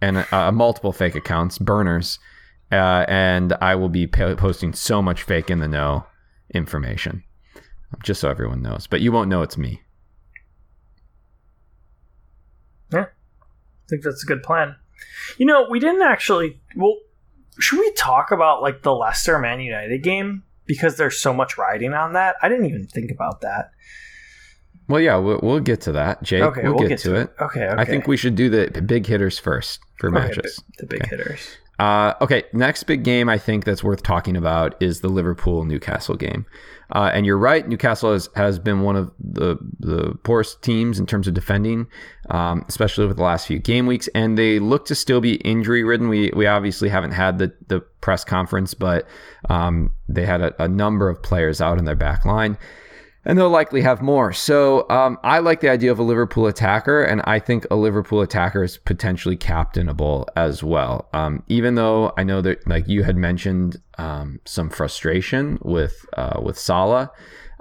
and 0.00 0.26
uh, 0.32 0.50
multiple 0.52 0.92
fake 0.92 1.14
accounts, 1.14 1.58
burners, 1.58 2.18
uh, 2.70 3.04
and 3.08 3.52
I 3.60 3.74
will 3.74 3.90
be 3.90 4.06
posting 4.06 4.72
so 4.72 5.02
much 5.02 5.22
fake 5.22 5.50
in 5.50 5.58
the 5.58 5.68
know 5.68 6.06
information 6.54 7.24
just 8.02 8.20
so 8.20 8.28
everyone 8.28 8.62
knows. 8.62 8.86
But 8.86 9.00
you 9.00 9.12
won't 9.12 9.28
know 9.28 9.42
it's 9.42 9.58
me. 9.58 9.82
Yeah, 12.92 13.06
I 13.06 13.88
think 13.88 14.02
that's 14.02 14.22
a 14.22 14.26
good 14.26 14.42
plan. 14.42 14.76
You 15.38 15.46
know, 15.46 15.66
we 15.70 15.80
didn't 15.80 16.02
actually. 16.02 16.60
Well, 16.76 16.96
should 17.58 17.78
we 17.78 17.92
talk 17.92 18.30
about 18.30 18.62
like 18.62 18.82
the 18.82 18.94
Leicester 18.94 19.38
Man 19.38 19.60
United 19.60 20.02
game 20.02 20.44
because 20.66 20.96
there's 20.96 21.18
so 21.18 21.32
much 21.32 21.58
riding 21.58 21.94
on 21.94 22.12
that? 22.14 22.36
I 22.42 22.48
didn't 22.48 22.66
even 22.66 22.86
think 22.86 23.10
about 23.10 23.40
that. 23.40 23.70
Well, 24.88 25.00
yeah, 25.00 25.16
we'll, 25.16 25.40
we'll 25.42 25.60
get 25.60 25.80
to 25.82 25.92
that, 25.92 26.22
Jake. 26.22 26.42
Okay, 26.42 26.62
we'll, 26.64 26.72
we'll 26.74 26.80
get, 26.80 26.88
get, 26.88 26.98
to, 27.00 27.14
it. 27.14 27.20
it. 27.22 27.30
Okay, 27.40 27.66
okay, 27.66 27.80
I 27.80 27.84
think 27.84 28.06
we 28.06 28.16
should 28.16 28.34
do 28.34 28.50
the 28.50 28.82
big 28.82 29.06
hitters 29.06 29.38
first 29.38 29.80
for 29.98 30.08
okay, 30.08 30.26
matches. 30.26 30.62
The 30.78 30.86
big 30.86 31.02
okay. 31.02 31.16
hitters. 31.16 31.56
Uh, 31.78 32.14
okay, 32.20 32.44
next 32.52 32.84
big 32.84 33.02
game 33.02 33.28
I 33.28 33.38
think 33.38 33.64
that's 33.64 33.82
worth 33.82 34.02
talking 34.02 34.36
about 34.36 34.80
is 34.80 35.00
the 35.00 35.08
Liverpool 35.08 35.64
Newcastle 35.64 36.16
game. 36.16 36.46
Uh, 36.94 37.10
and 37.14 37.24
you're 37.24 37.38
right, 37.38 37.66
Newcastle 37.66 38.12
has, 38.12 38.28
has 38.36 38.58
been 38.58 38.82
one 38.82 38.96
of 38.96 39.10
the, 39.18 39.56
the 39.80 40.14
poorest 40.22 40.60
teams 40.62 40.98
in 41.00 41.06
terms 41.06 41.26
of 41.26 41.32
defending, 41.32 41.86
um, 42.28 42.64
especially 42.68 43.04
over 43.04 43.14
the 43.14 43.22
last 43.22 43.46
few 43.46 43.58
game 43.58 43.86
weeks. 43.86 44.08
And 44.14 44.36
they 44.36 44.58
look 44.58 44.84
to 44.86 44.94
still 44.94 45.22
be 45.22 45.36
injury 45.36 45.82
ridden. 45.82 46.08
We 46.08 46.30
we 46.36 46.46
obviously 46.46 46.90
haven't 46.90 47.12
had 47.12 47.38
the, 47.38 47.54
the 47.68 47.80
press 47.80 48.24
conference, 48.24 48.74
but 48.74 49.08
um, 49.48 49.92
they 50.06 50.26
had 50.26 50.42
a, 50.42 50.62
a 50.62 50.68
number 50.68 51.08
of 51.08 51.22
players 51.22 51.62
out 51.62 51.78
in 51.78 51.86
their 51.86 51.96
back 51.96 52.26
line 52.26 52.58
and 53.24 53.38
they'll 53.38 53.50
likely 53.50 53.82
have 53.82 54.02
more. 54.02 54.32
So 54.32 54.88
um, 54.90 55.18
I 55.22 55.38
like 55.38 55.60
the 55.60 55.70
idea 55.70 55.92
of 55.92 55.98
a 55.98 56.02
Liverpool 56.02 56.46
attacker, 56.46 57.02
and 57.02 57.22
I 57.24 57.38
think 57.38 57.66
a 57.70 57.76
Liverpool 57.76 58.20
attacker 58.20 58.64
is 58.64 58.78
potentially 58.78 59.36
captainable 59.36 60.28
as 60.34 60.62
well. 60.62 61.08
Um, 61.12 61.42
even 61.48 61.76
though 61.76 62.12
I 62.16 62.24
know 62.24 62.40
that, 62.42 62.66
like 62.66 62.88
you 62.88 63.04
had 63.04 63.16
mentioned, 63.16 63.80
um, 63.98 64.40
some 64.44 64.70
frustration 64.70 65.58
with 65.62 66.04
uh, 66.16 66.40
with 66.42 66.58
Salah. 66.58 67.10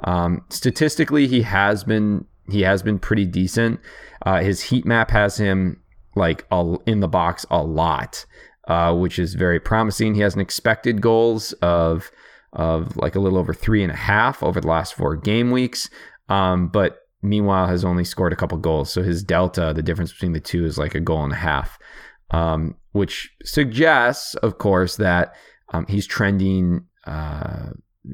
Um, 0.04 0.44
statistically, 0.50 1.28
he 1.28 1.44
has 1.44 1.84
been 1.84 2.26
he 2.50 2.62
has 2.62 2.82
been 2.82 2.98
pretty 2.98 3.26
decent. 3.26 3.80
Uh, 4.26 4.42
his 4.42 4.62
heat 4.62 4.86
map 4.86 5.12
has 5.12 5.38
him 5.38 5.82
like 6.16 6.46
a, 6.52 6.76
in 6.86 7.00
the 7.00 7.08
box 7.08 7.46
a 7.52 7.62
lot, 7.62 8.26
uh, 8.68 8.94
which 8.96 9.20
is 9.20 9.36
very 9.36 9.60
promising. 9.60 10.16
He 10.16 10.22
has 10.22 10.34
an 10.36 10.42
expected 10.42 11.02
goals 11.02 11.54
of 11.54 12.12
of 12.54 12.98
like 12.98 13.16
a 13.16 13.20
little 13.20 13.40
over 13.40 13.54
three 13.54 13.84
and 13.84 13.92
a 13.92 13.96
half 13.96 14.44
over 14.44 14.60
the 14.60 14.68
last 14.68 14.94
four 14.94 15.16
game 15.16 15.52
weeks. 15.52 15.90
Um, 16.30 16.68
but 16.68 17.00
meanwhile 17.22 17.68
has 17.68 17.86
only 17.86 18.04
scored 18.04 18.34
a 18.34 18.36
couple 18.36 18.58
goals. 18.58 18.92
So 18.92 19.04
his 19.04 19.24
delta, 19.24 19.74
the 19.76 19.84
difference 19.84 20.12
between 20.12 20.34
the 20.34 20.40
two, 20.40 20.66
is 20.66 20.78
like 20.78 20.96
a 20.96 21.00
goal 21.00 21.24
and 21.24 21.34
a 21.34 21.38
half, 21.38 21.78
um, 22.32 22.76
which 22.92 23.32
suggests, 23.44 24.36
of 24.36 24.58
course, 24.58 24.98
that 24.98 25.36
um, 25.70 25.86
he's 25.88 26.08
trending. 26.08 26.86
Uh, 27.06 27.72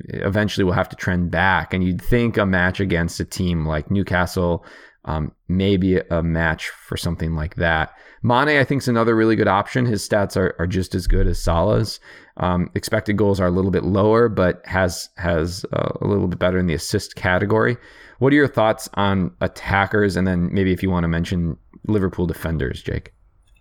eventually, 0.10 0.64
will 0.64 0.74
have 0.74 0.90
to 0.90 0.96
trend 0.96 1.32
back, 1.32 1.74
and 1.74 1.84
you'd 1.84 2.02
think 2.02 2.38
a 2.38 2.46
match 2.46 2.80
against 2.80 3.20
a 3.20 3.26
team 3.26 3.66
like 3.66 3.90
Newcastle, 3.90 4.66
um, 5.06 5.32
maybe 5.48 5.98
a 5.98 6.22
match 6.22 6.70
for 6.70 6.98
something 6.98 7.36
like 7.36 7.56
that. 7.56 7.94
Mane, 8.22 8.60
I 8.60 8.64
think, 8.64 8.82
is 8.82 8.88
another 8.88 9.16
really 9.16 9.36
good 9.36 9.48
option. 9.48 9.86
His 9.86 10.08
stats 10.08 10.36
are, 10.36 10.56
are 10.60 10.68
just 10.68 10.94
as 10.94 11.08
good 11.08 11.28
as 11.28 11.42
Salah's. 11.42 12.00
Um, 12.38 12.70
expected 12.76 13.18
goals 13.18 13.40
are 13.40 13.48
a 13.48 13.52
little 13.52 13.72
bit 13.72 13.84
lower, 13.84 14.30
but 14.30 14.62
has 14.66 15.10
has 15.18 15.66
uh, 15.74 15.92
a 16.02 16.08
little 16.08 16.28
bit 16.28 16.40
better 16.40 16.58
in 16.58 16.68
the 16.68 16.74
assist 16.74 17.16
category. 17.16 17.78
What 18.20 18.34
are 18.34 18.36
your 18.36 18.48
thoughts 18.48 18.90
on 18.96 19.32
attackers, 19.42 20.16
and 20.16 20.28
then 20.28 20.54
maybe 20.54 20.72
if 20.72 20.82
you 20.82 20.90
want 20.90 21.04
to 21.04 21.08
mention 21.08 21.58
Liverpool 21.88 22.26
defenders, 22.26 22.82
Jake? 22.82 23.14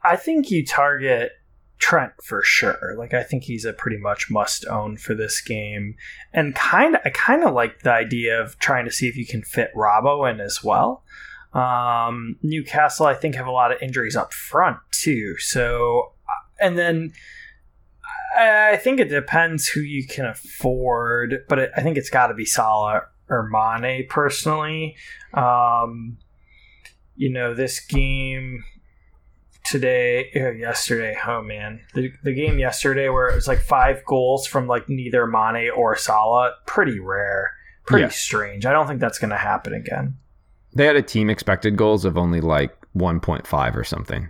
I 0.05 0.17
think 0.17 0.51
you 0.51 0.65
target 0.65 1.33
Trent 1.79 2.13
for 2.23 2.43
sure. 2.43 2.95
Like 2.97 3.13
I 3.13 3.23
think 3.23 3.45
he's 3.45 3.65
a 3.65 3.73
pretty 3.73 3.99
much 3.99 4.31
must 4.31 4.67
own 4.67 4.97
for 4.97 5.15
this 5.15 5.41
game, 5.41 5.95
and 6.33 6.55
kind 6.55 6.97
of 6.97 7.01
I 7.05 7.11
kind 7.11 7.45
of 7.45 7.55
like 7.55 7.81
the 7.81 7.93
idea 7.93 8.41
of 8.41 8.59
trying 8.59 8.85
to 8.85 8.93
see 8.93 9.09
if 9.09 9.17
you 9.17 9.27
can 9.27 9.43
fit 9.43 9.71
Robbo 9.75 10.31
in 10.31 10.41
as 10.41 10.63
well. 10.63 11.03
Um, 11.53 12.37
Newcastle, 12.43 13.07
I 13.07 13.15
think, 13.15 13.35
have 13.35 13.47
a 13.47 13.51
lot 13.51 13.73
of 13.73 13.81
injuries 13.81 14.17
up 14.17 14.33
front 14.35 14.79
too. 14.91 15.37
So, 15.39 16.13
and 16.61 16.77
then 16.77 17.13
I 18.39 18.77
think 18.77 19.01
it 19.01 19.09
depends 19.09 19.67
who 19.69 19.81
you 19.81 20.07
can 20.07 20.27
afford, 20.27 21.45
but 21.49 21.59
it, 21.59 21.71
I 21.77 21.81
think 21.83 21.97
it's 21.97 22.11
got 22.11 22.27
to 22.29 22.35
be 22.35 22.45
Salah 22.45 23.03
or 23.29 23.49
Mane 23.51 24.07
personally. 24.09 24.97
Um, 25.35 26.19
you 27.17 27.31
know, 27.33 27.55
this 27.55 27.81
game 27.81 28.65
today 29.65 30.31
or 30.35 30.53
yesterday, 30.53 31.17
oh 31.27 31.43
man, 31.43 31.81
the, 31.95 32.13
the 32.23 32.33
game 32.35 32.59
yesterday 32.59 33.09
where 33.09 33.29
it 33.29 33.35
was 33.35 33.49
like 33.49 33.59
five 33.61 34.05
goals 34.05 34.47
from 34.47 34.67
like 34.69 34.89
neither 34.89 35.27
Mane 35.27 35.71
or 35.75 35.97
Salah, 35.97 36.53
pretty 36.67 37.01
rare. 37.01 37.53
pretty 37.87 38.05
Yeah. 38.05 38.09
strange. 38.11 38.67
I 38.67 38.73
don't 38.73 38.87
think 38.87 39.01
that's 39.01 39.19
going 39.19 39.31
to 39.31 39.37
happen 39.37 39.73
again. 39.75 40.17
They 40.75 40.85
had 40.87 40.97
a 40.97 41.03
team 41.03 41.31
expected 41.31 41.77
goals 41.77 42.05
of 42.05 42.17
only 42.19 42.41
like 42.41 42.77
1.5 42.97 43.77
or 43.77 43.85
something. 43.85 44.29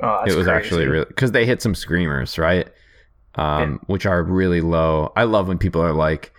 Oh, 0.00 0.18
it 0.26 0.34
was 0.36 0.46
crazy. 0.46 0.50
actually 0.50 0.86
really 0.86 1.06
because 1.06 1.32
they 1.32 1.44
hit 1.46 1.60
some 1.62 1.74
screamers, 1.74 2.38
right? 2.38 2.68
Um, 3.38 3.80
which 3.86 4.04
are 4.04 4.22
really 4.22 4.60
low. 4.60 5.12
I 5.16 5.24
love 5.24 5.48
when 5.48 5.58
people 5.58 5.80
are 5.80 5.92
like, 5.92 6.34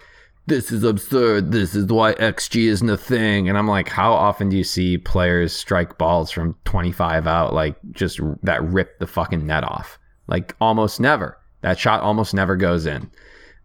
"This 0.47 0.71
is 0.71 0.83
absurd. 0.83 1.51
This 1.51 1.73
is 1.73 1.85
why 1.85 2.13
XG 2.15 2.67
isn't 2.67 2.89
a 2.89 2.97
thing." 2.97 3.47
And 3.47 3.57
I'm 3.57 3.67
like, 3.67 3.87
how 3.87 4.11
often 4.13 4.49
do 4.49 4.57
you 4.57 4.63
see 4.63 4.97
players 4.97 5.53
strike 5.53 5.97
balls 5.97 6.29
from 6.29 6.55
25 6.65 7.25
out, 7.25 7.53
like 7.53 7.77
just 7.91 8.19
that 8.43 8.63
rip 8.63 8.99
the 8.99 9.07
fucking 9.07 9.45
net 9.45 9.63
off? 9.63 9.97
Like 10.27 10.55
almost 10.59 10.99
never. 10.99 11.37
That 11.61 11.79
shot 11.79 12.01
almost 12.01 12.33
never 12.33 12.55
goes 12.55 12.85
in. 12.85 13.09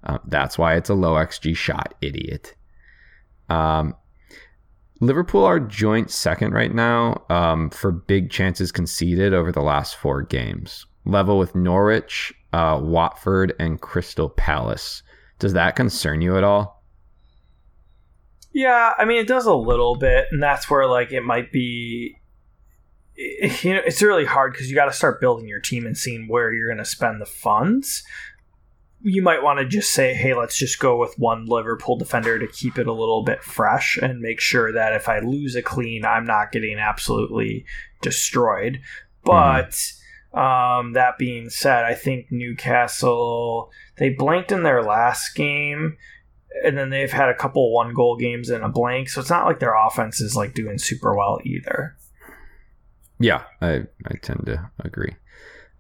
Uh, 0.04 0.18
that's 0.26 0.58
why 0.58 0.76
it's 0.76 0.90
a 0.90 0.94
low 0.94 1.14
XG 1.14 1.56
shot, 1.56 1.94
idiot. 2.00 2.54
Um, 3.48 3.94
Liverpool 5.00 5.44
are 5.44 5.60
joint 5.60 6.10
second 6.10 6.52
right 6.52 6.72
now 6.74 7.24
um, 7.28 7.70
for 7.70 7.90
big 7.90 8.30
chances 8.30 8.72
conceded 8.72 9.34
over 9.34 9.50
the 9.50 9.62
last 9.62 9.96
four 9.96 10.22
games, 10.22 10.86
level 11.04 11.38
with 11.38 11.54
Norwich, 11.54 12.32
uh, 12.54 12.78
Watford, 12.78 13.52
and 13.58 13.80
Crystal 13.80 14.28
Palace. 14.28 15.02
Does 15.40 15.54
that 15.54 15.74
concern 15.74 16.20
you 16.20 16.38
at 16.38 16.44
all? 16.44 16.84
Yeah, 18.52 18.92
I 18.96 19.04
mean 19.04 19.18
it 19.18 19.26
does 19.26 19.46
a 19.46 19.54
little 19.54 19.96
bit, 19.96 20.28
and 20.30 20.40
that's 20.40 20.70
where 20.70 20.86
like 20.86 21.10
it 21.10 21.24
might 21.24 21.50
be. 21.52 22.16
You 23.62 23.74
know, 23.74 23.80
it's 23.86 24.02
really 24.02 24.24
hard 24.24 24.52
because 24.52 24.68
you 24.68 24.74
got 24.74 24.86
to 24.86 24.92
start 24.92 25.20
building 25.20 25.46
your 25.46 25.60
team 25.60 25.86
and 25.86 25.96
seeing 25.96 26.26
where 26.26 26.52
you're 26.52 26.66
going 26.66 26.78
to 26.78 26.84
spend 26.84 27.20
the 27.20 27.26
funds. 27.26 28.02
You 29.02 29.22
might 29.22 29.40
want 29.40 29.60
to 29.60 29.66
just 29.66 29.90
say, 29.90 30.14
"Hey, 30.14 30.34
let's 30.34 30.56
just 30.56 30.80
go 30.80 30.96
with 30.96 31.16
one 31.16 31.46
Liverpool 31.46 31.96
defender 31.96 32.40
to 32.40 32.48
keep 32.48 32.76
it 32.76 32.88
a 32.88 32.92
little 32.92 33.22
bit 33.22 33.44
fresh 33.44 33.96
and 34.02 34.18
make 34.18 34.40
sure 34.40 34.72
that 34.72 34.94
if 34.94 35.08
I 35.08 35.20
lose 35.20 35.54
a 35.54 35.62
clean, 35.62 36.04
I'm 36.04 36.24
not 36.24 36.50
getting 36.50 36.78
absolutely 36.78 37.66
destroyed." 38.02 38.80
But 39.22 39.80
um, 40.34 40.92
that 40.94 41.16
being 41.18 41.48
said, 41.50 41.84
I 41.84 41.94
think 41.94 42.26
Newcastle 42.30 43.70
they 43.96 44.10
blanked 44.10 44.50
in 44.50 44.64
their 44.64 44.82
last 44.82 45.34
game 45.34 45.96
and 46.64 46.78
then 46.78 46.90
they've 46.90 47.12
had 47.12 47.28
a 47.28 47.34
couple 47.34 47.72
one 47.72 47.94
goal 47.94 48.16
games 48.16 48.48
and 48.48 48.64
a 48.64 48.68
blank, 48.68 49.08
so 49.08 49.20
it's 49.20 49.30
not 49.30 49.46
like 49.46 49.58
their 49.58 49.74
offense 49.74 50.20
is 50.20 50.36
like 50.36 50.54
doing 50.54 50.78
super 50.78 51.16
well 51.16 51.38
either. 51.44 51.96
Yeah, 53.18 53.42
I, 53.60 53.84
I 54.06 54.14
tend 54.22 54.46
to 54.46 54.70
agree. 54.80 55.16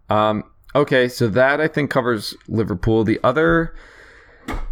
Um, 0.08 0.44
okay, 0.74 1.08
so 1.08 1.28
that 1.28 1.60
I 1.60 1.68
think 1.68 1.90
covers 1.90 2.34
Liverpool. 2.48 3.04
The 3.04 3.20
other, 3.22 3.74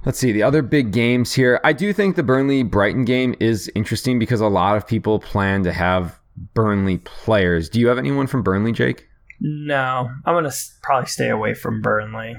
let's 0.04 0.18
see, 0.18 0.32
the 0.32 0.42
other 0.42 0.62
big 0.62 0.92
games 0.92 1.32
here. 1.32 1.60
I 1.64 1.72
do 1.72 1.92
think 1.92 2.16
the 2.16 2.22
Burnley 2.22 2.62
Brighton 2.62 3.04
game 3.04 3.34
is 3.40 3.70
interesting 3.74 4.18
because 4.18 4.40
a 4.40 4.48
lot 4.48 4.76
of 4.76 4.86
people 4.86 5.18
plan 5.18 5.62
to 5.64 5.72
have 5.72 6.18
Burnley 6.54 6.98
players. 6.98 7.68
Do 7.68 7.80
you 7.80 7.88
have 7.88 7.98
anyone 7.98 8.26
from 8.26 8.42
Burnley, 8.42 8.72
Jake? 8.72 9.08
No, 9.44 10.08
I'm 10.24 10.34
gonna 10.36 10.52
probably 10.82 11.08
stay 11.08 11.28
away 11.28 11.54
from 11.54 11.82
Burnley. 11.82 12.36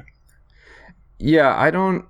Yeah, 1.19 1.53
I 1.53 1.69
don't. 1.69 2.05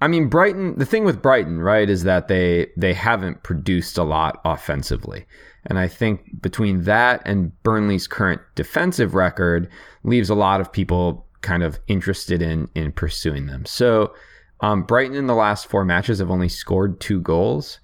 I 0.00 0.08
mean, 0.08 0.30
Brighton. 0.30 0.78
The 0.78 0.86
thing 0.86 1.04
with 1.04 1.20
Brighton, 1.20 1.60
right, 1.60 1.88
is 1.88 2.04
that 2.04 2.26
they 2.26 2.68
they 2.78 2.94
haven't 2.94 3.42
produced 3.42 3.98
a 3.98 4.02
lot 4.02 4.40
offensively, 4.42 5.26
and 5.66 5.78
I 5.78 5.86
think 5.86 6.40
between 6.40 6.84
that 6.84 7.20
and 7.26 7.52
Burnley's 7.62 8.06
current 8.06 8.40
defensive 8.54 9.14
record 9.14 9.68
leaves 10.02 10.30
a 10.30 10.34
lot 10.34 10.62
of 10.62 10.72
people 10.72 11.26
kind 11.42 11.62
of 11.62 11.78
interested 11.86 12.40
in 12.40 12.68
in 12.74 12.92
pursuing 12.92 13.48
them. 13.48 13.66
So, 13.66 14.14
um, 14.60 14.84
Brighton 14.84 15.14
in 15.14 15.26
the 15.26 15.34
last 15.34 15.66
four 15.66 15.84
matches 15.84 16.20
have 16.20 16.30
only 16.30 16.48
scored 16.48 17.00
two 17.00 17.20
goals, 17.20 17.80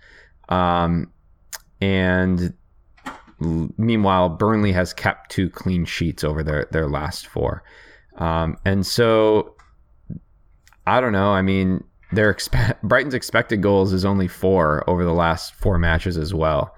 um, 0.48 1.12
and 1.82 2.54
meanwhile, 3.40 4.28
Burnley 4.28 4.72
has 4.72 4.92
kept 4.92 5.30
two 5.30 5.50
clean 5.50 5.84
sheets 5.84 6.24
over 6.24 6.42
their 6.42 6.66
their 6.70 6.88
last 6.88 7.26
four, 7.26 7.62
um, 8.16 8.56
and 8.64 8.86
so 8.86 9.54
I 10.86 11.00
don't 11.00 11.12
know. 11.12 11.30
I 11.30 11.42
mean, 11.42 11.84
their 12.12 12.32
expe- 12.32 12.80
Brighton's 12.82 13.14
expected 13.14 13.62
goals 13.62 13.92
is 13.92 14.04
only 14.04 14.28
four 14.28 14.88
over 14.88 15.04
the 15.04 15.12
last 15.12 15.54
four 15.54 15.78
matches 15.78 16.16
as 16.16 16.32
well. 16.32 16.74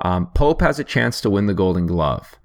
Um, 0.00 0.26
Pope 0.34 0.60
has 0.60 0.78
a 0.78 0.84
chance 0.84 1.20
to 1.22 1.30
win 1.30 1.46
the 1.46 1.54
Golden 1.54 1.86
Glove. 1.86 2.38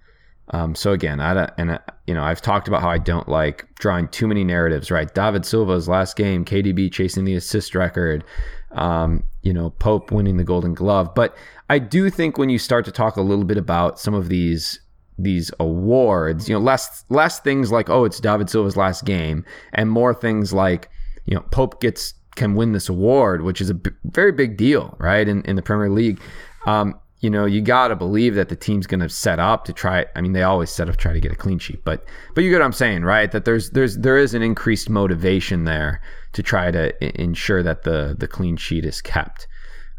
Um, 0.53 0.75
so 0.75 0.91
again, 0.91 1.19
I 1.19 1.33
don't, 1.33 1.51
and 1.57 1.71
uh, 1.71 1.79
you 2.07 2.13
know 2.13 2.23
I've 2.23 2.41
talked 2.41 2.67
about 2.67 2.81
how 2.81 2.89
I 2.89 2.97
don't 2.97 3.29
like 3.29 3.73
drawing 3.75 4.07
too 4.09 4.27
many 4.27 4.43
narratives. 4.43 4.91
Right, 4.91 5.13
David 5.13 5.45
Silva's 5.45 5.87
last 5.87 6.17
game, 6.17 6.43
KDB 6.43 6.91
chasing 6.91 7.23
the 7.23 7.35
assist 7.35 7.73
record, 7.73 8.23
um, 8.71 9.23
you 9.43 9.53
know 9.53 9.69
Pope 9.69 10.11
winning 10.11 10.37
the 10.37 10.43
Golden 10.43 10.73
Glove. 10.73 11.13
But 11.15 11.35
I 11.71 11.79
do 11.79 12.09
think 12.09 12.37
when 12.37 12.49
you 12.49 12.59
start 12.59 12.83
to 12.83 12.91
talk 12.91 13.15
a 13.15 13.21
little 13.21 13.45
bit 13.45 13.57
about 13.57 13.97
some 13.97 14.13
of 14.13 14.27
these 14.27 14.81
these 15.17 15.51
awards, 15.57 16.49
you 16.49 16.53
know, 16.53 16.59
less 16.59 17.05
less 17.07 17.39
things 17.39 17.71
like 17.71 17.89
oh 17.89 18.03
it's 18.03 18.19
David 18.19 18.49
Silva's 18.49 18.75
last 18.75 19.05
game, 19.05 19.45
and 19.71 19.89
more 19.89 20.13
things 20.13 20.51
like 20.51 20.89
you 21.23 21.33
know 21.33 21.41
Pope 21.49 21.79
gets 21.79 22.13
can 22.35 22.55
win 22.55 22.73
this 22.73 22.89
award, 22.89 23.43
which 23.43 23.61
is 23.61 23.69
a 23.69 23.73
b- 23.73 23.91
very 24.03 24.33
big 24.33 24.57
deal, 24.57 24.97
right? 24.99 25.25
In 25.25 25.43
in 25.43 25.55
the 25.55 25.61
Premier 25.61 25.89
League, 25.89 26.19
um, 26.65 26.99
you 27.21 27.29
know, 27.29 27.45
you 27.45 27.61
got 27.61 27.87
to 27.87 27.95
believe 27.95 28.35
that 28.35 28.49
the 28.49 28.55
team's 28.57 28.85
to 28.85 29.07
set 29.07 29.39
up 29.39 29.63
to 29.63 29.71
try. 29.71 30.05
I 30.13 30.19
mean, 30.19 30.33
they 30.33 30.43
always 30.43 30.71
set 30.71 30.89
up 30.89 30.95
to 30.95 31.01
try 31.01 31.13
to 31.13 31.21
get 31.21 31.31
a 31.31 31.35
clean 31.35 31.57
sheet, 31.59 31.85
but 31.85 32.03
but 32.35 32.43
you 32.43 32.49
get 32.49 32.59
what 32.59 32.65
I'm 32.65 32.73
saying, 32.73 33.03
right? 33.03 33.31
That 33.31 33.45
there's 33.45 33.69
there's 33.69 33.97
there 33.97 34.17
is 34.17 34.33
an 34.33 34.41
increased 34.41 34.89
motivation 34.89 35.63
there 35.63 36.01
to 36.33 36.43
try 36.43 36.69
to 36.69 36.93
I- 37.01 37.11
ensure 37.15 37.63
that 37.63 37.83
the 37.83 38.13
the 38.19 38.27
clean 38.27 38.57
sheet 38.57 38.83
is 38.83 39.01
kept. 39.01 39.47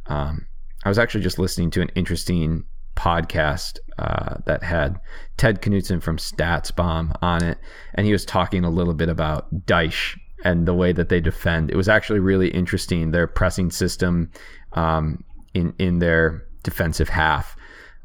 Um, 0.07 0.49
I 0.85 0.89
was 0.89 0.99
actually 0.99 1.23
just 1.23 1.39
listening 1.39 1.71
to 1.73 1.83
an 1.83 1.91
interesting 1.95 2.65
podcast 2.97 3.79
uh, 3.99 4.37
that 4.47 4.63
had 4.63 5.01
Ted 5.37 5.63
Knutson 5.63 6.03
from 6.03 6.17
StatsBomb 6.17 7.17
on 7.23 7.43
it, 7.43 7.59
and 7.95 8.07
he 8.07 8.13
was 8.13 8.25
talking 8.25 8.65
a 8.65 8.71
little 8.71 8.95
bit 8.95 9.09
about 9.09 9.67
Dyche 9.67 10.19
and 10.45 10.67
the 10.67 10.75
way 10.75 10.93
that 10.93 11.09
they 11.09 11.21
defend. 11.21 11.71
It 11.71 11.77
was 11.77 11.89
actually 11.89 12.19
really 12.19 12.49
interesting 12.49 13.11
their 13.11 13.27
pressing 13.27 13.71
system 13.71 14.31
um, 14.73 15.25
in 15.55 15.75
in 15.79 15.99
their 16.01 16.45
defensive 16.63 17.09
half. 17.09 17.57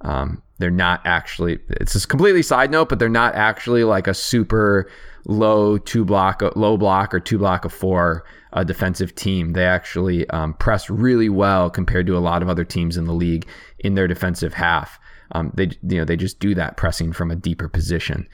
Um, 0.01 0.43
they're 0.59 0.71
not 0.71 1.01
actually. 1.05 1.59
It's 1.69 1.95
a 1.95 2.07
completely 2.07 2.43
side 2.43 2.71
note, 2.71 2.89
but 2.89 2.99
they're 2.99 3.09
not 3.09 3.35
actually 3.35 3.83
like 3.83 4.07
a 4.07 4.13
super 4.13 4.89
low 5.25 5.77
two 5.77 6.05
block, 6.05 6.41
low 6.55 6.77
block 6.77 7.13
or 7.13 7.19
two 7.19 7.37
block 7.37 7.65
of 7.65 7.73
four 7.73 8.23
uh, 8.53 8.63
defensive 8.63 9.15
team. 9.15 9.53
They 9.53 9.65
actually 9.65 10.29
um, 10.29 10.53
press 10.55 10.89
really 10.89 11.29
well 11.29 11.69
compared 11.69 12.07
to 12.07 12.17
a 12.17 12.19
lot 12.19 12.41
of 12.41 12.49
other 12.49 12.63
teams 12.63 12.97
in 12.97 13.05
the 13.05 13.13
league 13.13 13.47
in 13.79 13.95
their 13.95 14.07
defensive 14.07 14.53
half. 14.53 14.99
Um, 15.33 15.51
they 15.55 15.71
you 15.83 15.97
know 15.97 16.05
they 16.05 16.15
just 16.15 16.39
do 16.39 16.55
that 16.55 16.77
pressing 16.77 17.11
from 17.13 17.31
a 17.31 17.35
deeper 17.35 17.67
position. 17.67 18.27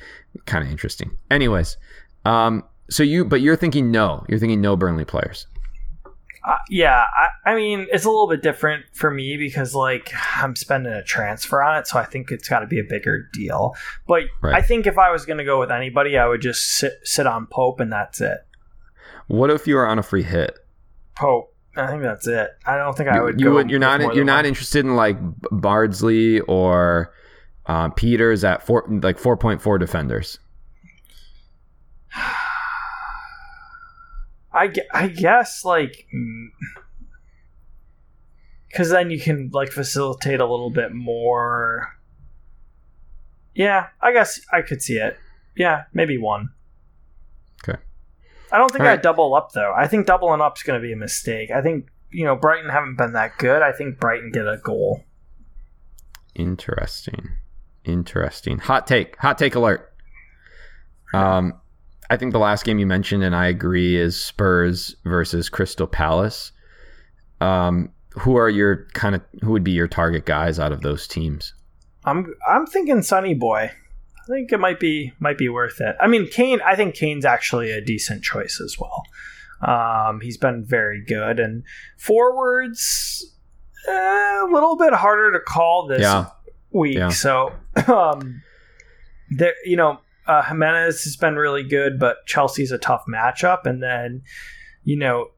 Kind 0.46 0.64
of 0.64 0.72
interesting. 0.72 1.18
Anyways, 1.32 1.78
um, 2.26 2.64
so 2.90 3.02
you 3.04 3.26
but 3.26 3.42
you're 3.42 3.56
thinking 3.56 3.92
no. 3.92 4.24
You're 4.30 4.40
thinking 4.40 4.62
no 4.62 4.76
Burnley 4.76 5.06
players. 5.06 5.48
Uh, 6.46 6.58
yeah, 6.70 7.06
I, 7.16 7.52
I 7.52 7.56
mean 7.56 7.88
it's 7.92 8.04
a 8.04 8.10
little 8.10 8.28
bit 8.28 8.44
different 8.44 8.86
for 8.92 9.10
me 9.10 9.38
because 9.38 9.74
like 9.74 10.12
I'm 10.36 10.56
spending 10.56 10.92
a 10.92 11.02
transfer 11.02 11.64
on 11.64 11.78
it, 11.78 11.88
so 11.88 11.98
I 11.98 12.04
think 12.04 12.32
it's 12.32 12.50
got 12.50 12.60
to 12.60 12.68
be 12.68 12.80
a 12.80 12.84
bigger 12.84 13.30
deal. 13.34 13.76
But 14.08 14.24
Right. 14.42 14.54
I 14.54 14.62
think 14.62 14.86
if 14.86 14.98
I 14.98 15.10
was 15.10 15.26
going 15.26 15.38
to 15.38 15.46
go 15.46 15.60
with 15.60 15.72
anybody, 15.72 16.18
I 16.18 16.28
would 16.28 16.42
just 16.42 16.62
sit 16.78 16.94
sit 17.04 17.26
on 17.26 17.48
Pope 17.48 17.80
and 17.80 17.92
that's 17.92 18.20
it. 18.22 18.40
What 19.28 19.50
if 19.50 19.68
you 19.68 19.78
are 19.78 19.88
on 19.88 20.00
a 20.00 20.04
free 20.04 20.24
hit? 20.24 20.58
Pope. 21.16 21.54
I 21.76 21.88
think 21.88 22.04
that's 22.04 22.28
it. 22.28 22.52
I 22.66 22.78
don't 22.78 22.96
think 22.96 23.10
I 23.10 23.20
would. 23.22 23.40
you 23.40 23.48
go 23.48 23.54
would. 23.56 23.72
You're 23.72 23.80
not. 23.80 24.16
You're 24.16 24.26
not 24.26 24.38
one. 24.38 24.46
interested 24.46 24.86
in 24.86 24.96
like 24.96 25.18
Bardsley 25.52 26.40
or 26.42 27.12
uh, 27.66 27.90
Pieters 27.90 28.44
at 28.44 28.64
four, 28.64 28.86
like 28.88 29.18
four 29.18 29.38
point 29.38 29.62
four 29.62 29.80
defenders. 29.80 30.38
I, 34.54 34.72
I 34.94 35.08
guess 35.08 35.66
like 35.66 36.06
because 38.68 38.90
then 38.90 39.10
you 39.10 39.20
can 39.20 39.50
like 39.52 39.72
facilitate 39.72 40.40
a 40.40 40.46
little 40.46 40.70
bit 40.70 40.94
more. 40.94 41.98
Yeah, 43.56 43.88
I 44.02 44.14
guess 44.14 44.42
I 44.52 44.62
could 44.62 44.82
see 44.82 44.98
it. 44.98 45.18
Yeah, 45.56 45.84
maybe 45.94 46.18
one. 46.18 46.50
I 48.54 48.60
don't 48.60 48.72
think 48.72 48.84
All 48.84 48.90
I'd 48.90 49.02
double 49.02 49.34
up 49.34 49.52
though. 49.52 49.74
I 49.76 49.88
think 49.88 50.06
doubling 50.06 50.40
up's 50.40 50.62
going 50.62 50.80
to 50.80 50.86
be 50.86 50.94
a 50.94 50.96
mistake. 50.96 51.50
I 51.50 51.62
think 51.62 51.88
you 52.12 52.24
know 52.24 52.36
Brighton 52.36 52.70
haven't 52.70 52.98
been 52.98 53.14
that 53.14 53.40
good. 53.40 53.64
I 53.64 53.72
think 53.72 54.00
Brighton 54.00 54.32
get 54.32 54.48
a 54.48 54.60
goal. 54.64 55.04
Interesting. 56.36 57.30
Interesting. 57.84 58.60
Hot 58.60 58.86
take. 58.86 59.18
Hot 59.18 59.40
take 59.40 59.56
alert. 59.56 59.92
Um, 61.16 61.54
I 62.10 62.18
think 62.18 62.32
the 62.32 62.40
last 62.40 62.64
game 62.64 62.78
you 62.78 62.86
mentioned, 62.86 63.24
and 63.24 63.36
I 63.36 63.48
agree, 63.48 63.96
is 63.96 64.22
Spurs 64.22 64.96
versus 65.04 65.50
Crystal 65.50 65.88
Palace. 65.88 66.52
Um, 67.42 67.90
who 68.12 68.36
are 68.36 68.50
your 68.50 68.88
kind 68.94 69.16
of 69.16 69.22
who 69.42 69.52
would 69.52 69.64
be 69.64 69.72
your 69.72 69.88
target 69.88 70.26
guys 70.26 70.60
out 70.60 70.72
of 70.72 70.82
those 70.82 71.08
teams? 71.08 71.56
I'm 72.06 72.34
I'm 72.48 72.68
thinking 72.68 73.02
Sonny 73.02 73.34
Boy. 73.34 73.72
I 74.24 74.26
think 74.28 74.52
it 74.54 74.60
might 74.60 74.80
be 74.80 75.12
might 75.20 75.38
be 75.38 75.50
worth 75.50 75.82
it. 75.82 75.96
I 76.00 76.08
mean, 76.08 76.28
Kane. 76.30 76.60
I 76.66 76.76
think 76.76 76.96
Kane's 76.96 77.26
actually 77.26 77.72
a 77.72 77.82
decent 77.82 78.24
choice 78.24 78.62
as 78.64 78.78
well. 78.80 79.04
Um, 79.62 80.22
he's 80.22 80.38
been 80.38 80.64
very 80.66 81.04
good, 81.04 81.40
and 81.40 81.64
forwards 81.98 83.26
eh, 83.88 83.92
a 83.92 84.48
little 84.52 84.78
bit 84.78 84.94
harder 84.94 85.32
to 85.34 85.40
call 85.40 85.88
this 85.88 86.02
Yeah. 86.02 86.28
week. 86.72 86.98
Yeah. 86.98 87.10
So, 87.10 87.54
um, 87.88 88.42
there, 89.30 89.54
you 89.66 89.76
know, 89.78 90.00
uh, 90.28 90.42
Jimenez 90.44 91.04
has 91.04 91.16
been 91.18 91.36
really 91.36 91.64
good, 91.64 92.00
but 92.00 92.26
Chelsea's 92.26 92.72
a 92.72 92.78
tough 92.78 93.04
matchup, 93.10 93.66
and 93.66 93.82
then, 93.84 94.22
you 94.84 94.98
know, 94.98 95.32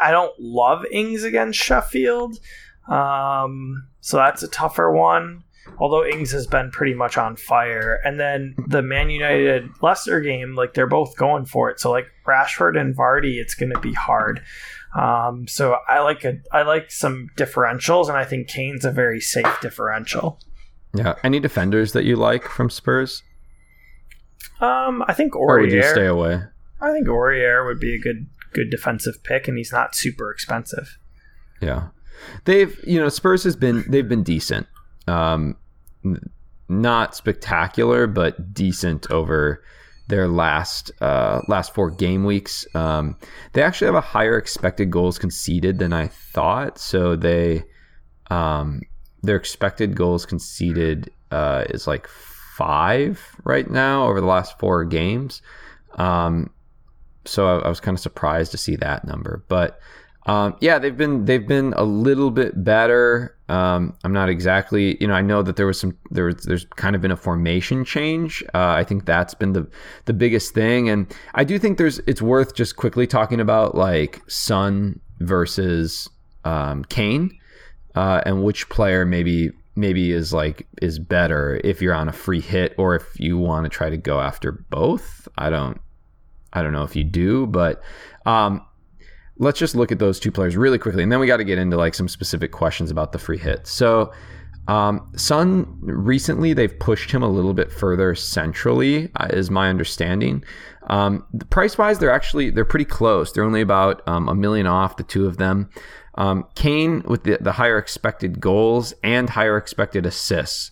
I 0.00 0.10
don't 0.10 0.38
love 0.38 0.84
Ings 0.90 1.22
against 1.24 1.58
Sheffield, 1.58 2.38
um, 2.88 3.88
so 4.00 4.16
that's 4.16 4.42
a 4.42 4.48
tougher 4.48 4.90
one. 4.92 5.44
Although 5.78 6.04
Ings 6.04 6.32
has 6.32 6.46
been 6.46 6.70
pretty 6.70 6.94
much 6.94 7.16
on 7.16 7.36
fire, 7.36 8.00
and 8.04 8.18
then 8.18 8.54
the 8.66 8.82
Man 8.82 9.10
United 9.10 9.70
Leicester 9.80 10.20
game, 10.20 10.54
like 10.54 10.74
they're 10.74 10.86
both 10.86 11.16
going 11.16 11.44
for 11.44 11.70
it. 11.70 11.78
So 11.80 11.90
like 11.90 12.06
Rashford 12.26 12.78
and 12.78 12.96
Vardy, 12.96 13.36
it's 13.36 13.54
going 13.54 13.72
to 13.72 13.80
be 13.80 13.92
hard. 13.92 14.42
Um, 14.96 15.46
so 15.46 15.76
I 15.86 16.00
like 16.00 16.24
a 16.24 16.38
I 16.52 16.62
like 16.62 16.90
some 16.90 17.28
differentials, 17.36 18.08
and 18.08 18.16
I 18.16 18.24
think 18.24 18.48
Kane's 18.48 18.84
a 18.84 18.90
very 18.90 19.20
safe 19.20 19.58
differential. 19.60 20.40
Yeah. 20.94 21.14
Any 21.22 21.40
defenders 21.40 21.92
that 21.92 22.04
you 22.04 22.16
like 22.16 22.44
from 22.44 22.70
Spurs? 22.70 23.22
Um, 24.60 25.04
I 25.06 25.14
think 25.14 25.36
Or 25.36 25.60
would 25.60 25.70
you 25.70 25.82
stay 25.82 26.06
away? 26.06 26.42
I 26.80 26.92
think 26.92 27.06
Aurier 27.06 27.66
would 27.66 27.80
be 27.80 27.94
a 27.94 27.98
good 27.98 28.26
good 28.52 28.70
defensive 28.70 29.22
pick, 29.22 29.46
and 29.48 29.58
he's 29.58 29.72
not 29.72 29.94
super 29.94 30.30
expensive. 30.30 30.98
Yeah. 31.60 31.88
They've, 32.44 32.78
you 32.84 32.98
know, 32.98 33.08
Spurs 33.08 33.44
has 33.44 33.56
been 33.56 33.84
they've 33.88 34.08
been 34.08 34.22
decent. 34.22 34.66
Um 35.08 35.56
not 36.68 37.16
spectacular, 37.16 38.06
but 38.06 38.52
decent 38.52 39.10
over 39.10 39.62
their 40.08 40.28
last 40.28 40.90
uh 41.00 41.40
last 41.48 41.74
four 41.74 41.90
game 41.90 42.24
weeks. 42.24 42.66
Um 42.74 43.16
they 43.52 43.62
actually 43.62 43.86
have 43.86 43.94
a 43.94 44.00
higher 44.00 44.38
expected 44.38 44.90
goals 44.90 45.18
conceded 45.18 45.78
than 45.78 45.92
I 45.92 46.08
thought. 46.08 46.78
So 46.78 47.16
they 47.16 47.64
um 48.30 48.82
their 49.22 49.36
expected 49.36 49.96
goals 49.96 50.26
conceded 50.26 51.10
uh 51.30 51.64
is 51.70 51.86
like 51.86 52.06
5 52.06 53.36
right 53.44 53.70
now 53.70 54.06
over 54.08 54.20
the 54.20 54.26
last 54.26 54.58
four 54.58 54.84
games. 54.84 55.42
Um 55.96 56.50
so 57.24 57.46
I, 57.46 57.66
I 57.66 57.68
was 57.68 57.80
kind 57.80 57.94
of 57.94 58.00
surprised 58.00 58.52
to 58.52 58.58
see 58.58 58.76
that 58.76 59.06
number, 59.06 59.44
but 59.48 59.80
um, 60.28 60.56
yeah, 60.60 60.78
they've 60.78 60.96
been 60.96 61.24
they've 61.24 61.46
been 61.46 61.72
a 61.72 61.84
little 61.84 62.30
bit 62.30 62.62
better. 62.62 63.34
Um, 63.48 63.96
I'm 64.04 64.12
not 64.12 64.28
exactly, 64.28 64.98
you 65.00 65.06
know, 65.08 65.14
I 65.14 65.22
know 65.22 65.42
that 65.42 65.56
there 65.56 65.66
was 65.66 65.80
some 65.80 65.96
there 66.10 66.34
there's 66.34 66.66
kind 66.76 66.94
of 66.94 67.00
been 67.00 67.10
a 67.10 67.16
formation 67.16 67.82
change. 67.82 68.44
Uh, 68.52 68.74
I 68.76 68.84
think 68.84 69.06
that's 69.06 69.32
been 69.32 69.54
the 69.54 69.66
the 70.04 70.12
biggest 70.12 70.52
thing, 70.52 70.90
and 70.90 71.06
I 71.34 71.44
do 71.44 71.58
think 71.58 71.78
there's 71.78 71.98
it's 72.00 72.20
worth 72.20 72.54
just 72.54 72.76
quickly 72.76 73.06
talking 73.06 73.40
about 73.40 73.74
like 73.74 74.20
Son 74.28 75.00
versus 75.20 76.10
um, 76.44 76.84
Kane, 76.84 77.30
uh, 77.94 78.20
and 78.26 78.44
which 78.44 78.68
player 78.68 79.06
maybe 79.06 79.50
maybe 79.76 80.12
is 80.12 80.34
like 80.34 80.66
is 80.82 80.98
better 80.98 81.58
if 81.64 81.80
you're 81.80 81.94
on 81.94 82.06
a 82.06 82.12
free 82.12 82.42
hit 82.42 82.74
or 82.76 82.94
if 82.94 83.18
you 83.18 83.38
want 83.38 83.64
to 83.64 83.70
try 83.70 83.88
to 83.88 83.96
go 83.96 84.20
after 84.20 84.52
both. 84.52 85.26
I 85.38 85.48
don't 85.48 85.80
I 86.52 86.62
don't 86.62 86.72
know 86.72 86.84
if 86.84 86.94
you 86.94 87.04
do, 87.04 87.46
but 87.46 87.80
um, 88.26 88.60
let's 89.38 89.58
just 89.58 89.74
look 89.74 89.92
at 89.92 89.98
those 89.98 90.20
two 90.20 90.32
players 90.32 90.56
really 90.56 90.78
quickly, 90.78 91.02
and 91.02 91.10
then 91.10 91.20
we 91.20 91.26
got 91.26 91.38
to 91.38 91.44
get 91.44 91.58
into 91.58 91.76
like 91.76 91.94
some 91.94 92.08
specific 92.08 92.52
questions 92.52 92.90
about 92.90 93.12
the 93.12 93.18
free 93.18 93.38
hit. 93.38 93.66
So, 93.66 94.12
um, 94.66 95.10
Son 95.16 95.66
recently 95.80 96.52
they've 96.52 96.78
pushed 96.78 97.10
him 97.10 97.22
a 97.22 97.28
little 97.28 97.54
bit 97.54 97.72
further 97.72 98.14
centrally, 98.14 99.10
uh, 99.16 99.28
is 99.30 99.50
my 99.50 99.68
understanding. 99.70 100.44
Um, 100.88 101.24
price 101.50 101.78
wise, 101.78 101.98
they're 101.98 102.12
actually 102.12 102.50
they're 102.50 102.64
pretty 102.64 102.84
close. 102.84 103.32
They're 103.32 103.44
only 103.44 103.60
about 103.60 104.06
um, 104.06 104.28
a 104.28 104.34
million 104.34 104.66
off 104.66 104.96
the 104.96 105.02
two 105.04 105.26
of 105.26 105.36
them. 105.38 105.70
Um, 106.16 106.46
Kane 106.54 107.02
with 107.06 107.22
the, 107.22 107.38
the 107.40 107.52
higher 107.52 107.78
expected 107.78 108.40
goals 108.40 108.92
and 109.04 109.30
higher 109.30 109.56
expected 109.56 110.04
assists 110.04 110.70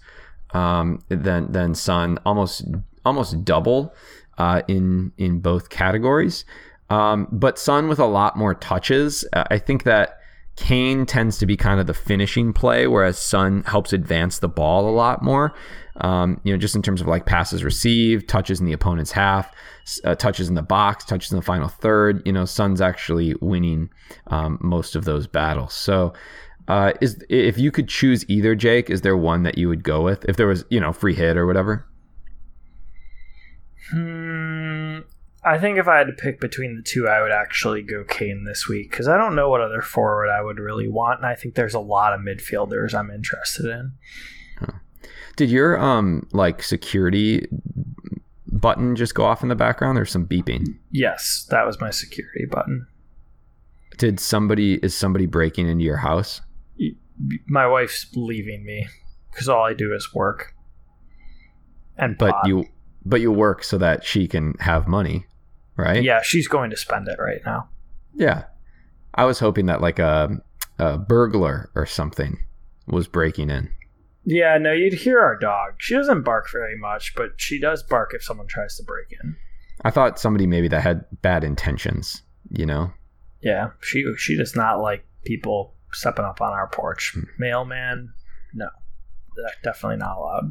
um, 0.53 1.03
than 1.09 1.53
than 1.53 1.75
Son, 1.75 2.19
almost 2.27 2.65
almost 3.05 3.45
double 3.45 3.95
uh, 4.39 4.63
in 4.69 5.13
in 5.17 5.41
both 5.41 5.71
categories. 5.71 6.45
Um, 6.91 7.29
but 7.33 7.59
Son 7.59 7.89
with 7.89 7.99
a 7.99 8.07
lot 8.07 8.37
more 8.37 8.55
touches. 8.55 9.25
Uh, 9.33 9.45
I 9.51 9.59
think 9.59 9.85
that 9.85 10.19
Kane 10.57 11.05
tends 11.05 11.39
to 11.39 11.47
be 11.47 11.57
kind 11.57 11.81
of 11.81 11.87
the 11.87 11.95
finishing 11.95 12.53
play, 12.53 12.87
whereas 12.87 13.19
Son 13.19 13.63
helps 13.65 13.93
advance 13.93 14.39
the 14.39 14.49
ball 14.49 14.89
a 14.89 14.91
lot 14.91 15.23
more. 15.23 15.55
Um, 15.99 16.41
you 16.45 16.53
know, 16.53 16.59
just 16.59 16.75
in 16.75 16.83
terms 16.83 17.01
of 17.01 17.07
like 17.07 17.27
passes 17.27 17.63
received, 17.63 18.29
touches 18.29 18.61
in 18.61 18.67
the 18.67 18.73
opponent's 18.73 19.13
half, 19.13 19.53
uh, 20.05 20.15
touches 20.15 20.49
in 20.49 20.55
the 20.55 20.63
box, 20.63 21.05
touches 21.05 21.31
in 21.31 21.37
the 21.37 21.43
final 21.43 21.69
third. 21.69 22.23
You 22.25 22.33
know, 22.33 22.45
Son's 22.45 22.81
actually 22.81 23.35
winning 23.41 23.91
um, 24.29 24.59
most 24.61 24.97
of 24.97 25.05
those 25.05 25.27
battles. 25.27 25.75
So, 25.75 26.13
uh, 26.69 26.93
is 27.01 27.23
if 27.29 27.59
you 27.59 27.71
could 27.71 27.89
choose 27.89 28.25
either, 28.29 28.55
Jake, 28.55 28.91
is 28.91 29.03
there 29.03 29.17
one 29.17 29.43
that 29.45 29.57
you 29.57 29.69
would 29.69 29.85
go 29.85 30.03
with 30.03 30.25
if 30.27 30.37
there 30.37 30.47
was 30.47 30.65
you 30.71 30.81
know 30.81 30.93
free 30.93 31.15
hit 31.15 31.37
or 31.37 31.47
whatever? 31.47 31.87
Hmm. 33.91 35.01
I 35.47 35.59
think 35.59 35.79
if 35.79 35.87
I 35.87 35.99
had 35.99 36.09
to 36.09 36.13
pick 36.13 36.41
between 36.41 36.75
the 36.75 36.83
two, 36.83 37.07
I 37.07 37.23
would 37.23 37.31
actually 37.31 37.83
go 37.83 38.03
Kane 38.03 38.45
this 38.45 38.69
week 38.69 38.91
because 38.91 39.07
I 39.07 39.17
don't 39.17 39.37
know 39.37 39.49
what 39.49 39.61
other 39.61 39.81
forward 39.81 40.29
I 40.29 40.43
would 40.43 40.59
really 40.59 40.89
want, 40.89 41.21
and 41.21 41.27
I 41.27 41.37
think 41.37 41.55
there's 41.55 41.73
a 41.75 41.81
lot 41.81 42.13
of 42.13 42.21
midfielders 42.21 42.95
I'm 42.95 43.11
interested 43.11 43.67
in. 43.67 43.93
Did 45.37 45.51
your 45.51 45.79
um 45.79 46.27
like 46.33 46.63
security 46.63 47.47
button 48.51 48.97
just 48.97 49.15
go 49.15 49.25
off 49.25 49.43
in 49.43 49.49
the 49.49 49.55
background? 49.55 49.97
There's 49.97 50.11
some 50.11 50.27
beeping. 50.27 50.79
Yes, 50.91 51.47
that 51.51 51.65
was 51.65 51.81
my 51.81 51.91
security 51.91 52.47
button. 52.51 52.87
Did 53.99 54.19
somebody 54.19 54.75
is 54.83 54.97
somebody 54.97 55.27
breaking 55.27 55.69
into 55.69 55.85
your 55.85 55.99
house? 55.99 56.41
My 57.47 57.67
wife's 57.67 58.07
leaving 58.15 58.65
me 58.65 58.89
because 59.31 59.49
all 59.49 59.65
I 59.65 59.75
do 59.75 59.95
is 59.95 60.13
work. 60.15 60.55
And 61.97 62.19
But 62.19 62.33
pot. 62.33 62.47
you 62.49 62.65
but 63.05 63.21
you 63.21 63.31
work 63.31 63.63
so 63.63 63.79
that 63.79 64.05
she 64.05 64.27
can 64.27 64.55
have 64.59 64.89
money, 64.89 65.27
right? 65.77 66.03
yeah, 66.03 66.21
she's 66.23 66.49
going 66.49 66.71
to 66.71 66.77
spend 66.77 67.09
it 67.09 67.19
right 67.19 67.41
now. 67.45 67.69
Yeah. 68.15 68.45
I 69.15 69.25
was 69.25 69.39
hoping 69.39 69.67
that 69.67 69.81
like 69.81 69.99
a, 69.99 70.43
a 70.79 70.99
burglar 70.99 71.71
or 71.75 71.87
something 71.87 72.39
was 72.87 73.09
breaking 73.09 73.51
in. 73.51 73.71
Yeah, 74.25 74.59
no, 74.59 74.73
you'd 74.73 74.93
hear 74.93 75.21
our 75.21 75.39
dog. 75.39 75.75
She 75.79 75.95
doesn't 75.95 76.23
bark 76.23 76.51
very 76.51 76.77
much, 76.77 77.15
but 77.15 77.33
she 77.37 77.61
does 77.61 77.83
bark 77.83 78.13
if 78.13 78.25
someone 78.25 78.49
tries 78.49 78.77
to 78.77 78.83
break 78.83 79.07
in. 79.23 79.37
I 79.85 79.91
thought 79.91 80.19
somebody 80.19 80.47
maybe 80.47 80.69
that 80.69 80.83
had 80.83 81.05
bad 81.23 81.45
intentions, 81.45 82.23
you 82.51 82.67
know? 82.67 82.93
Yeah, 83.41 83.71
she 83.81 84.05
she 84.17 84.37
does 84.37 84.57
not 84.57 84.81
like 84.81 85.07
people 85.25 85.75
stepping 85.93 86.25
up 86.25 86.41
on 86.41 86.53
our 86.53 86.67
porch. 86.69 87.13
Hmm. 87.15 87.23
Mailman, 87.39 88.13
no, 88.53 88.69
definitely 89.63 89.99
not 89.99 90.17
allowed. 90.17 90.51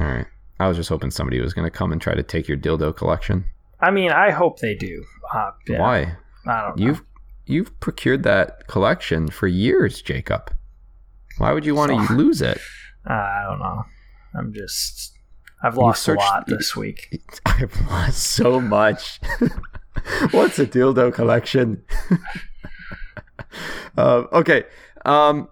All 0.00 0.06
right. 0.06 0.26
I 0.60 0.68
was 0.68 0.76
just 0.76 0.88
hoping 0.88 1.10
somebody 1.10 1.40
was 1.40 1.54
going 1.54 1.66
to 1.66 1.76
come 1.76 1.90
and 1.90 2.00
try 2.00 2.14
to 2.14 2.22
take 2.22 2.46
your 2.46 2.56
dildo 2.56 2.94
collection. 2.94 3.44
I 3.82 3.90
mean, 3.90 4.12
I 4.12 4.30
hope 4.30 4.60
they 4.60 4.74
do. 4.74 5.04
Uh, 5.34 5.50
yeah, 5.68 5.80
Why? 5.80 6.16
I 6.46 6.60
don't 6.62 6.78
know. 6.78 6.86
You've 6.86 7.02
you've 7.46 7.80
procured 7.80 8.22
that 8.22 8.68
collection 8.68 9.28
for 9.28 9.48
years, 9.48 10.00
Jacob. 10.00 10.52
Why 11.38 11.52
would 11.52 11.66
you 11.66 11.74
want 11.74 11.90
to 12.08 12.14
lose 12.14 12.40
it? 12.40 12.58
Uh, 13.08 13.12
I 13.12 13.44
don't 13.48 13.58
know. 13.58 13.82
I'm 14.34 14.52
just. 14.54 15.18
I've 15.64 15.76
lost 15.76 16.08
a 16.08 16.14
lot 16.14 16.46
this 16.46 16.74
week. 16.74 17.22
I've 17.46 17.78
lost 17.88 18.22
so 18.22 18.60
much. 18.60 19.20
What's 20.32 20.58
a 20.58 20.66
dildo 20.66 21.12
collection? 21.12 21.84
uh, 23.96 24.24
okay. 24.32 24.64
Um, 25.04 25.48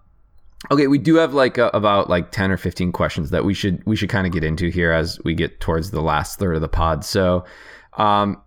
okay, 0.70 0.88
we 0.88 0.98
do 0.98 1.16
have 1.16 1.32
like 1.34 1.58
uh, 1.58 1.70
about 1.74 2.08
like 2.10 2.32
ten 2.32 2.50
or 2.50 2.56
fifteen 2.56 2.92
questions 2.92 3.30
that 3.30 3.44
we 3.44 3.54
should 3.54 3.84
we 3.86 3.94
should 3.96 4.08
kind 4.08 4.26
of 4.26 4.32
get 4.32 4.42
into 4.44 4.68
here 4.68 4.90
as 4.92 5.20
we 5.24 5.34
get 5.34 5.60
towards 5.60 5.90
the 5.90 6.02
last 6.02 6.38
third 6.38 6.54
of 6.56 6.60
the 6.60 6.68
pod. 6.68 7.04
So, 7.04 7.44
um, 7.94 8.40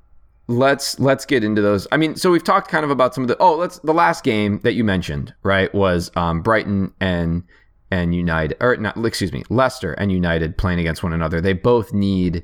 let's 0.48 1.00
let's 1.00 1.26
get 1.26 1.44
into 1.44 1.62
those. 1.62 1.88
I 1.92 1.98
mean, 1.98 2.16
so 2.16 2.32
we've 2.32 2.44
talked 2.44 2.70
kind 2.70 2.84
of 2.84 2.92
about 2.92 3.16
some 3.16 3.24
of 3.24 3.28
the 3.28 3.38
oh, 3.40 3.56
let's 3.56 3.80
the 3.80 3.94
last 3.94 4.24
game 4.24 4.60
that 4.64 4.74
you 4.74 4.84
mentioned 4.84 5.34
right 5.44 5.74
was 5.74 6.12
um, 6.16 6.42
Brighton 6.42 6.94
and 7.00 7.44
and 7.92 8.16
United 8.16 8.58
or 8.60 8.76
not 8.78 8.98
excuse 9.06 9.32
me 9.32 9.44
Leicester 9.50 9.94
and 9.94 10.12
United 10.12 10.58
playing 10.58 10.80
against 10.80 11.04
one 11.04 11.14
another. 11.14 11.42
They 11.42 11.54
both 11.54 11.94
need 11.94 12.44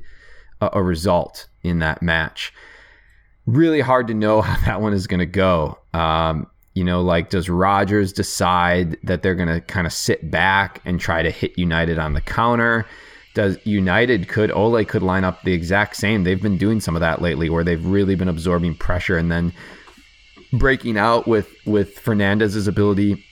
a, 0.62 0.70
a 0.74 0.84
result 0.84 1.48
in 1.64 1.80
that 1.80 2.02
match. 2.02 2.54
Really 3.46 3.82
hard 3.82 4.08
to 4.08 4.14
know 4.14 4.42
how 4.44 4.66
that 4.66 4.82
one 4.82 4.94
is 4.94 5.08
going 5.08 5.20
to 5.20 5.26
go. 5.26 5.80
Um, 5.94 6.48
you 6.76 6.84
know, 6.84 7.02
like 7.02 7.30
does 7.30 7.50
Rodgers 7.50 8.14
decide 8.14 8.98
that 9.04 9.22
they're 9.22 9.36
going 9.36 9.50
to 9.50 9.60
kind 9.60 9.86
of 9.88 9.92
sit 9.92 10.30
back 10.32 10.82
and 10.86 11.00
try 11.00 11.22
to 11.22 11.32
hit 11.32 11.58
United 11.58 12.00
on 12.00 12.14
the 12.14 12.22
counter? 12.22 12.86
Does 13.36 13.58
United 13.64 14.28
could 14.28 14.52
Ole 14.52 14.84
could 14.86 15.04
line 15.04 15.24
up 15.24 15.44
the 15.44 15.54
exact 15.54 15.96
same? 15.96 16.24
They've 16.24 16.42
been 16.42 16.58
doing 16.58 16.80
some 16.80 16.96
of 16.96 17.00
that 17.02 17.22
lately, 17.22 17.50
where 17.50 17.64
they've 17.64 17.86
really 17.86 18.16
been 18.16 18.28
absorbing 18.28 18.76
pressure 18.76 19.18
and 19.18 19.32
then 19.32 19.54
breaking 20.52 20.98
out 20.98 21.28
with 21.28 21.48
with 21.66 22.00
Fernandes's 22.00 22.68
ability 22.68 23.24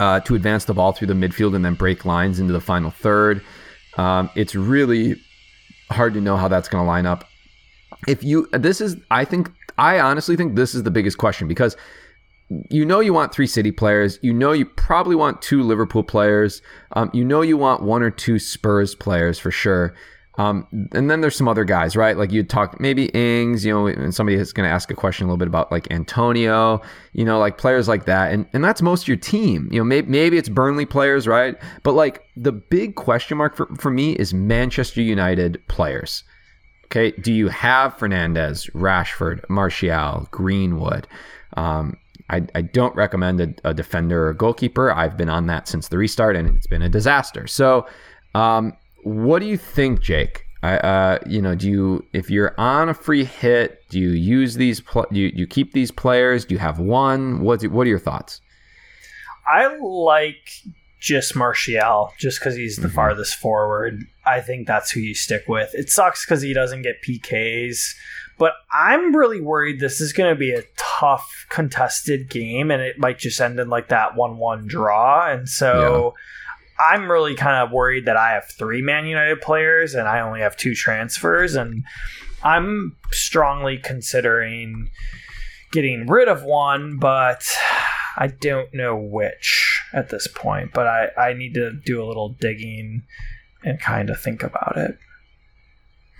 uh, 0.00 0.20
to 0.20 0.34
advance 0.34 0.64
the 0.64 0.74
ball 0.74 0.92
through 0.92 1.06
the 1.06 1.14
midfield 1.14 1.54
and 1.54 1.64
then 1.64 1.74
break 1.74 2.04
lines 2.04 2.40
into 2.40 2.52
the 2.52 2.60
final 2.60 2.90
third. 2.90 3.42
Um, 3.96 4.30
it's 4.34 4.54
really 4.54 5.16
hard 5.90 6.14
to 6.14 6.20
know 6.20 6.36
how 6.36 6.48
that's 6.48 6.68
going 6.68 6.82
to 6.82 6.86
line 6.86 7.06
up. 7.06 7.28
If 8.08 8.24
you, 8.24 8.48
this 8.52 8.80
is, 8.80 8.96
I 9.10 9.24
think, 9.24 9.50
I 9.78 10.00
honestly 10.00 10.34
think 10.34 10.56
this 10.56 10.74
is 10.74 10.82
the 10.82 10.90
biggest 10.90 11.18
question 11.18 11.46
because 11.46 11.76
you 12.70 12.84
know 12.84 13.00
you 13.00 13.12
want 13.12 13.32
three 13.32 13.46
City 13.46 13.70
players. 13.70 14.18
You 14.22 14.32
know 14.32 14.52
you 14.52 14.66
probably 14.66 15.16
want 15.16 15.42
two 15.42 15.62
Liverpool 15.62 16.02
players. 16.02 16.62
Um, 16.92 17.10
you 17.12 17.24
know 17.24 17.42
you 17.42 17.56
want 17.56 17.82
one 17.82 18.02
or 18.02 18.10
two 18.10 18.38
Spurs 18.38 18.94
players 18.94 19.38
for 19.38 19.50
sure. 19.50 19.94
Um, 20.38 20.66
and 20.92 21.10
then 21.10 21.20
there's 21.20 21.36
some 21.36 21.48
other 21.48 21.64
guys, 21.64 21.94
right? 21.94 22.16
Like 22.16 22.32
you'd 22.32 22.48
talk 22.48 22.80
maybe 22.80 23.06
Ings, 23.06 23.64
you 23.66 23.72
know, 23.72 23.86
and 23.86 24.14
somebody 24.14 24.38
is 24.38 24.52
going 24.52 24.66
to 24.66 24.72
ask 24.72 24.90
a 24.90 24.94
question 24.94 25.26
a 25.26 25.28
little 25.28 25.36
bit 25.36 25.48
about 25.48 25.70
like 25.70 25.90
Antonio, 25.90 26.80
you 27.12 27.24
know, 27.24 27.38
like 27.38 27.58
players 27.58 27.86
like 27.86 28.06
that. 28.06 28.32
And, 28.32 28.46
and 28.54 28.64
that's 28.64 28.80
most 28.80 29.06
your 29.06 29.18
team. 29.18 29.68
You 29.70 29.80
know, 29.80 29.84
maybe, 29.84 30.08
maybe 30.08 30.38
it's 30.38 30.48
Burnley 30.48 30.86
players, 30.86 31.28
right? 31.28 31.56
But 31.82 31.92
like 31.92 32.24
the 32.34 32.52
big 32.52 32.94
question 32.94 33.36
mark 33.36 33.56
for, 33.56 33.66
for 33.76 33.90
me 33.90 34.12
is 34.12 34.32
Manchester 34.32 35.02
United 35.02 35.62
players. 35.68 36.24
Okay. 36.86 37.10
Do 37.12 37.32
you 37.32 37.48
have 37.48 37.96
Fernandes, 37.96 38.70
Rashford, 38.72 39.48
Martial, 39.50 40.28
Greenwood? 40.30 41.06
Um, 41.56 41.98
I, 42.32 42.42
I 42.54 42.62
don't 42.62 42.94
recommend 42.96 43.40
a, 43.40 43.54
a 43.64 43.74
defender 43.74 44.28
or 44.28 44.34
goalkeeper. 44.34 44.90
I've 44.90 45.16
been 45.16 45.28
on 45.28 45.46
that 45.46 45.68
since 45.68 45.88
the 45.88 45.98
restart 45.98 46.34
and 46.34 46.48
it's 46.56 46.66
been 46.66 46.82
a 46.82 46.88
disaster. 46.88 47.46
So, 47.46 47.86
um, 48.34 48.76
what 49.04 49.40
do 49.40 49.46
you 49.46 49.56
think, 49.56 50.00
Jake? 50.00 50.46
I, 50.62 50.76
uh, 50.78 51.18
you 51.26 51.42
know, 51.42 51.54
do 51.54 51.68
you 51.68 52.06
if 52.12 52.30
you're 52.30 52.54
on 52.58 52.88
a 52.88 52.94
free 52.94 53.24
hit, 53.24 53.88
do 53.88 53.98
you 53.98 54.10
use 54.10 54.54
these? 54.54 54.80
Pl- 54.80 55.06
do, 55.12 55.18
you, 55.18 55.32
do 55.32 55.38
you 55.38 55.46
keep 55.46 55.72
these 55.72 55.90
players? 55.90 56.44
Do 56.44 56.54
you 56.54 56.60
have 56.60 56.78
one? 56.78 57.40
What 57.40 57.62
What 57.64 57.86
are 57.86 57.90
your 57.90 57.98
thoughts? 57.98 58.40
I 59.46 59.76
like 59.76 60.48
just 61.00 61.34
Martial, 61.34 62.12
just 62.16 62.38
because 62.38 62.54
he's 62.54 62.76
the 62.76 62.86
mm-hmm. 62.86 62.94
farthest 62.94 63.34
forward. 63.34 64.04
I 64.24 64.40
think 64.40 64.68
that's 64.68 64.92
who 64.92 65.00
you 65.00 65.14
stick 65.14 65.48
with. 65.48 65.70
It 65.74 65.90
sucks 65.90 66.24
because 66.24 66.42
he 66.42 66.54
doesn't 66.54 66.82
get 66.82 67.02
PKs, 67.02 67.94
but 68.38 68.54
I'm 68.72 69.14
really 69.14 69.40
worried 69.40 69.80
this 69.80 70.00
is 70.00 70.12
going 70.12 70.34
to 70.34 70.38
be 70.38 70.52
a 70.52 70.62
tough 70.76 71.46
contested 71.48 72.30
game, 72.30 72.70
and 72.70 72.82
it 72.82 72.98
might 72.98 73.18
just 73.18 73.40
end 73.40 73.58
in 73.60 73.68
like 73.68 73.88
that 73.88 74.16
one-one 74.16 74.66
draw. 74.66 75.30
And 75.30 75.48
so. 75.48 76.14
Yeah 76.14 76.22
I'm 76.78 77.10
really 77.10 77.34
kind 77.34 77.62
of 77.62 77.70
worried 77.70 78.06
that 78.06 78.16
I 78.16 78.32
have 78.32 78.46
three 78.46 78.82
Man 78.82 79.06
United 79.06 79.40
players 79.40 79.94
and 79.94 80.08
I 80.08 80.20
only 80.20 80.40
have 80.40 80.56
two 80.56 80.74
transfers, 80.74 81.54
and 81.54 81.84
I'm 82.42 82.96
strongly 83.10 83.78
considering 83.78 84.90
getting 85.70 86.06
rid 86.06 86.28
of 86.28 86.42
one, 86.42 86.98
but 86.98 87.48
I 88.16 88.26
don't 88.28 88.72
know 88.74 88.96
which 88.96 89.82
at 89.92 90.08
this 90.08 90.26
point. 90.26 90.72
But 90.72 90.86
I, 90.86 91.08
I 91.16 91.32
need 91.34 91.54
to 91.54 91.72
do 91.72 92.02
a 92.02 92.06
little 92.06 92.30
digging 92.30 93.02
and 93.64 93.80
kind 93.80 94.10
of 94.10 94.20
think 94.20 94.42
about 94.42 94.76
it. 94.76 94.98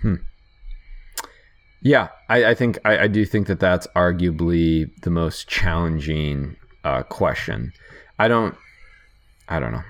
Hmm. 0.01 0.15
Yeah, 1.83 2.07
I, 2.29 2.45
I 2.45 2.53
think 2.55 2.79
I, 2.85 2.99
I, 2.99 3.07
do 3.07 3.25
think 3.25 3.47
that 3.47 3.59
that's 3.59 3.87
arguably 3.87 4.89
the 5.01 5.09
most 5.09 5.49
challenging 5.49 6.55
uh, 6.85 7.03
question. 7.03 7.73
I 8.17 8.29
don't, 8.29 8.55
I 9.49 9.59
don't 9.59 9.73
know. 9.73 9.83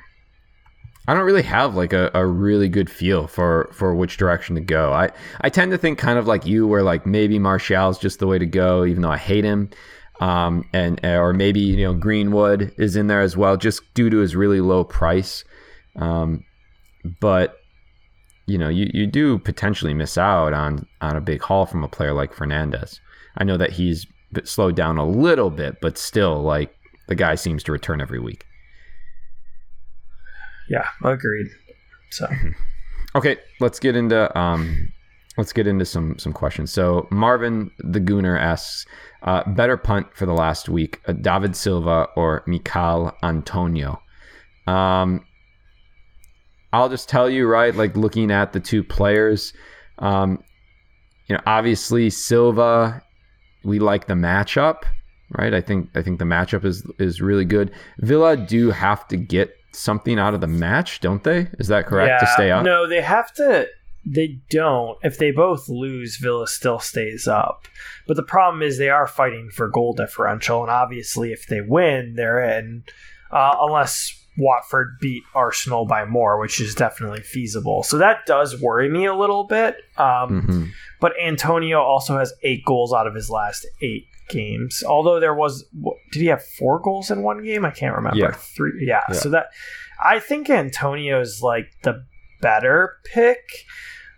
I 1.07 1.13
don't 1.13 1.25
really 1.25 1.43
have 1.43 1.75
like 1.75 1.93
a, 1.93 2.09
a 2.15 2.25
really 2.25 2.67
good 2.67 2.89
feel 2.89 3.27
for 3.27 3.69
for 3.73 3.93
which 3.93 4.17
direction 4.17 4.55
to 4.55 4.61
go. 4.61 4.91
I, 4.91 5.09
I 5.41 5.49
tend 5.49 5.71
to 5.71 5.77
think 5.77 5.99
kind 5.99 6.17
of 6.17 6.27
like 6.27 6.47
you, 6.47 6.65
where 6.65 6.81
like 6.81 7.05
maybe 7.05 7.37
Martial's 7.37 7.99
just 7.99 8.19
the 8.19 8.27
way 8.27 8.39
to 8.39 8.45
go, 8.45 8.85
even 8.85 9.03
though 9.03 9.11
I 9.11 9.17
hate 9.17 9.43
him. 9.43 9.69
Um, 10.19 10.67
and 10.73 11.03
or 11.05 11.33
maybe 11.33 11.59
you 11.59 11.83
know 11.83 11.93
Greenwood 11.93 12.73
is 12.77 12.95
in 12.95 13.07
there 13.07 13.21
as 13.21 13.35
well, 13.35 13.57
just 13.57 13.81
due 13.93 14.09
to 14.09 14.17
his 14.17 14.35
really 14.35 14.61
low 14.61 14.83
price. 14.83 15.43
Um, 15.97 16.45
but 17.19 17.57
you 18.45 18.57
know 18.57 18.69
you, 18.69 18.89
you 18.93 19.07
do 19.07 19.39
potentially 19.39 19.93
miss 19.93 20.17
out 20.17 20.53
on 20.53 20.85
on 21.01 21.15
a 21.15 21.21
big 21.21 21.41
haul 21.41 21.65
from 21.65 21.83
a 21.83 21.87
player 21.87 22.13
like 22.13 22.33
Fernandes. 22.33 22.99
I 23.37 23.43
know 23.43 23.57
that 23.57 23.71
he's 23.71 24.05
slowed 24.43 24.75
down 24.75 24.97
a 24.97 25.05
little 25.05 25.49
bit, 25.49 25.79
but 25.81 25.97
still, 25.97 26.41
like 26.41 26.75
the 27.07 27.15
guy 27.15 27.35
seems 27.35 27.63
to 27.63 27.71
return 27.71 28.01
every 28.01 28.19
week. 28.19 28.45
Yeah, 30.69 30.87
agreed. 31.03 31.47
So, 32.11 32.27
okay, 33.15 33.37
let's 33.59 33.79
get 33.79 33.95
into 33.95 34.37
um, 34.37 34.91
let's 35.37 35.53
get 35.53 35.67
into 35.67 35.85
some 35.85 36.17
some 36.19 36.33
questions. 36.33 36.71
So 36.71 37.07
Marvin 37.11 37.71
the 37.79 37.99
Gooner 37.99 38.39
asks, 38.39 38.85
uh, 39.23 39.49
better 39.51 39.77
punt 39.77 40.07
for 40.13 40.25
the 40.25 40.33
last 40.33 40.69
week, 40.69 41.01
uh, 41.07 41.13
David 41.13 41.55
Silva 41.55 42.07
or 42.15 42.43
Michail 42.45 43.15
Antonio? 43.23 44.01
Um, 44.67 45.25
I'll 46.73 46.89
just 46.89 47.07
tell 47.07 47.29
you, 47.29 47.47
right? 47.47 47.73
Like 47.73 47.95
looking 47.95 48.31
at 48.31 48.51
the 48.51 48.59
two 48.59 48.83
players, 48.83 49.53
um, 49.99 50.43
you 51.27 51.35
know, 51.35 51.41
obviously 51.45 52.09
Silva, 52.09 53.01
we 53.63 53.77
like 53.77 54.07
the 54.07 54.15
matchup, 54.15 54.79
right? 55.29 55.53
I 55.53 55.61
think 55.61 55.89
I 55.95 56.01
think 56.01 56.17
the 56.17 56.25
matchup 56.25 56.65
is 56.65 56.83
is 56.97 57.21
really 57.21 57.45
good. 57.45 57.71
Villa 57.99 58.35
do 58.35 58.71
have 58.71 59.07
to 59.09 59.17
get 59.17 59.55
something 59.71 60.17
out 60.19 60.33
of 60.33 60.41
the 60.41 60.47
match, 60.47 60.99
don't 60.99 61.23
they? 61.23 61.47
Is 61.59 61.67
that 61.67 61.85
correct 61.85 62.09
yeah, 62.09 62.19
to 62.19 62.33
stay 62.33 62.51
up? 62.51 62.65
No, 62.65 62.87
they 62.87 63.01
have 63.01 63.31
to. 63.35 63.67
They 64.05 64.39
don't. 64.49 64.97
If 65.03 65.19
they 65.19 65.31
both 65.31 65.69
lose, 65.69 66.17
Villa 66.17 66.47
still 66.47 66.79
stays 66.79 67.27
up. 67.27 67.67
But 68.07 68.17
the 68.17 68.23
problem 68.23 68.61
is 68.61 68.77
they 68.77 68.89
are 68.89 69.07
fighting 69.07 69.49
for 69.53 69.69
goal 69.69 69.93
differential, 69.93 70.63
and 70.63 70.71
obviously, 70.71 71.31
if 71.31 71.47
they 71.47 71.61
win, 71.61 72.15
they're 72.15 72.43
in. 72.43 72.83
Uh, 73.31 73.55
unless 73.61 74.22
Watford 74.37 74.97
beat 74.99 75.23
Arsenal 75.35 75.85
by 75.85 76.05
more, 76.05 76.39
which 76.39 76.59
is 76.59 76.75
definitely 76.75 77.21
feasible. 77.21 77.83
So 77.83 77.97
that 77.97 78.25
does 78.25 78.59
worry 78.59 78.89
me 78.89 79.05
a 79.05 79.15
little 79.15 79.43
bit. 79.43 79.77
Um, 79.97 80.05
mm-hmm. 80.05 80.65
But 80.99 81.13
Antonio 81.21 81.81
also 81.81 82.17
has 82.17 82.33
eight 82.43 82.65
goals 82.65 82.93
out 82.93 83.07
of 83.07 83.13
his 83.13 83.29
last 83.29 83.67
eight 83.81 84.07
games. 84.29 84.83
Although 84.87 85.19
there 85.19 85.35
was, 85.35 85.65
did 86.11 86.21
he 86.21 86.27
have 86.27 86.43
four 86.43 86.79
goals 86.79 87.11
in 87.11 87.23
one 87.23 87.43
game? 87.43 87.65
I 87.65 87.71
can't 87.71 87.95
remember. 87.95 88.17
Yeah. 88.17 88.31
Three. 88.31 88.85
Yeah. 88.85 89.03
yeah. 89.09 89.15
So 89.15 89.29
that 89.29 89.47
I 90.03 90.19
think 90.19 90.49
Antonio's 90.49 91.41
like 91.41 91.71
the 91.83 92.05
better 92.41 92.95
pick. 93.05 93.65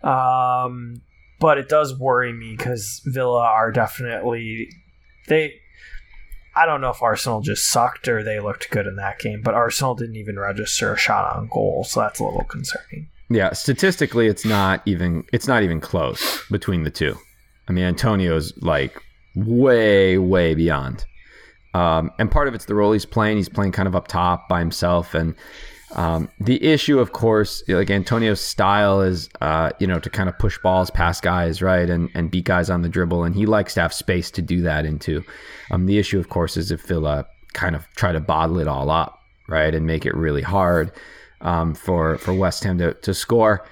Um, 0.04 1.02
but 1.40 1.58
it 1.58 1.68
does 1.68 1.98
worry 1.98 2.34
me 2.34 2.56
because 2.56 3.02
Villa 3.06 3.42
are 3.42 3.72
definitely 3.72 4.70
they. 5.28 5.56
I 6.56 6.66
don't 6.66 6.82
know 6.82 6.90
if 6.90 7.02
Arsenal 7.02 7.42
just 7.42 7.70
sucked 7.70 8.08
or 8.08 8.24
they 8.24 8.40
looked 8.40 8.70
good 8.72 8.88
in 8.88 8.96
that 8.96 9.20
game, 9.20 9.42
but 9.42 9.54
Arsenal 9.54 9.96
didn't 9.96 10.16
even 10.16 10.40
register 10.40 10.94
a 10.94 10.98
shot 10.98 11.36
on 11.36 11.48
goal, 11.48 11.84
so 11.84 12.00
that's 12.00 12.20
a 12.20 12.24
little 12.24 12.46
concerning. 12.46 13.10
Yeah, 13.30 13.54
statistically, 13.54 14.28
it's 14.28 14.46
not 14.46 14.82
even 14.86 15.24
it's 15.34 15.48
not 15.48 15.64
even 15.64 15.82
close 15.82 16.48
between 16.50 16.84
the 16.84 16.92
two. 16.92 17.18
I 17.68 17.72
mean, 17.72 17.84
Antonio's 17.84 18.54
like 18.62 19.02
way, 19.36 20.18
way 20.18 20.54
beyond. 20.54 21.06
Um, 21.74 22.12
and 22.20 22.32
part 22.32 22.48
of 22.48 22.54
it's 22.54 22.66
the 22.66 22.76
role 22.76 22.94
he's 22.94 23.06
playing. 23.06 23.38
He's 23.38 23.50
playing 23.50 23.74
kind 23.74 23.88
of 23.88 23.96
up 23.96 24.08
top 24.08 24.48
by 24.48 24.60
himself. 24.60 25.14
And 25.14 25.36
um, 25.96 26.30
the 26.40 26.62
issue, 26.64 27.00
of 27.00 27.14
course, 27.14 27.64
like 27.68 27.90
Antonio's 27.90 28.42
style 28.42 29.02
is, 29.02 29.30
uh, 29.40 29.72
you 29.80 29.88
know, 29.88 29.98
to 30.00 30.10
kind 30.10 30.28
of 30.28 30.38
push 30.38 30.58
balls 30.60 30.92
past 30.92 31.24
guys, 31.24 31.62
right, 31.62 31.90
and 31.90 32.10
and 32.14 32.30
beat 32.30 32.46
guys 32.46 32.70
on 32.70 32.82
the 32.82 32.90
dribble, 32.90 33.24
and 33.24 33.34
he 33.34 33.46
likes 33.46 33.74
to 33.76 33.82
have 33.82 33.94
space 33.94 34.30
to 34.32 34.42
do 34.42 34.62
that 34.62 34.86
into. 34.86 35.24
Um, 35.72 35.86
the 35.86 35.98
issue, 35.98 36.20
of 36.20 36.30
course, 36.30 36.58
is 36.58 36.70
if 36.70 36.82
Villa 36.82 37.26
kind 37.54 37.76
of 37.76 37.88
try 37.96 38.12
to 38.12 38.20
bottle 38.20 38.60
it 38.60 38.68
all 38.68 38.90
up, 38.90 39.20
right, 39.48 39.74
and 39.74 39.88
make 39.88 40.06
it 40.06 40.14
really 40.16 40.42
hard 40.42 40.92
um, 41.40 41.74
for 41.74 42.18
for 42.18 42.34
West 42.34 42.64
Ham 42.66 42.78
to 42.80 42.94
to 42.94 43.14
score. 43.14 43.66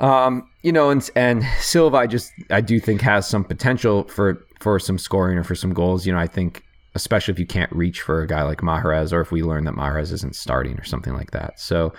Um, 0.00 0.50
you 0.62 0.72
know, 0.72 0.90
and 0.90 1.08
and 1.14 1.44
Silva, 1.60 1.98
I 1.98 2.06
just 2.08 2.32
I 2.50 2.60
do 2.60 2.80
think 2.80 3.00
has 3.02 3.28
some 3.28 3.44
potential 3.44 4.04
for 4.08 4.44
for 4.58 4.80
some 4.80 4.98
scoring 4.98 5.38
or 5.38 5.44
for 5.44 5.54
some 5.54 5.72
goals. 5.72 6.06
You 6.06 6.12
know, 6.12 6.18
I 6.18 6.26
think 6.26 6.64
especially 6.96 7.32
if 7.32 7.38
you 7.38 7.46
can't 7.46 7.70
reach 7.70 8.00
for 8.00 8.22
a 8.22 8.26
guy 8.26 8.42
like 8.42 8.62
Mahrez 8.62 9.12
or 9.12 9.20
if 9.20 9.30
we 9.30 9.42
learn 9.42 9.64
that 9.64 9.74
Mahrez 9.74 10.12
isn't 10.12 10.34
starting 10.34 10.76
or 10.78 10.84
something 10.84 11.12
like 11.12 11.30
that. 11.30 11.60
So, 11.60 11.92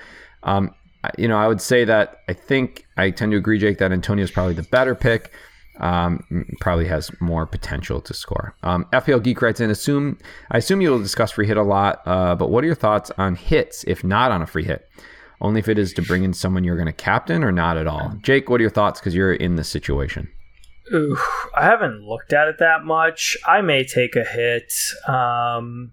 um, 0.44 0.72
you 1.18 1.28
know, 1.28 1.38
I 1.38 1.48
would 1.48 1.62
say 1.62 1.86
that 1.86 2.18
I 2.28 2.34
think 2.34 2.86
I 2.98 3.12
tend 3.12 3.32
to 3.32 3.38
agree, 3.38 3.60
Jake, 3.60 3.78
that 3.78 3.94
Antonio 3.94 4.24
is 4.24 4.32
probably 4.32 4.56
the 4.56 4.64
better 4.64 4.96
pick. 4.96 5.32
Um, 5.80 6.26
probably 6.60 6.88
has 6.88 7.12
more 7.22 7.46
potential 7.46 8.02
to 8.02 8.12
score. 8.12 8.56
Um, 8.64 8.86
FPL 8.94 9.22
Geek 9.22 9.40
writes 9.44 9.60
in, 9.60 9.70
assume 9.70 10.18
I 10.50 10.58
assume 10.58 10.82
you 10.82 10.90
will 10.90 10.98
discuss 10.98 11.34
free 11.34 11.46
hit 11.46 11.56
a 11.56 11.62
lot, 11.62 12.02
uh, 12.08 12.34
but 12.34 12.50
what 12.50 12.64
are 12.64 12.68
your 12.68 12.76
thoughts 12.76 13.12
on 13.20 13.36
hits 13.36 13.84
if 13.84 14.04
not 14.04 14.32
on 14.32 14.42
a 14.42 14.48
free 14.48 14.64
hit? 14.64 14.90
Only 15.40 15.60
if 15.60 15.70
it 15.70 15.78
is 15.78 15.94
to 15.94 16.02
bring 16.02 16.24
in 16.24 16.34
someone 16.34 16.64
you're 16.64 16.78
going 16.78 16.88
to 16.88 16.94
captain 16.94 17.44
or 17.44 17.52
not 17.52 17.78
at 17.78 17.86
all. 17.86 18.14
Jake, 18.24 18.50
what 18.50 18.60
are 18.60 18.64
your 18.64 18.72
thoughts 18.72 19.00
because 19.00 19.14
you're 19.14 19.34
in 19.34 19.56
this 19.56 19.70
situation? 19.70 20.28
Ooh, 20.94 21.18
I 21.56 21.66
haven't 21.66 22.04
looked 22.04 22.32
at 22.32 22.48
it 22.48 22.60
that 22.60 22.84
much. 22.86 23.36
I 23.46 23.62
may 23.62 23.84
take 23.84 24.16
a 24.16 24.24
hit 24.24 24.72
um, 25.08 25.92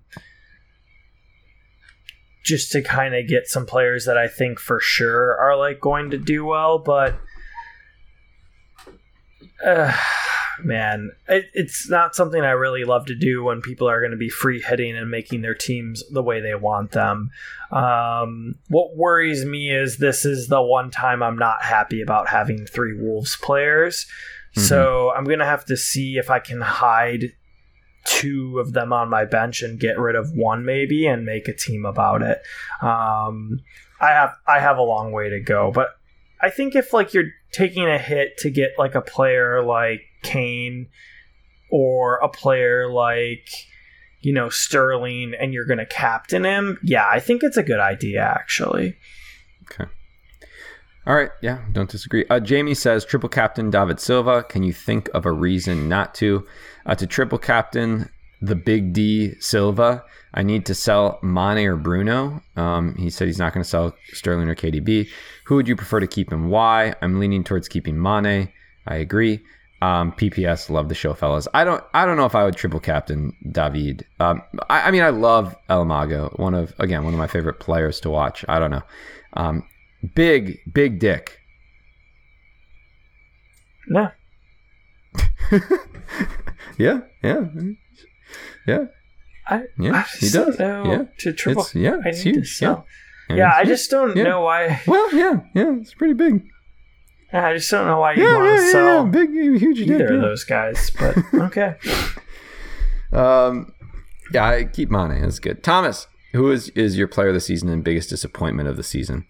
just 2.45 2.71
to 2.73 2.83
kind 2.83 3.15
of 3.15 3.27
get 3.27 3.49
some 3.49 3.67
players 3.67 4.05
that 4.05 4.17
I 4.17 4.29
think 4.29 4.61
for 4.61 4.79
sure 4.79 5.37
are 5.37 5.57
like 5.57 5.81
going 5.81 6.11
to 6.11 6.19
do 6.19 6.45
well, 6.45 6.79
but 6.79 7.19
uh, 9.65 9.97
man, 10.63 11.11
it, 11.29 11.47
it's 11.55 11.89
not 11.89 12.15
something 12.15 12.43
I 12.43 12.51
really 12.51 12.85
love 12.85 13.07
to 13.07 13.17
do 13.17 13.43
when 13.43 13.63
people 13.63 13.89
are 13.89 14.01
going 14.01 14.13
to 14.13 14.17
be 14.17 14.29
free 14.29 14.61
hitting 14.61 14.97
and 14.97 15.11
making 15.11 15.43
their 15.43 15.55
teams 15.55 16.05
the 16.11 16.23
way 16.23 16.41
they 16.41 16.55
want 16.55 16.93
them. 16.93 17.31
Um, 17.73 18.55
what 18.69 18.97
worries 18.97 19.45
me 19.45 19.75
is 19.75 19.97
this 19.97 20.25
is 20.25 20.47
the 20.47 20.63
one 20.63 20.93
time 20.93 21.23
I'm 21.23 21.39
not 21.39 21.63
happy 21.63 22.01
about 22.01 22.29
having 22.29 22.67
three 22.67 22.97
Wolves 22.97 23.37
players 23.37 24.07
So 24.63 25.11
I'm 25.11 25.25
gonna 25.25 25.45
have 25.45 25.65
to 25.67 25.77
see 25.77 26.17
if 26.17 26.31
I 26.31 26.39
can 26.39 26.61
hide 26.61 27.33
two 28.05 28.59
of 28.59 28.73
them 28.73 28.93
on 28.93 29.09
my 29.09 29.25
bench 29.25 29.63
and 29.63 29.81
get 29.81 29.99
rid 29.99 30.15
of 30.15 30.31
one 30.33 30.65
maybe 30.65 31.07
and 31.07 31.25
make 31.25 31.49
a 31.49 31.55
team 31.55 31.85
about 31.85 32.23
it. 32.23 32.41
Um, 32.83 33.61
I 34.01 34.11
have 34.11 34.35
I 34.47 34.61
have 34.61 34.79
a 34.79 34.83
long 34.83 35.13
way 35.13 35.31
to 35.31 35.41
go, 35.41 35.73
but 35.73 35.91
I 36.41 36.51
think 36.51 36.75
if 36.75 36.93
like 36.93 37.15
you're 37.15 37.31
taking 37.53 37.87
a 37.87 37.99
hit 37.99 38.37
to 38.39 38.51
get 38.51 38.73
like 38.79 38.95
a 38.95 39.01
player 39.01 39.65
like 39.65 40.03
Kane 40.23 40.89
or 41.71 42.17
a 42.17 42.29
player 42.29 42.91
like 42.91 43.49
you 44.21 44.33
know 44.33 44.49
Sterling 44.49 45.35
and 45.39 45.55
you're 45.55 45.67
going 45.67 45.79
to 45.79 45.87
captain 45.87 46.45
him, 46.45 46.79
yeah, 46.83 47.07
I 47.11 47.21
think 47.21 47.43
it's 47.43 47.57
a 47.57 47.63
good 47.63 47.81
idea 47.81 48.23
actually. 48.23 48.97
Okay. 49.63 49.91
All 51.07 51.15
right, 51.15 51.31
yeah, 51.43 51.59
don't 51.73 51.91
disagree. 51.91 52.25
Uh, 52.31 52.41
Jamie 52.41 52.75
says 52.75 53.05
triple 53.05 53.29
captain 53.29 53.71
David 53.71 54.01
Silva. 54.01 54.43
Can 54.45 54.63
you 54.63 54.73
think 54.73 55.11
of 55.13 55.27
a 55.27 55.33
reason 55.33 55.89
not 55.89 56.15
to? 56.17 56.47
Uh, 56.87 56.95
to 56.95 57.07
triple 57.07 57.39
captain 57.39 58.09
the 58.41 58.55
big 58.55 58.93
D 58.93 59.35
Silva, 59.41 60.05
I 60.35 60.43
need 60.43 60.67
to 60.67 60.75
sell 60.75 61.19
Mane 61.23 61.67
or 61.67 61.77
Bruno. 61.77 62.43
Um, 62.57 62.95
he 62.97 63.11
said 63.11 63.27
he's 63.27 63.39
not 63.39 63.53
going 63.53 63.63
to 63.63 63.69
sell 63.69 63.95
Sterling 64.13 64.49
or 64.49 64.55
KDB. 64.55 65.09
Who 65.45 65.57
would 65.57 65.69
you 65.69 65.77
prefer 65.77 66.01
to 66.01 66.07
keep 66.07 66.33
and 66.33 66.51
why? 66.51 66.95
I'm 67.03 67.21
leaning 67.21 67.45
towards 67.45 67.69
keeping 67.69 68.01
Mane. 68.01 68.53
I 68.87 68.97
agree. 68.97 69.41
Um, 69.83 70.13
PPS, 70.13 70.71
love 70.71 70.89
the 70.89 70.95
show, 70.95 71.13
fellas. 71.13 71.47
I 71.53 71.65
don't, 71.65 71.85
I 71.93 72.07
don't 72.07 72.17
know 72.17 72.25
if 72.25 72.35
I 72.35 72.45
would 72.45 72.57
triple 72.57 72.81
captain 72.81 73.37
David. 73.51 74.07
Um, 74.19 74.41
I, 74.71 74.89
I, 74.89 74.91
mean, 74.91 75.03
I 75.03 75.11
love 75.11 75.55
El 75.69 75.85
Mago, 75.85 76.33
one 76.37 76.55
of 76.55 76.75
again 76.79 77.05
one 77.05 77.13
of 77.13 77.19
my 77.19 77.27
favorite 77.27 77.61
players 77.61 78.01
to 78.01 78.11
watch. 78.11 78.45
I 78.49 78.59
don't 78.59 78.71
know. 78.71 78.83
Um, 79.35 79.67
big, 80.15 80.59
big 80.73 80.99
dick. 80.99 81.39
Yeah. 83.91 84.11
yeah, 86.79 87.01
yeah, 87.23 87.41
yeah. 88.67 88.85
I, 89.47 89.63
yeah, 89.79 89.93
I 89.93 90.03
he 90.19 90.31
does. 90.31 90.57
yeah, 90.59 91.05
to 91.19 91.33
triple. 91.35 91.63
It's, 91.65 91.75
yeah, 91.75 91.97
I 92.05 92.09
it's 92.09 92.25
need 92.25 92.37
huge. 92.37 92.49
to 92.49 92.55
sell. 92.55 92.87
Yeah, 93.29 93.37
Yeah, 93.37 93.53
I 93.55 93.65
just 93.65 93.91
don't 93.91 94.17
Yeah. 94.17 94.25
know 94.25 94.41
why. 94.41 94.81
Well, 94.87 95.15
yeah, 95.15 95.41
yeah, 95.55 95.75
it's 95.81 95.95
pretty 95.95 96.15
big. 96.15 96.45
I 97.33 97.55
just 97.55 97.71
don't 97.71 97.87
know 97.87 97.99
why 98.01 98.15
you 98.15 98.23
Yeah, 98.27 98.37
want 98.37 98.47
yeah, 98.51 98.57
to 98.57 98.63
yeah, 98.63 98.71
sell 98.73 99.05
yeah, 99.05 99.11
big, 99.11 99.31
huge 99.31 99.79
dick. 99.79 99.89
either 99.91 100.09
yeah. 100.09 100.15
of 100.17 100.23
those 100.23 100.45
guys. 100.45 100.91
But 100.99 101.17
okay, 101.35 101.75
Um, 103.13 103.73
yeah, 104.33 104.45
I 104.47 104.65
keep 104.65 104.91
Mane. 104.91 105.21
That's 105.21 105.39
good. 105.41 105.63
Thomas, 105.63 106.07
who 106.33 106.51
is 106.51 106.69
is 106.71 106.97
your 106.97 107.09
player 107.09 107.29
of 107.29 107.35
the 107.35 107.41
season 107.41 107.69
and 107.69 107.85
biggest 107.85 108.09
disappointment 108.11 108.69
of 108.69 108.77
the 108.77 108.83
season? 108.83 109.27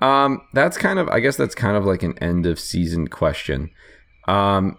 Um, 0.00 0.42
that's 0.52 0.76
kind 0.78 0.98
of, 0.98 1.08
I 1.08 1.20
guess 1.20 1.36
that's 1.36 1.54
kind 1.54 1.76
of 1.76 1.84
like 1.84 2.02
an 2.02 2.18
end 2.18 2.46
of 2.46 2.58
season 2.58 3.08
question. 3.08 3.70
Um, 4.26 4.78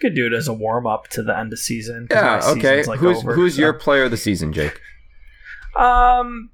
could 0.00 0.14
do 0.14 0.26
it 0.26 0.32
as 0.34 0.46
a 0.46 0.52
warm 0.52 0.86
up 0.86 1.08
to 1.08 1.22
the 1.22 1.36
end 1.36 1.52
of 1.52 1.58
season. 1.58 2.06
yeah, 2.10 2.40
okay. 2.44 2.84
like, 2.84 2.98
who's 2.98 3.18
over, 3.18 3.34
who's 3.34 3.56
so. 3.56 3.62
your 3.62 3.72
player 3.72 4.04
of 4.04 4.10
the 4.10 4.16
season, 4.16 4.52
Jake? 4.52 4.78
Um, 5.74 6.50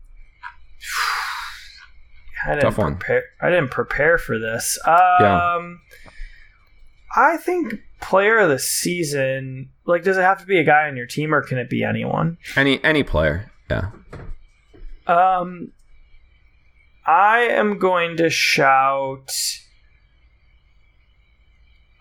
I 2.46 2.50
didn't 2.54 2.62
Tough 2.62 2.78
one. 2.78 2.96
prepare. 2.96 3.24
I 3.40 3.50
didn't 3.50 3.70
prepare 3.70 4.18
for 4.18 4.38
this. 4.38 4.78
Um, 4.86 4.94
Yeah. 5.20 5.60
I 7.14 7.36
think 7.36 7.74
player 8.00 8.38
of 8.38 8.48
the 8.48 8.58
season. 8.58 9.68
Like, 9.86 10.02
does 10.02 10.16
it 10.16 10.22
have 10.22 10.40
to 10.40 10.46
be 10.46 10.58
a 10.58 10.64
guy 10.64 10.88
on 10.88 10.96
your 10.96 11.06
team, 11.06 11.34
or 11.34 11.42
can 11.42 11.58
it 11.58 11.68
be 11.68 11.84
anyone? 11.84 12.38
Any 12.56 12.82
any 12.82 13.02
player? 13.02 13.50
Yeah. 13.70 13.90
Um, 15.06 15.72
I 17.06 17.40
am 17.40 17.78
going 17.78 18.16
to 18.18 18.30
shout. 18.30 19.32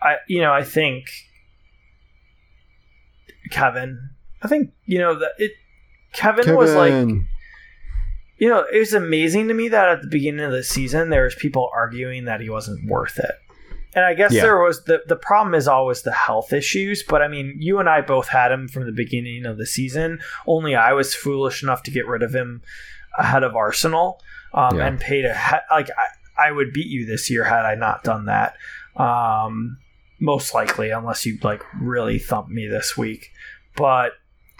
I 0.01 0.15
you 0.27 0.41
know 0.41 0.53
I 0.53 0.63
think 0.63 1.05
Kevin. 3.51 4.09
I 4.41 4.47
think 4.47 4.71
you 4.85 4.99
know 4.99 5.17
that 5.19 5.31
it. 5.37 5.51
Kevin, 6.13 6.55
was 6.57 6.73
like 6.75 6.91
you 8.37 8.49
know 8.49 8.65
it 8.71 8.77
was 8.79 8.93
amazing 8.93 9.47
to 9.47 9.53
me 9.53 9.69
that 9.69 9.87
at 9.87 10.01
the 10.01 10.09
beginning 10.09 10.43
of 10.43 10.51
the 10.51 10.63
season 10.63 11.09
there 11.09 11.23
was 11.23 11.35
people 11.35 11.69
arguing 11.73 12.25
that 12.25 12.41
he 12.41 12.49
wasn't 12.49 12.89
worth 12.89 13.17
it. 13.17 13.31
And 13.93 14.05
I 14.05 14.13
guess 14.13 14.33
Yeah. 14.33 14.43
there 14.43 14.59
was 14.61 14.83
the 14.85 15.01
the 15.07 15.15
problem 15.15 15.53
is 15.53 15.67
always 15.67 16.01
the 16.01 16.11
health 16.11 16.51
issues, 16.53 17.03
but 17.03 17.21
I 17.21 17.27
mean, 17.27 17.55
you 17.59 17.79
and 17.79 17.87
I 17.89 18.01
both 18.01 18.27
had 18.27 18.51
him 18.51 18.67
from 18.67 18.85
the 18.85 18.91
beginning 18.91 19.45
of 19.45 19.57
the 19.57 19.65
season. 19.65 20.19
Only 20.47 20.75
I 20.75 20.93
was 20.93 21.15
foolish 21.15 21.63
enough 21.63 21.83
to 21.83 21.91
get 21.91 22.07
rid 22.07 22.23
of 22.23 22.33
him 22.33 22.61
ahead 23.17 23.43
of 23.43 23.55
Arsenal 23.55 24.19
um, 24.53 24.77
Yeah. 24.77 24.87
and 24.87 24.99
paid 24.99 25.25
a 25.25 25.33
he- 25.37 25.55
like 25.75 25.89
I, 26.37 26.47
I 26.47 26.51
would 26.51 26.73
beat 26.73 26.87
you 26.87 27.05
this 27.05 27.29
year 27.29 27.43
had 27.43 27.65
I 27.65 27.75
not 27.75 28.03
done 28.03 28.25
that. 28.25 28.55
Um, 28.95 29.77
most 30.19 30.53
likely, 30.53 30.91
unless 30.91 31.25
you 31.25 31.37
like 31.43 31.63
really 31.79 32.19
thump 32.19 32.49
me 32.49 32.67
this 32.67 32.97
week. 32.97 33.31
But 33.75 34.13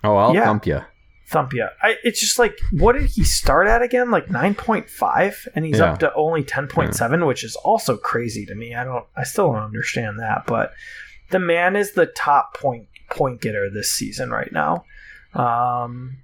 Oh, 0.04 0.16
I'll 0.16 0.34
Yeah. 0.34 0.46
thump 0.46 0.66
you. 0.66 0.82
thump 1.28 1.54
you. 1.54 1.68
I, 1.82 1.96
it's 2.04 2.20
just 2.20 2.40
like, 2.40 2.58
what 2.72 2.94
did 2.94 3.06
he 3.10 3.24
start 3.24 3.68
at 3.68 3.82
again? 3.82 4.10
Like 4.12 4.30
nine 4.30 4.56
point 4.56 4.90
five, 4.90 5.48
and 5.56 5.64
he's 5.66 5.78
Yeah. 5.80 5.92
up 5.94 6.00
to 6.00 6.14
only 6.16 6.44
ten 6.44 6.68
point 6.68 6.96
seven, 6.96 7.26
which 7.26 7.44
is 7.44 7.56
also 7.58 7.98
crazy 7.98 8.46
to 8.48 8.56
me. 8.56 8.74
I 8.76 8.84
don't, 8.84 9.06
I 9.16 9.24
still 9.24 9.52
don't 9.54 9.62
understand 9.64 10.20
that. 10.20 10.46
But 10.48 10.74
the 11.30 11.40
man 11.40 11.76
is 11.76 11.92
the 11.94 12.08
top 12.08 12.58
point 12.58 12.88
point 13.10 13.42
getter 13.42 13.70
this 13.70 13.92
season 13.92 14.32
right 14.32 14.52
now. 14.52 14.86
Um, 15.34 16.18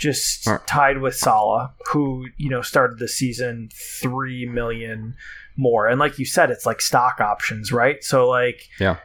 just 0.00 0.48
Alright. 0.48 0.66
tied 0.66 0.98
with 0.98 1.14
Salah, 1.14 1.72
who 1.92 2.26
you 2.38 2.48
know 2.50 2.62
started 2.62 2.98
the 2.98 3.06
season 3.06 3.68
three 4.00 4.46
million 4.46 5.14
more, 5.56 5.86
and 5.86 6.00
like 6.00 6.18
you 6.18 6.24
said, 6.24 6.50
it's 6.50 6.66
like 6.66 6.80
stock 6.80 7.20
options, 7.20 7.70
right? 7.70 8.02
So 8.02 8.28
like, 8.28 8.68
Yeah. 8.80 8.96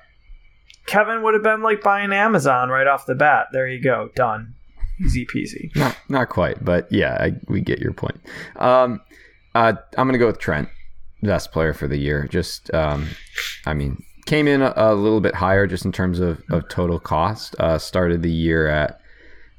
Kevin 0.88 1.22
would 1.24 1.34
have 1.34 1.44
been 1.44 1.62
like 1.62 1.82
buying 1.82 2.14
Amazon 2.14 2.70
right 2.70 2.88
off 2.88 3.06
the 3.06 3.16
bat. 3.16 3.48
There 3.52 3.68
you 3.68 3.82
go, 3.82 4.10
done, 4.16 4.54
easy 5.04 5.26
peasy. 5.26 5.76
Not 5.76 5.98
not 6.10 6.30
quite, 6.30 6.64
but 6.64 6.92
yeah, 6.92 7.18
I, 7.20 7.34
we 7.48 7.62
get 7.62 7.80
your 7.80 7.94
point. 7.94 8.20
Um, 8.56 9.02
uh, 9.54 9.74
I'm 9.98 10.08
gonna 10.08 10.18
go 10.18 10.28
with 10.28 10.40
Trent, 10.40 10.70
best 11.24 11.52
player 11.52 11.74
for 11.74 11.88
the 11.88 11.98
year. 11.98 12.28
Just, 12.30 12.74
um, 12.74 13.08
I 13.66 13.74
mean, 13.74 14.04
came 14.28 14.48
in 14.48 14.62
a, 14.62 14.74
a 14.76 14.94
little 14.96 15.22
bit 15.22 15.34
higher 15.36 15.66
just 15.66 15.86
in 15.86 15.92
terms 15.92 16.20
of, 16.20 16.42
of 16.52 16.68
total 16.70 17.00
cost. 17.00 17.56
Uh, 17.60 17.78
started 17.80 18.22
the 18.22 18.32
year 18.32 18.68
at, 18.68 19.00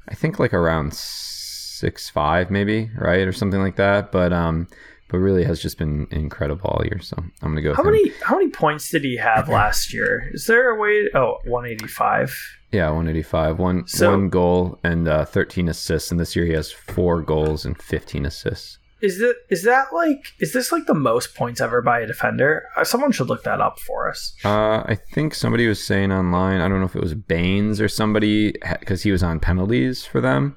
I 0.09 0.15
think 0.15 0.39
like 0.39 0.55
around 0.55 0.95
six 0.95 2.09
five 2.09 2.51
maybe, 2.51 2.91
right, 2.97 3.27
or 3.27 3.33
something 3.33 3.61
like 3.61 3.77
that. 3.77 4.13
But 4.13 4.33
um, 4.33 4.69
but 5.09 5.19
really 5.19 5.45
has 5.45 5.61
just 5.61 5.79
been 5.79 6.07
incredible 6.11 6.69
all 6.71 6.85
year. 6.85 7.01
So 7.01 7.17
I'm 7.19 7.51
gonna 7.51 7.63
go. 7.63 7.75
How 7.75 7.83
him. 7.83 7.93
many 7.93 8.13
how 8.23 8.37
many 8.39 8.51
points 8.51 8.91
did 8.91 9.05
he 9.05 9.17
have 9.17 9.49
last 9.61 9.93
year? 9.93 10.31
Is 10.33 10.47
there 10.47 10.71
a 10.71 10.79
way? 10.81 11.09
Oh, 11.15 11.39
185. 11.45 12.37
Yeah, 12.73 12.87
185. 12.89 13.59
One 13.59 13.87
So- 13.87 14.11
one 14.11 14.29
goal 14.29 14.79
and 14.83 15.07
uh, 15.09 15.25
13 15.25 15.69
assists, 15.69 16.11
and 16.11 16.19
this 16.19 16.35
year 16.35 16.47
he 16.47 16.53
has 16.53 16.71
four 16.73 17.23
goals 17.23 17.65
and 17.65 17.81
15 17.81 18.27
assists. 18.27 18.79
Is 19.03 19.19
that 19.19 19.35
is 19.51 19.63
that 19.65 19.93
like 19.93 20.33
is 20.41 20.53
this 20.55 20.73
like 20.73 20.87
the 20.87 20.95
most 20.95 21.35
points 21.35 21.61
ever 21.61 21.83
by 21.83 22.01
a 22.01 22.07
defender? 22.07 22.65
Uh, 22.77 22.85
Someone 22.85 23.13
should 23.13 23.29
look 23.29 23.45
that 23.45 23.61
up 23.61 23.79
for 23.79 24.09
us. 24.09 24.35
Uh, 24.45 24.79
I 24.87 24.97
think 25.13 25.35
somebody 25.35 25.67
was 25.67 25.85
saying 25.85 26.13
online. 26.13 26.61
I 26.63 26.69
don't 26.69 26.81
know 26.81 26.87
if 26.87 26.97
it 26.97 27.03
was 27.03 27.15
Baines 27.15 27.81
or 27.81 27.89
somebody 27.89 28.55
because 28.81 29.03
he 29.03 29.11
was 29.13 29.23
on 29.23 29.39
penalties 29.39 30.07
for 30.07 30.21
them 30.23 30.57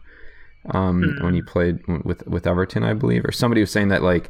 um, 0.72 1.02
Mhm. 1.04 1.24
when 1.24 1.34
he 1.34 1.42
played 1.42 1.80
with 2.06 2.26
with 2.28 2.48
Everton, 2.48 2.84
I 2.84 2.94
believe, 2.94 3.26
or 3.26 3.32
somebody 3.34 3.60
was 3.62 3.72
saying 3.72 3.90
that 3.90 4.04
like 4.04 4.30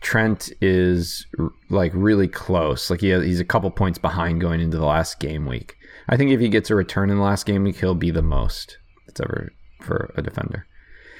Trent 0.00 0.52
is 0.60 1.26
r- 1.38 1.50
like 1.70 1.90
really 1.94 2.28
close. 2.28 2.90
Like 2.90 3.00
he 3.00 3.08
has, 3.08 3.24
he's 3.24 3.40
a 3.40 3.44
couple 3.44 3.70
points 3.70 3.98
behind 3.98 4.40
going 4.40 4.60
into 4.60 4.76
the 4.76 4.86
last 4.86 5.18
game 5.18 5.46
week. 5.46 5.76
I 6.08 6.16
think 6.16 6.30
if 6.30 6.40
he 6.40 6.48
gets 6.48 6.70
a 6.70 6.74
return 6.74 7.10
in 7.10 7.16
the 7.16 7.22
last 7.22 7.46
game 7.46 7.64
week, 7.64 7.76
he'll 7.80 7.94
be 7.94 8.10
the 8.10 8.22
most 8.22 8.78
that's 9.06 9.20
ever 9.20 9.50
for 9.80 10.12
a 10.16 10.22
defender. 10.22 10.66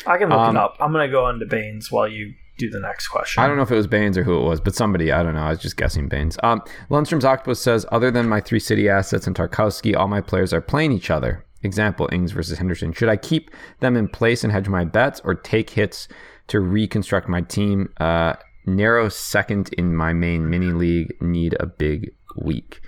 I 0.07 0.19
can 0.19 0.29
look 0.29 0.39
Um, 0.39 0.57
it 0.57 0.61
up. 0.61 0.77
I'm 0.81 0.93
gonna 0.93 1.09
go 1.11 1.29
into 1.29 1.47
Baines 1.47 1.91
while 1.91 2.07
you 2.09 2.35
do 2.59 2.71
the 2.71 2.79
next 2.81 3.09
question. 3.09 3.43
I 3.43 3.47
don't 3.49 3.57
know 3.57 3.63
if 3.63 3.71
it 3.71 3.77
was 3.77 3.87
Baines 3.89 4.17
or 4.17 4.23
who 4.23 4.39
it 4.39 4.45
was, 4.45 4.61
but 4.61 4.75
somebody, 4.75 5.11
I 5.11 5.23
don't 5.23 5.35
know. 5.35 5.41
I 5.43 5.51
was 5.51 5.59
just 5.59 5.77
guessing 5.77 6.09
Baines. 6.09 6.37
Um, 6.43 6.63
Lundstram's 6.89 7.25
Octopus 7.25 7.61
says, 7.61 7.85
other 7.91 8.11
than 8.13 8.29
my 8.29 8.41
three 8.41 8.61
city 8.61 8.89
assets 8.89 9.27
and 9.27 9.35
Tarkowski, 9.35 9.97
all 9.97 10.07
my 10.07 10.21
players 10.21 10.53
are 10.53 10.61
playing 10.61 10.93
each 10.93 11.11
other. 11.11 11.45
Example, 11.65 12.09
Ings 12.13 12.31
versus 12.33 12.59
Henderson. 12.59 12.93
Should 12.93 13.09
I 13.09 13.17
keep 13.17 13.51
them 13.81 13.97
in 13.97 14.07
place 14.07 14.45
and 14.45 14.53
hedge 14.53 14.69
my 14.69 14.85
bets 14.85 15.21
or 15.25 15.35
take 15.35 15.71
hits 15.71 16.07
to 16.49 16.61
reconstruct 16.61 17.29
my 17.29 17.41
team? 17.41 17.89
Uh, 17.99 18.35
narrow 18.67 19.09
second 19.09 19.73
in 19.73 19.97
my 19.97 20.13
main 20.13 20.49
mini 20.49 20.67
league, 20.73 21.13
need 21.21 21.57
a 21.59 21.67
big 21.67 22.11
week. 22.37 22.81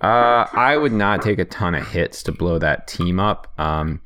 Uh, 0.00 0.46
I 0.52 0.76
would 0.76 0.92
not 0.92 1.20
take 1.20 1.38
a 1.38 1.44
ton 1.44 1.74
of 1.74 1.88
hits 1.88 2.22
to 2.24 2.32
blow 2.32 2.58
that 2.58 2.86
team 2.86 3.18
up. 3.18 3.52
Um, 3.58 4.00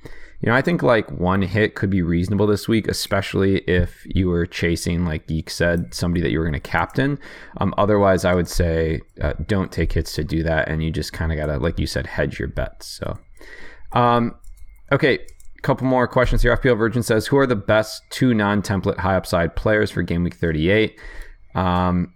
you 0.45 0.51
know, 0.51 0.55
I 0.55 0.61
think 0.61 0.83
like 0.83 1.11
one 1.11 1.41
hit 1.41 1.75
could 1.75 1.89
be 1.89 2.03
reasonable 2.03 2.47
this 2.47 2.69
week, 2.69 2.87
especially 2.87 3.61
if 3.61 4.05
you 4.05 4.29
were 4.29 4.45
chasing, 4.45 5.07
like 5.07 5.27
Geek 5.27 5.49
said, 5.49 5.95
somebody 5.95 6.21
that 6.21 6.31
you 6.31 6.39
were 6.39 6.45
going 6.45 6.53
to 6.53 6.61
captain. 6.61 7.19
Um, 7.57 7.73
otherwise, 7.79 8.27
I 8.27 8.35
would 8.35 8.47
say 8.47 9.01
uh, 9.23 9.33
don't 9.47 9.73
take 9.73 9.95
hits 9.95 10.13
to 10.17 10.23
do 10.23 10.43
that, 10.43 10.69
and 10.69 10.85
you 10.85 10.91
just 10.91 11.15
kind 11.15 11.33
of 11.33 11.39
got 11.39 11.47
to, 11.47 11.57
like 11.57 11.79
you 11.79 11.87
said, 11.87 12.07
hedge 12.07 12.39
your 12.39 12.49
bets. 12.49 12.87
So, 12.87 13.19
um, 13.93 14.35
okay, 14.93 15.21
couple 15.63 15.87
more 15.87 16.07
questions 16.07 16.43
here. 16.43 16.55
FPL 16.55 16.77
Virgin 16.77 17.03
says, 17.03 17.27
who 17.27 17.39
are 17.39 17.47
the 17.47 17.57
best 17.57 18.03
two 18.11 18.35
non-template 18.35 18.99
high 18.99 19.17
upside 19.17 19.57
players 19.57 19.91
for 19.91 20.03
Game 20.03 20.25
Week 20.25 20.35
38? 20.35 21.01
Um, 21.55 22.13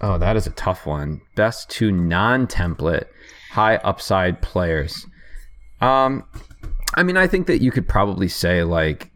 Oh, 0.00 0.18
that 0.18 0.36
is 0.36 0.46
a 0.46 0.50
tough 0.50 0.86
one. 0.86 1.22
Best 1.36 1.70
two 1.70 1.90
non-template 1.90 3.06
high 3.52 3.76
upside 3.76 4.42
players. 4.42 5.06
Um, 5.80 6.24
I 6.96 7.02
mean, 7.02 7.16
I 7.16 7.26
think 7.26 7.46
that 7.46 7.62
you 7.62 7.70
could 7.70 7.88
probably 7.88 8.28
say 8.28 8.64
like, 8.64 9.10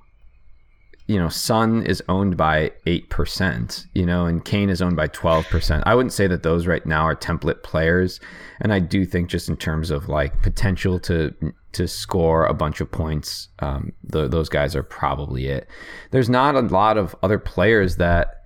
you 1.06 1.18
know, 1.18 1.28
Son 1.28 1.82
is 1.82 2.02
owned 2.08 2.36
by 2.36 2.70
eight 2.86 3.10
percent, 3.10 3.86
you 3.94 4.06
know, 4.06 4.26
and 4.26 4.44
Kane 4.44 4.70
is 4.70 4.80
owned 4.80 4.96
by 4.96 5.08
twelve 5.08 5.44
percent. 5.46 5.82
I 5.86 5.94
wouldn't 5.96 6.12
say 6.12 6.28
that 6.28 6.44
those 6.44 6.68
right 6.68 6.86
now 6.86 7.02
are 7.02 7.16
template 7.16 7.64
players, 7.64 8.20
and 8.60 8.72
I 8.72 8.78
do 8.78 9.04
think 9.04 9.28
just 9.28 9.48
in 9.48 9.56
terms 9.56 9.90
of 9.90 10.08
like 10.08 10.40
potential 10.42 11.00
to 11.00 11.34
to 11.72 11.88
score 11.88 12.46
a 12.46 12.54
bunch 12.54 12.80
of 12.80 12.90
points, 12.92 13.48
um, 13.60 13.92
the, 14.04 14.28
those 14.28 14.48
guys 14.48 14.76
are 14.76 14.82
probably 14.82 15.46
it. 15.46 15.68
There's 16.10 16.28
not 16.28 16.54
a 16.54 16.60
lot 16.60 16.96
of 16.96 17.16
other 17.22 17.38
players 17.38 17.96
that 17.96 18.42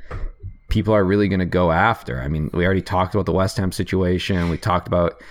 people 0.68 0.95
are 0.95 1.05
really 1.05 1.28
going 1.28 1.41
to 1.41 1.47
go 1.47 1.70
after. 1.70 2.20
I 2.20 2.28
mean, 2.28 2.51
we 2.53 2.64
already 2.64 2.82
talked 2.82 3.14
about 3.14 3.26
the 3.26 3.32
West 3.32 3.57
Ham 3.59 3.72
situation. 3.72 4.49
We 4.49 4.59
talked 4.59 4.89
about 4.89 5.22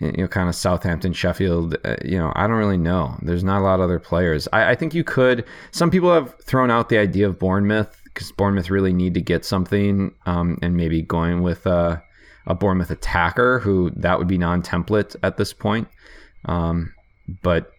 you 0.00 0.12
know 0.12 0.28
kind 0.28 0.48
of 0.48 0.54
Southampton, 0.54 1.12
Sheffield. 1.12 1.76
Uh, 1.84 1.96
you 2.04 2.18
know, 2.18 2.32
I 2.34 2.46
don't 2.46 2.56
really 2.56 2.76
know. 2.76 3.16
There's 3.22 3.44
not 3.44 3.60
a 3.60 3.64
lot 3.64 3.74
of 3.74 3.80
other 3.82 3.98
players. 3.98 4.48
I, 4.52 4.70
I 4.70 4.74
think 4.74 4.94
you 4.94 5.04
could. 5.04 5.44
Some 5.70 5.90
people 5.90 6.12
have 6.12 6.34
thrown 6.42 6.70
out 6.70 6.88
the 6.88 6.98
idea 6.98 7.28
of 7.28 7.38
Bournemouth 7.38 8.00
because 8.04 8.32
Bournemouth 8.32 8.70
really 8.70 8.92
need 8.92 9.14
to 9.14 9.20
get 9.20 9.44
something, 9.44 10.12
um, 10.26 10.58
and 10.62 10.76
maybe 10.76 11.02
going 11.02 11.42
with 11.42 11.66
a, 11.66 12.02
a 12.46 12.54
Bournemouth 12.54 12.90
attacker 12.90 13.58
who 13.60 13.90
that 13.96 14.18
would 14.18 14.28
be 14.28 14.38
non-template 14.38 15.16
at 15.22 15.36
this 15.36 15.52
point. 15.52 15.88
Um, 16.46 16.92
but 17.42 17.70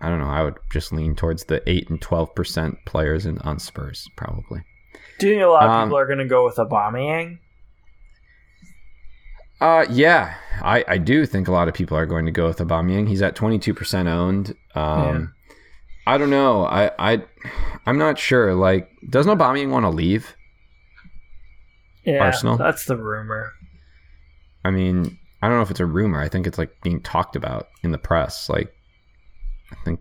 I 0.00 0.08
don't 0.08 0.18
know. 0.18 0.28
I 0.28 0.42
would 0.42 0.58
just 0.70 0.92
lean 0.92 1.14
towards 1.14 1.44
the 1.44 1.62
eight 1.68 1.88
and 1.88 2.00
twelve 2.00 2.34
percent 2.34 2.76
players 2.84 3.26
in 3.26 3.38
on 3.38 3.58
Spurs 3.58 4.08
probably. 4.16 4.62
Do 5.18 5.28
you 5.28 5.34
think 5.34 5.44
a 5.44 5.48
lot 5.48 5.64
of 5.64 5.70
um, 5.70 5.88
people 5.88 5.98
are 5.98 6.06
going 6.06 6.18
to 6.18 6.26
go 6.26 6.44
with 6.44 6.56
Aubameyang? 6.56 7.38
Uh, 9.60 9.86
yeah, 9.88 10.34
I, 10.62 10.84
I 10.86 10.98
do 10.98 11.24
think 11.26 11.48
a 11.48 11.52
lot 11.52 11.68
of 11.68 11.74
people 11.74 11.96
are 11.96 12.06
going 12.06 12.26
to 12.26 12.32
go 12.32 12.46
with 12.46 12.58
Aubameyang. 12.58 13.08
He's 13.08 13.22
at 13.22 13.34
twenty 13.34 13.58
two 13.58 13.72
percent 13.72 14.08
owned. 14.08 14.54
Um, 14.74 15.34
yeah. 16.06 16.14
I 16.14 16.18
don't 16.18 16.30
know. 16.30 16.66
I 16.66 16.90
I 16.98 17.24
I'm 17.86 17.96
not 17.98 18.18
sure. 18.18 18.54
Like, 18.54 18.90
doesn't 19.08 19.38
Aubameyang 19.38 19.70
want 19.70 19.84
to 19.84 19.90
leave? 19.90 20.36
Yeah, 22.04 22.22
Arsenal. 22.22 22.58
That's 22.58 22.84
the 22.84 22.96
rumor. 22.96 23.52
I 24.64 24.70
mean, 24.70 25.18
I 25.40 25.48
don't 25.48 25.56
know 25.56 25.62
if 25.62 25.70
it's 25.70 25.80
a 25.80 25.86
rumor. 25.86 26.20
I 26.20 26.28
think 26.28 26.46
it's 26.46 26.58
like 26.58 26.70
being 26.82 27.00
talked 27.00 27.36
about 27.36 27.68
in 27.82 27.92
the 27.92 27.98
press. 27.98 28.48
Like, 28.50 28.74
I 29.72 29.76
think 29.84 30.00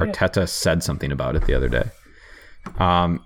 Arteta 0.00 0.36
yeah. 0.36 0.44
said 0.46 0.82
something 0.82 1.12
about 1.12 1.36
it 1.36 1.44
the 1.44 1.54
other 1.54 1.68
day. 1.68 1.84
Um, 2.78 3.24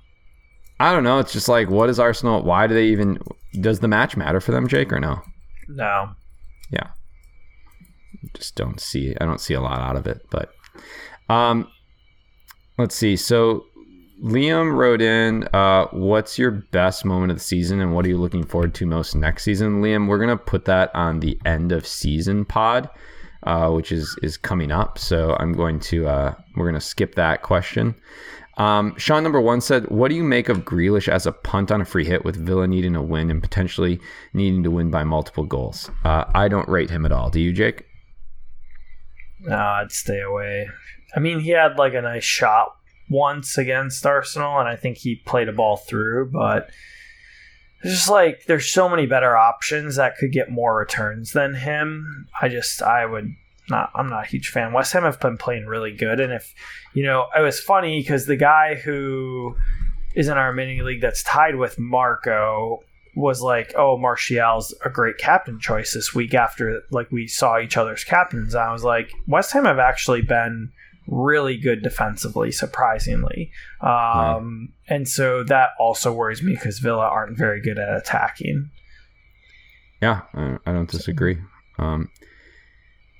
I 0.80 0.92
don't 0.92 1.04
know. 1.04 1.18
It's 1.18 1.32
just 1.32 1.48
like, 1.48 1.70
what 1.70 1.88
is 1.90 2.00
Arsenal? 2.00 2.42
Why 2.42 2.66
do 2.66 2.74
they 2.74 2.86
even? 2.86 3.20
Does 3.60 3.80
the 3.80 3.88
match 3.88 4.16
matter 4.16 4.40
for 4.40 4.50
them, 4.50 4.66
Jake, 4.66 4.92
or 4.92 4.98
no? 4.98 5.20
No. 5.68 6.10
Yeah. 6.70 6.88
Just 8.34 8.56
don't 8.56 8.80
see. 8.80 9.14
I 9.20 9.24
don't 9.24 9.40
see 9.40 9.54
a 9.54 9.60
lot 9.60 9.80
out 9.80 9.96
of 9.96 10.06
it, 10.06 10.26
but 10.30 10.52
um, 11.28 11.68
let's 12.78 12.94
see. 12.94 13.16
So 13.16 13.66
Liam 14.22 14.74
wrote 14.74 15.00
in, 15.00 15.48
uh, 15.52 15.86
what's 15.92 16.38
your 16.38 16.50
best 16.50 17.04
moment 17.04 17.30
of 17.30 17.38
the 17.38 17.44
season 17.44 17.80
and 17.80 17.94
what 17.94 18.04
are 18.04 18.08
you 18.08 18.18
looking 18.18 18.44
forward 18.44 18.74
to 18.74 18.86
most 18.86 19.14
next 19.14 19.44
season? 19.44 19.82
Liam, 19.82 20.08
we're 20.08 20.18
to 20.28 20.36
put 20.36 20.64
that 20.64 20.92
on 20.94 21.20
the 21.20 21.38
end 21.44 21.70
of 21.70 21.86
season 21.86 22.44
pod, 22.44 22.90
uh, 23.44 23.70
which 23.70 23.92
is, 23.92 24.18
is 24.22 24.36
coming 24.36 24.72
up. 24.72 24.98
So 24.98 25.36
I'm 25.38 25.52
going 25.52 25.78
to, 25.80 26.08
uh, 26.08 26.34
we're 26.56 26.64
to 26.74 26.80
skip 26.80 27.14
that 27.14 27.42
question. 27.42 27.94
Um, 28.59 28.94
Sean 28.98 29.22
number 29.22 29.40
one 29.40 29.61
said, 29.61 29.88
What 29.88 30.09
do 30.09 30.16
you 30.16 30.24
make 30.24 30.48
of 30.48 30.64
Grealish 30.64 31.09
as 31.09 31.26
a 31.26 31.32
punt 31.32 31.70
on 31.70 31.80
a 31.80 31.84
free 31.84 32.04
hit 32.04 32.24
with 32.24 32.36
Villa 32.36 32.66
needing 32.66 32.96
a 32.96 33.02
win 33.02 33.30
and 33.30 33.40
potentially 33.40 34.00
needing 34.34 34.64
to 34.64 34.70
win 34.70 34.90
by 34.90 35.04
multiple 35.04 35.44
goals? 35.44 35.90
Uh, 36.04 36.24
I 36.34 36.48
don't 36.48 36.68
rate 36.68 36.90
him 36.90 37.06
at 37.06 37.12
all. 37.12 37.30
Do 37.30 37.40
you, 37.40 37.52
Jake? 37.52 37.84
No, 39.40 39.56
I'd 39.56 39.92
stay 39.92 40.20
away. 40.20 40.68
I 41.14 41.20
mean, 41.20 41.40
he 41.40 41.50
had 41.50 41.78
like 41.78 41.94
a 41.94 42.02
nice 42.02 42.24
shot 42.24 42.74
once 43.09 43.56
against 43.56 44.04
Arsenal, 44.04 44.59
and 44.59 44.68
I 44.68 44.76
think 44.76 44.98
he 44.98 45.14
played 45.14 45.48
a 45.48 45.52
ball 45.52 45.76
through, 45.76 46.30
but 46.32 46.70
it's 47.82 47.94
just 47.94 48.09
like 48.09 48.44
there's 48.46 48.70
so 48.70 48.88
many 48.88 49.06
better 49.06 49.36
options 49.36 49.96
that 49.96 50.16
could 50.16 50.32
get 50.32 50.50
more 50.50 50.76
returns 50.76 51.32
than 51.32 51.54
him. 51.54 52.26
I 52.42 52.48
just 52.48 52.82
I 52.82 53.06
would 53.06 53.34
not 53.70 53.90
I'm 53.94 54.08
not 54.08 54.24
a 54.24 54.28
huge 54.28 54.48
fan. 54.48 54.72
West 54.72 54.92
Ham 54.92 55.02
have 55.02 55.20
been 55.20 55.36
playing 55.36 55.66
really 55.66 55.92
good, 55.92 56.20
and 56.20 56.32
if 56.32 56.54
you 56.94 57.04
know, 57.04 57.26
it 57.36 57.40
was 57.40 57.60
funny 57.60 58.00
because 58.00 58.26
the 58.26 58.36
guy 58.36 58.74
who 58.74 59.56
is 60.14 60.28
in 60.28 60.38
our 60.38 60.52
mini 60.52 60.82
league 60.82 61.00
that's 61.00 61.22
tied 61.22 61.56
with 61.56 61.78
Marco 61.78 62.80
was 63.14 63.40
like, 63.42 63.72
"Oh, 63.76 63.98
Martial's 63.98 64.74
a 64.84 64.90
great 64.90 65.18
captain 65.18 65.58
choice 65.58 65.94
this 65.94 66.14
week." 66.14 66.34
After 66.34 66.82
like 66.90 67.10
we 67.10 67.26
saw 67.26 67.58
each 67.58 67.76
other's 67.76 68.04
captains, 68.04 68.54
I 68.54 68.72
was 68.72 68.84
like, 68.84 69.12
West 69.26 69.52
Ham 69.52 69.64
have 69.64 69.78
actually 69.78 70.22
been 70.22 70.70
really 71.06 71.56
good 71.56 71.82
defensively, 71.82 72.52
surprisingly. 72.52 73.50
Um, 73.80 73.88
right. 74.90 74.96
And 74.96 75.08
so 75.08 75.42
that 75.44 75.70
also 75.80 76.12
worries 76.12 76.42
me 76.42 76.52
because 76.54 76.78
Villa 76.78 77.04
aren't 77.06 77.36
very 77.36 77.60
good 77.60 77.78
at 77.78 77.96
attacking. 77.96 78.70
Yeah, 80.02 80.22
I 80.34 80.72
don't 80.72 80.88
disagree. 80.88 81.38
Um, 81.78 82.10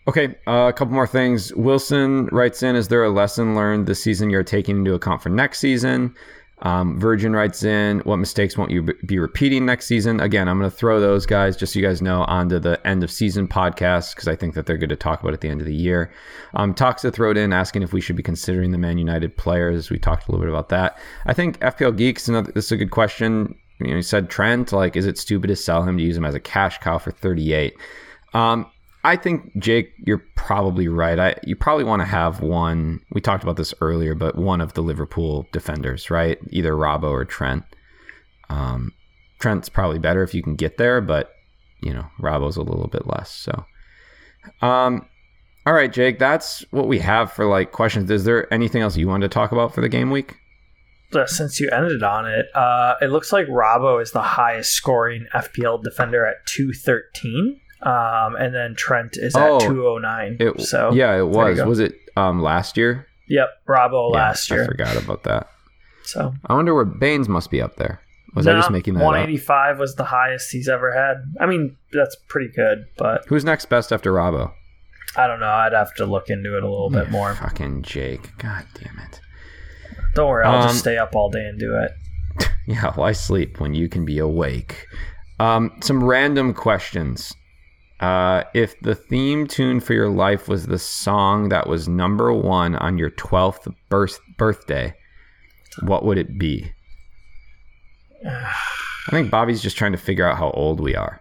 okay, 0.09 0.35
uh, 0.47 0.69
a 0.69 0.73
couple 0.73 0.95
more 0.95 1.07
things. 1.07 1.55
Wilson 1.55 2.27
writes 2.33 2.63
in 2.63 2.75
Is 2.75 2.89
there 2.89 3.05
a 3.05 3.11
lesson 3.11 3.55
learned 3.55 3.87
this 3.87 4.03
season 4.03 4.31
you're 4.31 4.43
taking 4.43 4.79
into 4.79 4.95
account 4.95 5.23
for 5.23 5.29
next 5.29 5.61
season? 5.61 6.15
Um, 6.63 6.99
Virgin 6.99 7.35
writes 7.35 7.63
in, 7.63 8.01
what 8.01 8.17
mistakes 8.17 8.59
won't 8.59 8.73
you 8.73 8.83
be 9.07 9.21
repeating 9.21 9.65
next 9.65 9.87
season? 9.87 10.19
Again, 10.19 10.49
I'm 10.49 10.59
going 10.59 10.69
to 10.69 10.77
throw 10.77 10.99
those 10.99 11.25
guys, 11.25 11.57
just 11.57 11.73
so 11.73 11.79
you 11.79 11.87
guys 11.87 12.03
know, 12.03 12.25
onto 12.25 12.59
the 12.59 12.85
end 12.85 13.05
of 13.05 13.13
season 13.13 13.47
podcast 13.47 14.15
because 14.15 14.27
I 14.27 14.35
think 14.35 14.55
that 14.55 14.67
they're 14.67 14.77
good 14.77 14.89
to 14.89 14.97
talk 14.97 15.21
about 15.21 15.35
at 15.35 15.41
the 15.41 15.49
end 15.49 15.61
of 15.61 15.69
the 15.69 15.75
year. 15.75 16.13
Um, 16.55 16.75
Toxa 16.75 17.17
wrote 17.17 17.37
in 17.37 17.53
asking 17.53 17.83
if 17.83 17.93
we 17.93 18.01
should 18.01 18.17
be 18.17 18.25
considering 18.25 18.73
the 18.73 18.79
Man 18.79 18.99
United 18.99 19.37
players. 19.37 19.89
We 19.89 20.01
talked 20.01 20.27
a 20.27 20.33
little 20.33 20.45
bit 20.45 20.51
about 20.53 20.69
that. 20.71 20.99
I 21.27 21.33
think 21.33 21.61
FPL 21.61 21.97
Geeks, 21.97 22.27
another, 22.27 22.51
this 22.51 22.65
is 22.67 22.73
a 22.73 22.77
good 22.77 22.91
question. 22.91 23.55
You 23.79 23.91
know, 23.91 23.97
he 23.97 24.03
said 24.03 24.29
Trent, 24.29 24.73
like, 24.73 24.97
is 24.97 25.07
it 25.07 25.17
stupid 25.17 25.47
to 25.47 25.57
sell 25.57 25.85
him 25.85 25.97
to 25.97 26.03
use 26.03 26.17
him 26.17 26.25
as 26.25 26.35
a 26.35 26.41
cash 26.41 26.79
cow 26.79 26.99
for 26.99 27.13
38? 27.13 27.77
Um, 28.35 28.67
I 29.05 29.17
think 29.17 29.57
Jake, 29.59 29.93
you're 30.05 30.25
probably 30.35 30.89
right. 30.89 31.19
I 31.19 31.35
you 31.45 31.55
probably 31.55 31.85
want 31.85 32.01
to 32.01 32.07
have 32.07 32.41
one. 32.41 33.01
We 33.13 33.21
talked 33.21 33.43
about 33.43 33.57
this 33.57 33.73
earlier, 33.81 34.15
but 34.15 34.37
one 34.37 34.61
of 34.61 34.75
the 34.75 34.83
Liverpool 34.83 35.47
defenders, 35.53 36.11
right? 36.11 36.39
Either 36.51 36.73
Robbo 36.73 37.11
or 37.11 37.25
Trent. 37.25 37.65
Um, 38.51 38.93
Trent's 39.39 39.69
probably 39.69 39.99
better 39.99 40.23
if 40.23 40.35
you 40.35 40.43
can 40.43 40.57
get 40.57 40.79
there, 40.79 41.01
but 41.01 41.31
you 41.81 41.93
know 41.93 42.07
Robbo's 42.21 42.57
a 42.57 42.63
little 42.63 42.89
bit 42.89 43.07
less. 43.07 43.31
So, 43.31 43.65
um, 44.67 45.07
all 45.65 45.75
right, 45.75 45.93
Jake, 45.93 46.19
that's 46.19 46.65
what 46.71 46.89
we 46.89 46.99
have 46.99 47.33
for 47.33 47.47
like 47.47 47.71
questions. 47.71 48.11
Is 48.11 48.25
there 48.25 48.53
anything 48.53 48.83
else 48.83 48.97
you 48.97 49.07
wanted 49.07 49.31
to 49.31 49.35
talk 49.35 49.53
about 49.53 49.75
for 49.75 49.81
the 49.81 49.89
game 49.89 50.11
week? 50.11 50.35
Since 51.27 51.59
you 51.61 51.71
ended 51.71 52.03
on 52.03 52.27
it, 52.27 52.47
uh, 52.55 52.95
it 53.01 53.07
looks 53.07 53.33
like 53.33 53.47
Robbo 53.47 54.03
is 54.03 54.13
the 54.13 54.21
highest 54.23 54.73
scoring 54.73 55.27
FPL 55.35 55.83
defender 55.83 56.27
at 56.27 56.45
two 56.47 56.73
thirteen. 56.73 57.61
Um, 57.83 58.35
and 58.37 58.55
then 58.55 58.75
Trent 58.77 59.17
is 59.17 59.37
at 59.37 59.49
oh, 59.49 59.61
209. 59.61 60.37
It, 60.41 60.61
so 60.63 60.93
yeah, 60.93 61.17
it 61.17 61.27
was. 61.27 61.61
Was 61.63 61.79
it 61.79 61.95
um, 62.17 62.43
last 62.43 62.77
year? 62.77 63.07
Yep, 63.29 63.49
Robbo 63.69 64.13
yeah, 64.13 64.19
last 64.19 64.51
year. 64.51 64.65
I 64.65 64.67
forgot 64.67 64.97
about 64.97 65.23
that. 65.25 65.49
So 66.05 66.35
I 66.47 66.55
wonder 66.55 66.75
where 66.75 66.85
Baines 66.85 67.29
must 67.29 67.51
be 67.51 67.61
up 67.61 67.77
there. 67.77 68.01
Was 68.35 68.47
no, 68.47 68.53
I 68.53 68.57
just 68.57 68.71
making 68.71 68.95
that 68.95 69.05
185 69.05 69.75
up? 69.75 69.81
was 69.81 69.95
the 69.95 70.05
highest 70.05 70.51
he's 70.51 70.69
ever 70.69 70.93
had. 70.93 71.17
I 71.41 71.47
mean, 71.47 71.77
that's 71.93 72.17
pretty 72.29 72.51
good, 72.55 72.87
but 72.97 73.25
who's 73.27 73.45
next 73.45 73.67
best 73.67 73.93
after 73.93 74.13
Robbo? 74.13 74.53
I 75.17 75.27
don't 75.27 75.41
know. 75.41 75.49
I'd 75.49 75.73
have 75.73 75.95
to 75.95 76.07
look 76.07 76.29
into 76.29 76.57
it 76.57 76.63
a 76.63 76.69
little 76.69 76.91
bit 76.91 77.11
more. 77.11 77.35
Fucking 77.35 77.83
Jake. 77.83 78.37
God 78.39 78.67
damn 78.75 78.99
it. 78.99 79.21
Don't 80.15 80.29
worry, 80.29 80.45
I'll 80.45 80.63
um, 80.63 80.69
just 80.69 80.81
stay 80.81 80.99
up 80.99 81.15
all 81.15 81.31
day 81.31 81.45
and 81.45 81.59
do 81.59 81.77
it. 81.77 81.93
Yeah, 82.67 82.93
why 82.97 83.13
sleep 83.13 83.61
when 83.61 83.73
you 83.73 83.89
can 83.89 84.05
be 84.05 84.19
awake? 84.19 84.87
Um, 85.41 85.73
some 85.81 86.05
random 86.05 86.53
questions. 86.53 87.35
Uh, 88.01 88.45
if 88.55 88.79
the 88.81 88.95
theme 88.95 89.47
tune 89.47 89.81
for 89.81 89.93
your 89.93 90.09
life 90.09 90.47
was 90.49 90.67
the 90.67 90.79
song 90.79 91.49
that 91.49 91.67
was 91.67 91.89
number 91.89 92.33
one 92.33 92.77
on 92.77 92.97
your 92.97 93.11
12th 93.11 93.73
birth- 93.89 94.21
birthday, 94.37 94.95
what 95.83 96.05
would 96.05 96.19
it 96.19 96.39
be? 96.39 96.73
I 98.25 99.11
think 99.11 99.31
Bobby's 99.31 99.63
just 99.63 99.77
trying 99.77 99.93
to 99.93 99.99
figure 99.99 100.27
out 100.29 100.39
how 100.39 100.51
old 100.51 100.81
we 100.81 100.95
are. 100.95 101.21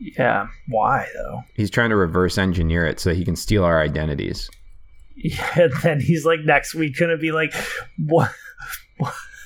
Yeah, 0.00 0.46
why 0.68 1.06
though? 1.14 1.42
He's 1.54 1.70
trying 1.70 1.90
to 1.90 1.96
reverse 1.96 2.38
engineer 2.38 2.86
it 2.86 2.98
so 2.98 3.12
he 3.12 3.24
can 3.24 3.36
steal 3.36 3.64
our 3.64 3.80
identities. 3.80 4.48
Yeah, 5.22 5.50
and 5.64 5.72
then 5.82 6.00
he's 6.00 6.24
like 6.24 6.40
next 6.46 6.74
week 6.74 6.96
gonna 6.98 7.18
be 7.18 7.30
like, 7.30 7.52
what? 7.98 8.32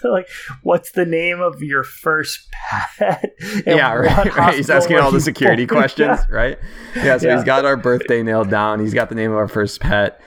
like, 0.11 0.29
what's 0.63 0.93
the 0.93 1.07
name 1.07 1.41
of 1.41 1.63
your 1.63 1.85
first 1.85 2.51
pet? 2.53 3.35
yeah, 3.67 3.93
right, 3.93 4.37
right. 4.37 4.55
He's 4.55 4.71
asking 4.71 4.99
all 4.99 5.11
the 5.11 5.21
security 5.21 5.67
questions, 5.67 6.21
right? 6.31 6.59
Yeah, 6.97 7.19
so 7.19 7.29
yeah. 7.29 7.37
he's 7.37 7.45
got 7.45 7.65
our 7.65 7.77
birthday 7.77 8.23
nailed 8.23 8.51
down. 8.51 8.81
He's 8.81 8.95
got 8.95 9.09
the 9.09 9.15
name 9.15 9.31
of 9.31 9.37
our 9.37 9.49
first 9.49 9.81
pet. 9.81 10.21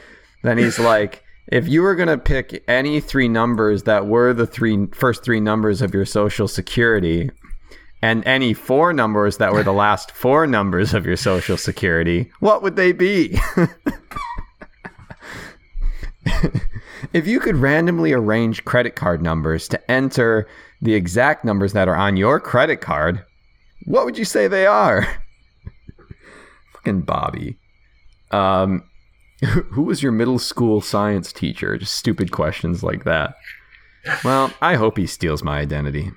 Then 0.44 0.58
he's 0.58 0.80
like, 0.80 1.24
if 1.48 1.68
you 1.68 1.82
were 1.82 1.96
going 1.96 2.10
to 2.10 2.18
pick 2.18 2.64
any 2.68 3.00
three 3.00 3.28
numbers 3.28 3.84
that 3.84 4.08
were 4.08 4.34
the 4.34 4.48
three 4.48 4.88
first 4.88 5.24
three 5.24 5.40
numbers 5.40 5.82
of 5.82 5.94
your 5.94 6.06
social 6.06 6.48
security, 6.48 7.32
and 8.02 8.26
any 8.28 8.54
four 8.54 8.94
numbers 8.94 9.38
that 9.38 9.54
were 9.54 9.64
the 9.64 9.74
last 9.74 10.12
four 10.12 10.46
numbers 10.46 10.94
of 10.94 11.06
your 11.06 11.16
social 11.16 11.58
security, 11.58 12.32
what 12.40 12.62
would 12.62 12.76
they 12.76 12.92
be? 12.92 13.40
if 17.14 17.28
you 17.28 17.40
could 17.40 17.56
randomly 17.56 18.14
arrange 18.14 18.66
credit 18.66 18.96
card 18.96 19.22
numbers 19.22 19.68
to 19.70 19.92
enter 19.92 20.48
the 20.82 20.94
exact 20.94 21.44
numbers 21.46 21.74
that 21.74 21.88
are 21.88 21.96
on 21.96 22.18
your 22.18 22.40
credit 22.40 22.82
card, 22.82 23.26
what 23.86 24.06
would 24.06 24.18
you 24.18 24.26
say 24.26 24.48
they 24.48 24.66
are? 24.66 25.08
Fucking 26.74 27.02
Bobby. 27.02 27.58
Um, 28.32 28.84
who 29.46 29.84
was 29.84 30.02
your 30.02 30.12
middle 30.12 30.40
school 30.40 30.82
science 30.82 31.32
teacher? 31.32 31.78
Just 31.78 31.96
stupid 31.96 32.32
questions 32.32 32.84
like 32.84 33.04
that. 33.04 33.36
Well, 34.24 34.54
I 34.62 34.76
hope 34.76 34.98
he 34.98 35.06
steals 35.06 35.44
my 35.44 35.60
identity. 35.60 36.12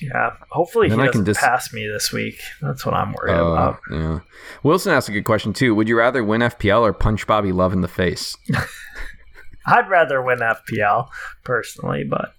Yeah, 0.00 0.32
hopefully 0.50 0.88
Then 0.90 0.98
he 0.98 1.04
I 1.04 1.06
doesn't 1.06 1.24
dis- 1.24 1.38
pass 1.38 1.72
me 1.72 1.86
this 1.86 2.12
week. 2.12 2.38
That's 2.60 2.84
what 2.84 2.94
I'm 2.94 3.12
worried 3.14 3.32
Uh, 3.38 3.44
about. 3.46 3.80
yeah. 3.90 4.18
Wilson 4.62 4.92
asked 4.92 5.08
a 5.08 5.12
good 5.12 5.24
question 5.24 5.52
too. 5.54 5.74
Would 5.74 5.88
you 5.88 5.96
rather 5.96 6.22
win 6.22 6.42
FPL 6.42 6.82
or 6.82 6.92
punch 6.92 7.26
Bobby 7.26 7.50
Love 7.52 7.72
in 7.72 7.80
the 7.80 7.88
face? 7.88 8.36
I'd 9.66 9.88
rather 9.88 10.22
win 10.22 10.38
FPL 10.40 11.08
personally, 11.44 12.04
but 12.04 12.32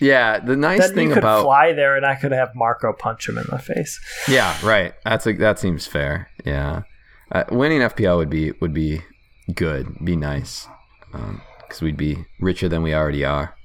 Yeah, 0.00 0.38
the 0.38 0.56
nice 0.56 0.78
then 0.80 0.94
thing 0.94 1.08
you 1.08 1.14
could 1.14 1.24
about 1.24 1.42
fly 1.42 1.72
there 1.72 1.96
and 1.96 2.06
I 2.06 2.14
could 2.14 2.32
have 2.32 2.54
Marco 2.54 2.92
punch 2.92 3.28
him 3.28 3.36
in 3.38 3.46
the 3.50 3.58
face. 3.58 3.98
yeah, 4.28 4.56
right. 4.64 4.94
That's 5.04 5.26
a, 5.26 5.32
that 5.34 5.58
seems 5.58 5.86
fair. 5.86 6.28
Yeah, 6.44 6.82
uh, 7.32 7.44
winning 7.50 7.80
FPL 7.80 8.16
would 8.18 8.30
be 8.30 8.52
would 8.60 8.72
be 8.74 9.02
good, 9.54 9.92
be 10.04 10.14
nice, 10.16 10.68
because 11.12 11.82
we'd 11.82 11.96
be 11.96 12.24
richer 12.40 12.68
than 12.68 12.82
we 12.82 12.94
already 12.94 13.24
are. 13.24 13.55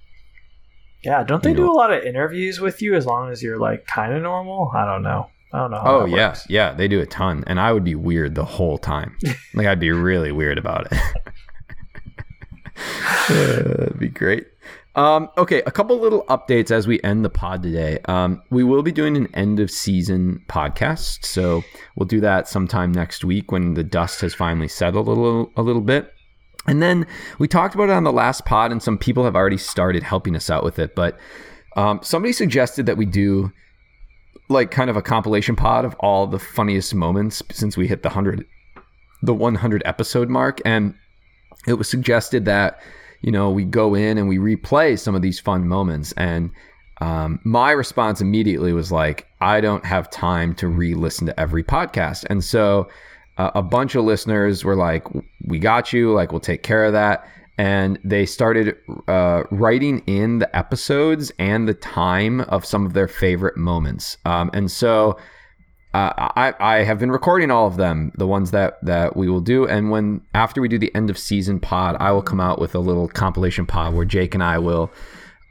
Yeah, 1.04 1.24
don't 1.24 1.42
they 1.44 1.54
do 1.54 1.64
know- 1.66 1.72
a 1.72 1.74
lot 1.74 1.92
of 1.92 2.04
interviews 2.04 2.60
with 2.60 2.82
you 2.82 2.96
as 2.96 3.06
long 3.06 3.32
as 3.32 3.42
you're 3.42 3.58
like 3.58 3.86
kind 3.88 4.14
of 4.14 4.22
normal? 4.22 4.72
I 4.76 4.86
don't 4.86 5.02
know. 5.04 5.28
I 5.54 5.60
don't 5.60 5.72
know. 5.72 5.82
How 5.82 6.00
Oh 6.02 6.06
yeah, 6.06 6.30
works. 6.30 6.46
yeah, 6.50 6.74
they 6.74 6.88
do 6.88 7.02
a 7.02 7.06
ton, 7.06 7.44
and 7.48 7.60
I 7.60 7.74
would 7.74 7.84
be 7.84 7.96
weird 7.96 8.36
the 8.36 8.46
whole 8.46 8.78
time. 8.78 9.18
like 9.54 9.68
I'd 9.68 9.80
be 9.80 9.92
really 9.92 10.32
weird 10.32 10.58
about 10.58 10.88
it. 10.92 10.98
Uh, 13.30 13.64
That'd 13.78 14.00
be 14.00 14.08
great. 14.10 14.48
Um, 14.96 15.30
okay, 15.38 15.62
a 15.66 15.72
couple 15.72 15.98
little 16.00 16.24
updates 16.26 16.72
as 16.72 16.88
we 16.88 17.02
end 17.04 17.24
the 17.24 17.30
pod 17.30 17.64
today. 17.64 18.00
Um, 18.06 18.42
we 18.50 18.64
will 18.64 18.82
be 18.84 18.92
doing 18.92 19.16
an 19.16 19.28
end 19.36 19.60
of 19.60 19.70
season 19.72 20.44
podcast, 20.50 21.24
so 21.26 21.64
we'll 21.96 22.08
do 22.08 22.20
that 22.22 22.48
sometime 22.48 22.92
next 22.92 23.24
week 23.24 23.52
when 23.52 23.74
the 23.76 23.84
dust 23.84 24.20
has 24.22 24.34
finally 24.34 24.68
settled 24.68 25.08
a 25.08 25.12
little 25.12 25.52
a 25.56 25.62
little 25.62 25.82
bit. 25.82 26.12
And 26.68 26.82
then 26.82 27.08
we 27.40 27.48
talked 27.48 27.74
about 27.74 27.90
it 27.90 27.94
on 27.94 28.04
the 28.04 28.12
last 28.12 28.46
pod, 28.46 28.72
and 28.72 28.82
some 28.82 28.98
people 28.98 29.26
have 29.26 29.36
already 29.36 29.58
started 29.58 30.04
helping 30.04 30.36
us 30.36 30.50
out 30.50 30.64
with 30.64 30.78
it. 30.78 30.96
But 30.96 31.18
um, 31.76 32.00
somebody 32.04 32.34
suggested 32.34 32.86
that 32.86 32.98
we 32.98 33.06
do 33.06 33.52
like 34.48 34.70
kind 34.70 34.90
of 34.90 34.98
a 34.98 35.02
compilation 35.02 35.56
pod 35.56 35.86
of 35.86 35.96
all 36.00 36.28
the 36.28 36.40
funniest 36.40 36.94
moments 36.94 37.42
since 37.52 37.78
we 37.78 37.88
hit 37.88 38.04
the 38.04 38.10
hundred, 38.10 38.46
the 39.22 39.34
one 39.34 39.56
hundred 39.56 39.82
episode 39.86 40.30
mark, 40.30 40.62
and 40.66 40.94
it 41.68 41.74
was 41.74 41.90
suggested 41.90 42.46
that 42.46 42.80
you 43.22 43.32
know 43.32 43.50
we 43.50 43.64
go 43.64 43.96
in 43.96 44.18
and 44.18 44.28
we 44.28 44.38
replay 44.38 44.98
some 44.98 45.16
of 45.16 45.22
these 45.22 45.40
fun 45.40 45.68
moments 45.68 46.12
and 46.14 46.52
um, 47.02 47.40
my 47.44 47.72
response 47.72 48.22
immediately 48.22 48.74
was 48.74 48.92
like 48.92 49.28
i 49.40 49.62
don't 49.62 49.86
have 49.86 50.10
time 50.10 50.54
to 50.56 50.68
re-listen 50.68 51.26
to 51.28 51.40
every 51.40 51.64
podcast 51.64 52.26
and 52.30 52.44
so 52.44 52.88
uh, 53.38 53.52
a 53.56 53.62
bunch 53.62 53.96
of 53.96 54.06
listeners 54.06 54.64
were 54.64 54.76
like 54.76 55.06
we 55.46 55.60
got 55.60 55.94
you 55.94 56.14
like 56.14 56.32
we'll 56.32 56.40
take 56.42 56.64
care 56.64 56.86
of 56.86 56.94
that 56.94 57.28
and 57.58 58.00
they 58.04 58.26
started 58.26 58.76
uh, 59.08 59.44
writing 59.52 60.00
in 60.08 60.40
the 60.40 60.56
episodes 60.56 61.32
and 61.38 61.68
the 61.68 61.74
time 61.74 62.42
of 62.42 62.66
some 62.66 62.86
of 62.86 62.94
their 62.94 63.08
favorite 63.08 63.58
moments 63.58 64.18
um, 64.26 64.50
and 64.54 64.72
so 64.72 65.18
uh, 65.94 66.14
I, 66.38 66.54
I 66.60 66.76
have 66.84 67.00
been 67.00 67.12
recording 67.12 67.52
all 67.52 67.68
of 67.68 67.76
them, 67.76 68.14
the 68.16 68.26
ones 68.26 68.52
that, 68.52 68.78
that 68.84 69.18
we 69.18 69.30
will 69.30 69.42
do. 69.42 69.68
And 69.68 69.92
when 69.92 70.22
after 70.34 70.62
we 70.62 70.70
do 70.70 70.78
the 70.78 70.94
end 70.96 71.10
of 71.10 71.18
season 71.18 71.60
pod, 71.60 71.98
I 72.00 72.14
will 72.14 72.22
come 72.22 72.40
out 72.40 72.60
with 72.60 72.76
a 72.76 72.80
little 72.80 73.10
compilation 73.10 73.66
pod 73.66 73.94
where 73.94 74.06
Jake 74.06 74.34
and 74.34 74.42
I 74.42 74.58
will 74.58 74.90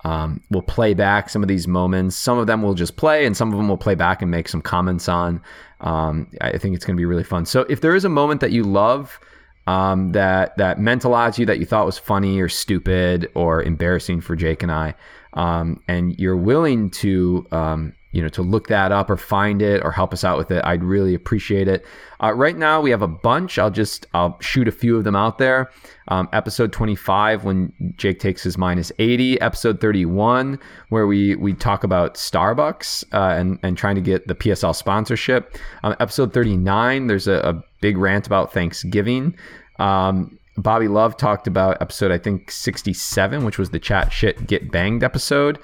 um, 0.05 0.41
will 0.51 0.63
play 0.63 0.95
back 0.95 1.29
some 1.29 1.43
of 1.43 1.49
these 1.49 1.69
moments. 1.69 2.17
Some 2.17 2.39
of 2.39 2.47
them 2.47 2.63
will 2.63 2.73
just 2.73 2.97
play, 2.97 3.27
and 3.27 3.37
some 3.37 3.53
of 3.53 3.59
them 3.59 3.69
will 3.69 3.77
play 3.77 3.95
back 3.95 4.23
and 4.23 4.31
make 4.31 4.49
some 4.49 4.63
comments 4.63 5.09
on. 5.09 5.43
Um, 5.81 6.31
I 6.41 6.59
think 6.59 6.77
it's 6.77 6.85
going 6.85 6.97
to 6.97 7.01
be 7.01 7.07
really 7.07 7.25
fun. 7.25 7.47
So 7.47 7.63
if 7.69 7.81
there 7.81 7.95
is 7.95 8.05
a 8.05 8.09
moment 8.09 8.41
that 8.41 8.53
you 8.53 8.65
love, 8.65 9.19
um, 9.67 10.13
that 10.13 10.57
that 10.57 10.79
mentalized 10.79 11.39
you, 11.39 11.47
that 11.47 11.59
you 11.59 11.67
thought 11.67 11.87
was 11.87 11.99
funny 11.99 12.41
or 12.41 12.49
stupid 12.49 13.31
or 13.35 13.63
embarrassing 13.63 14.21
for 14.21 14.37
Jake 14.37 14.63
and 14.63 14.73
I, 14.73 14.95
um, 15.35 15.81
and 15.87 16.19
you're 16.19 16.37
willing 16.37 16.91
to 16.91 17.47
um, 17.53 17.95
you 18.13 18.21
know 18.21 18.29
to 18.29 18.43
look 18.43 18.69
that 18.69 18.93
up 18.93 19.09
or 19.09 19.17
find 19.17 19.63
it 19.63 19.83
or 19.85 19.93
help 19.93 20.13
us 20.13 20.25
out 20.25 20.37
with 20.39 20.51
it, 20.51 20.65
I'd 20.65 20.83
really 20.83 21.15
appreciate 21.15 21.69
it. 21.69 21.85
Uh, 22.23 22.33
right 22.33 22.57
now 22.57 22.81
we 22.81 22.91
have 22.91 23.03
a 23.03 23.09
bunch. 23.09 23.59
I'll 23.59 23.71
just 23.71 24.07
I'll 24.15 24.39
shoot 24.41 24.67
a 24.69 24.73
few 24.73 24.97
of 24.97 25.05
them 25.05 25.15
out 25.15 25.39
there. 25.39 25.71
Um, 26.09 26.29
episode 26.33 26.73
25 26.73 27.45
when 27.45 27.73
Jake 27.97 28.19
takes 28.19 28.43
his 28.43 28.59
minus 28.59 28.91
80. 28.99 29.41
Episode 29.41 29.81
31 29.81 30.59
where 30.89 31.07
we 31.07 31.37
we 31.37 31.55
talk 31.55 31.85
about 31.85 32.15
Starbucks 32.15 33.05
uh, 33.13 33.39
and 33.39 33.59
and 33.63 33.79
trying 33.79 33.95
to 33.95 34.01
get 34.01 34.27
the 34.27 34.35
PSL 34.35 34.75
sponsorship. 34.75 35.57
Um, 35.85 35.95
episode 36.01 36.33
39 36.33 37.07
there's 37.07 37.29
a, 37.29 37.35
a 37.35 37.63
big 37.81 37.97
rant 37.97 38.27
about 38.27 38.53
Thanksgiving. 38.53 39.37
Um, 39.79 40.39
Bobby 40.63 40.89
Love 40.89 41.17
talked 41.17 41.47
about 41.47 41.81
episode 41.81 42.11
I 42.11 42.19
think 42.19 42.51
67, 42.51 43.45
which 43.45 43.59
was 43.59 43.71
the 43.71 43.79
chat 43.79 44.13
shit 44.13 44.47
get 44.47 44.71
banged 44.71 45.03
episode. 45.03 45.59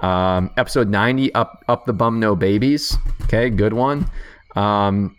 Um, 0.00 0.50
episode 0.56 0.88
90, 0.88 1.34
up 1.34 1.64
up 1.68 1.86
the 1.86 1.92
bum 1.92 2.20
no 2.20 2.34
babies. 2.36 2.96
Okay, 3.22 3.50
good 3.50 3.72
one. 3.72 4.10
Um, 4.56 5.16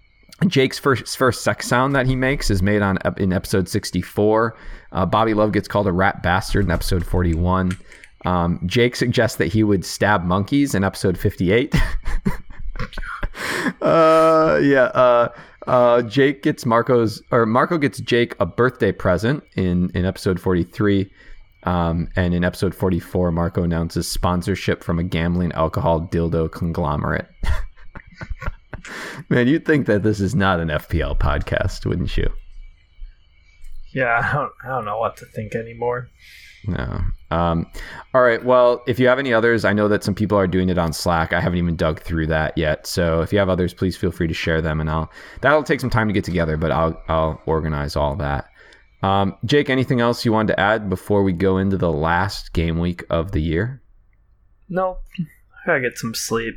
Jake's 0.48 0.78
first 0.80 1.18
first 1.18 1.44
sex 1.44 1.68
sound 1.68 1.96
that 1.96 2.06
he 2.06 2.16
makes 2.16 2.50
is 2.50 2.62
made 2.62 2.82
on 2.82 2.98
in 3.18 3.34
episode 3.34 3.70
64. 3.70 4.58
Uh, 4.92 5.06
Bobby 5.06 5.34
Love 5.34 5.52
gets 5.52 5.68
called 5.68 5.88
a 5.88 5.92
rat 5.92 6.22
bastard 6.22 6.66
in 6.66 6.72
episode 6.72 7.06
41. 7.06 7.78
Um, 8.26 8.60
Jake 8.66 8.96
suggests 8.96 9.38
that 9.38 9.48
he 9.48 9.64
would 9.64 9.86
stab 9.86 10.24
monkeys 10.24 10.76
in 10.76 10.84
episode 10.84 11.18
58. 11.18 11.74
uh, 13.82 14.60
yeah. 14.62 14.90
Uh, 14.94 15.30
uh, 15.68 16.02
Jake 16.04 16.44
gets 16.44 16.66
Marco's 16.66 17.22
or 17.32 17.46
Marco 17.46 17.78
gets 17.78 18.00
Jake 18.00 18.36
a 18.40 18.46
birthday 18.46 18.92
present 18.92 19.44
in 19.56 19.90
in 19.94 20.06
episode 20.06 20.40
43. 20.40 21.10
Um, 21.66 22.10
and 22.18 22.34
in 22.34 22.44
episode 22.44 22.76
44, 22.76 23.32
Marco 23.32 23.64
announces 23.64 24.06
sponsorship 24.06 24.84
from 24.84 25.00
a 25.00 25.04
gambling 25.04 25.54
alcohol 25.54 26.02
dildo 26.12 26.52
conglomerate. 26.52 27.28
Man, 29.30 29.48
you'd 29.48 29.66
think 29.66 29.88
that 29.88 30.04
this 30.04 30.20
is 30.20 30.36
not 30.36 30.60
an 30.60 30.68
FPL 30.68 31.18
podcast, 31.18 31.86
wouldn't 31.86 32.18
you? 32.18 32.30
Yeah, 33.94 34.20
I 34.22 34.34
don't, 34.34 34.52
I 34.66 34.68
don't 34.70 34.86
know 34.86 34.98
what 34.98 35.16
to 35.18 35.26
think 35.26 35.56
anymore. 35.56 36.10
No. 36.68 37.02
Um, 37.30 37.66
all 38.14 38.22
right. 38.22 38.44
Well, 38.44 38.84
if 38.88 39.00
you 39.00 39.08
have 39.08 39.20
any 39.20 39.34
others, 39.34 39.66
I 39.66 39.74
know 39.74 39.88
that 39.90 40.04
some 40.04 40.16
people 40.16 40.38
are 40.38 40.48
doing 40.48 40.70
it 40.70 40.78
on 40.78 40.94
Slack. 40.94 41.34
I 41.34 41.42
haven't 41.42 41.58
even 41.58 41.76
dug 41.76 42.00
through 42.02 42.28
that 42.28 42.58
yet. 42.58 42.88
So 42.88 43.22
if 43.22 43.34
you 43.34 43.40
have 43.40 43.50
others, 43.50 43.74
please 43.74 43.98
feel 43.98 44.12
free 44.12 44.28
to 44.28 44.34
share 44.34 44.62
them, 44.62 44.80
and 44.80 44.90
I'll 44.90 45.12
that'll 45.42 45.64
take 45.64 45.82
some 45.82 45.90
time 45.90 46.08
to 46.08 46.14
get 46.14 46.24
together, 46.24 46.56
but 46.58 46.72
I'll 46.72 47.02
I'll 47.10 47.42
organize 47.46 47.96
all 47.96 48.16
that. 48.18 48.46
Um, 49.02 49.36
Jake, 49.44 49.70
anything 49.70 50.00
else 50.00 50.24
you 50.24 50.32
wanted 50.32 50.54
to 50.54 50.60
add 50.60 50.90
before 50.90 51.24
we 51.24 51.34
go 51.34 51.58
into 51.58 51.76
the 51.78 51.92
last 51.92 52.54
game 52.54 52.80
week 52.80 53.04
of 53.10 53.32
the 53.34 53.42
year? 53.42 53.82
Nope. 54.70 55.02
I 55.20 55.66
gotta 55.68 55.82
get 55.82 55.98
some 55.98 56.16
sleep. 56.16 56.56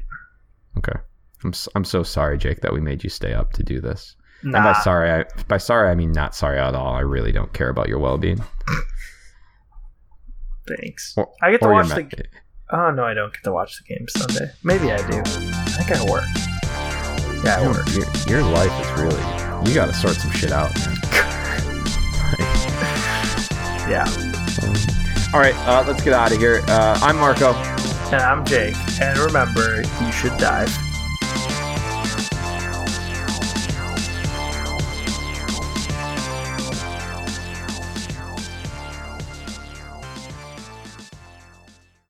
Okay. 0.78 0.98
I'm 1.42 1.50
s- 1.50 1.68
I'm 1.74 1.84
so 1.84 2.02
sorry, 2.04 2.38
Jake, 2.38 2.60
that 2.60 2.72
we 2.72 2.80
made 2.80 3.02
you 3.02 3.10
stay 3.10 3.32
up 3.32 3.52
to 3.54 3.62
do 3.64 3.80
this. 3.80 4.14
Nah. 4.44 4.58
And 4.58 4.64
by 4.64 4.72
sorry, 4.82 5.10
I 5.10 5.24
by 5.48 5.56
sorry 5.58 5.90
I 5.90 5.94
mean 5.96 6.12
not 6.12 6.34
sorry 6.36 6.58
at 6.58 6.74
all. 6.76 6.94
I 6.94 7.00
really 7.00 7.32
don't 7.32 7.52
care 7.52 7.68
about 7.70 7.88
your 7.88 7.98
well 7.98 8.18
being. 8.18 8.38
Thanks. 10.66 11.14
Or- 11.16 11.32
I 11.42 11.50
get 11.50 11.60
to 11.62 11.68
watch 11.68 11.94
me- 11.96 12.02
the. 12.04 12.24
Oh 12.72 12.90
no, 12.90 13.04
I 13.04 13.14
don't 13.14 13.32
get 13.32 13.44
to 13.44 13.52
watch 13.52 13.78
the 13.78 13.94
game 13.94 14.06
Sunday. 14.08 14.50
Maybe 14.64 14.90
I 14.90 14.96
do. 15.08 15.18
I 15.18 15.82
think 15.84 15.92
I 15.92 16.04
work. 16.10 16.24
Yeah, 17.44 17.58
I 17.58 17.62
Your, 17.62 17.70
work. 17.72 17.88
your, 18.26 18.40
your 18.40 18.42
life 18.52 18.72
is 18.84 19.00
really 19.00 19.68
you 19.68 19.74
got 19.74 19.86
to 19.86 19.94
sort 19.94 20.14
some 20.16 20.30
shit 20.32 20.52
out. 20.52 20.72
Yeah. 23.88 24.04
All 25.32 25.38
right, 25.40 25.54
uh, 25.68 25.84
let's 25.86 26.02
get 26.02 26.12
out 26.12 26.32
of 26.32 26.38
here. 26.38 26.60
Uh, 26.66 26.98
I'm 27.02 27.16
Marco. 27.16 27.52
And 28.12 28.16
I'm 28.20 28.44
Jake. 28.44 28.74
And 29.00 29.16
remember, 29.18 29.82
you 30.02 30.10
should 30.12 30.36
dive. 30.38 30.76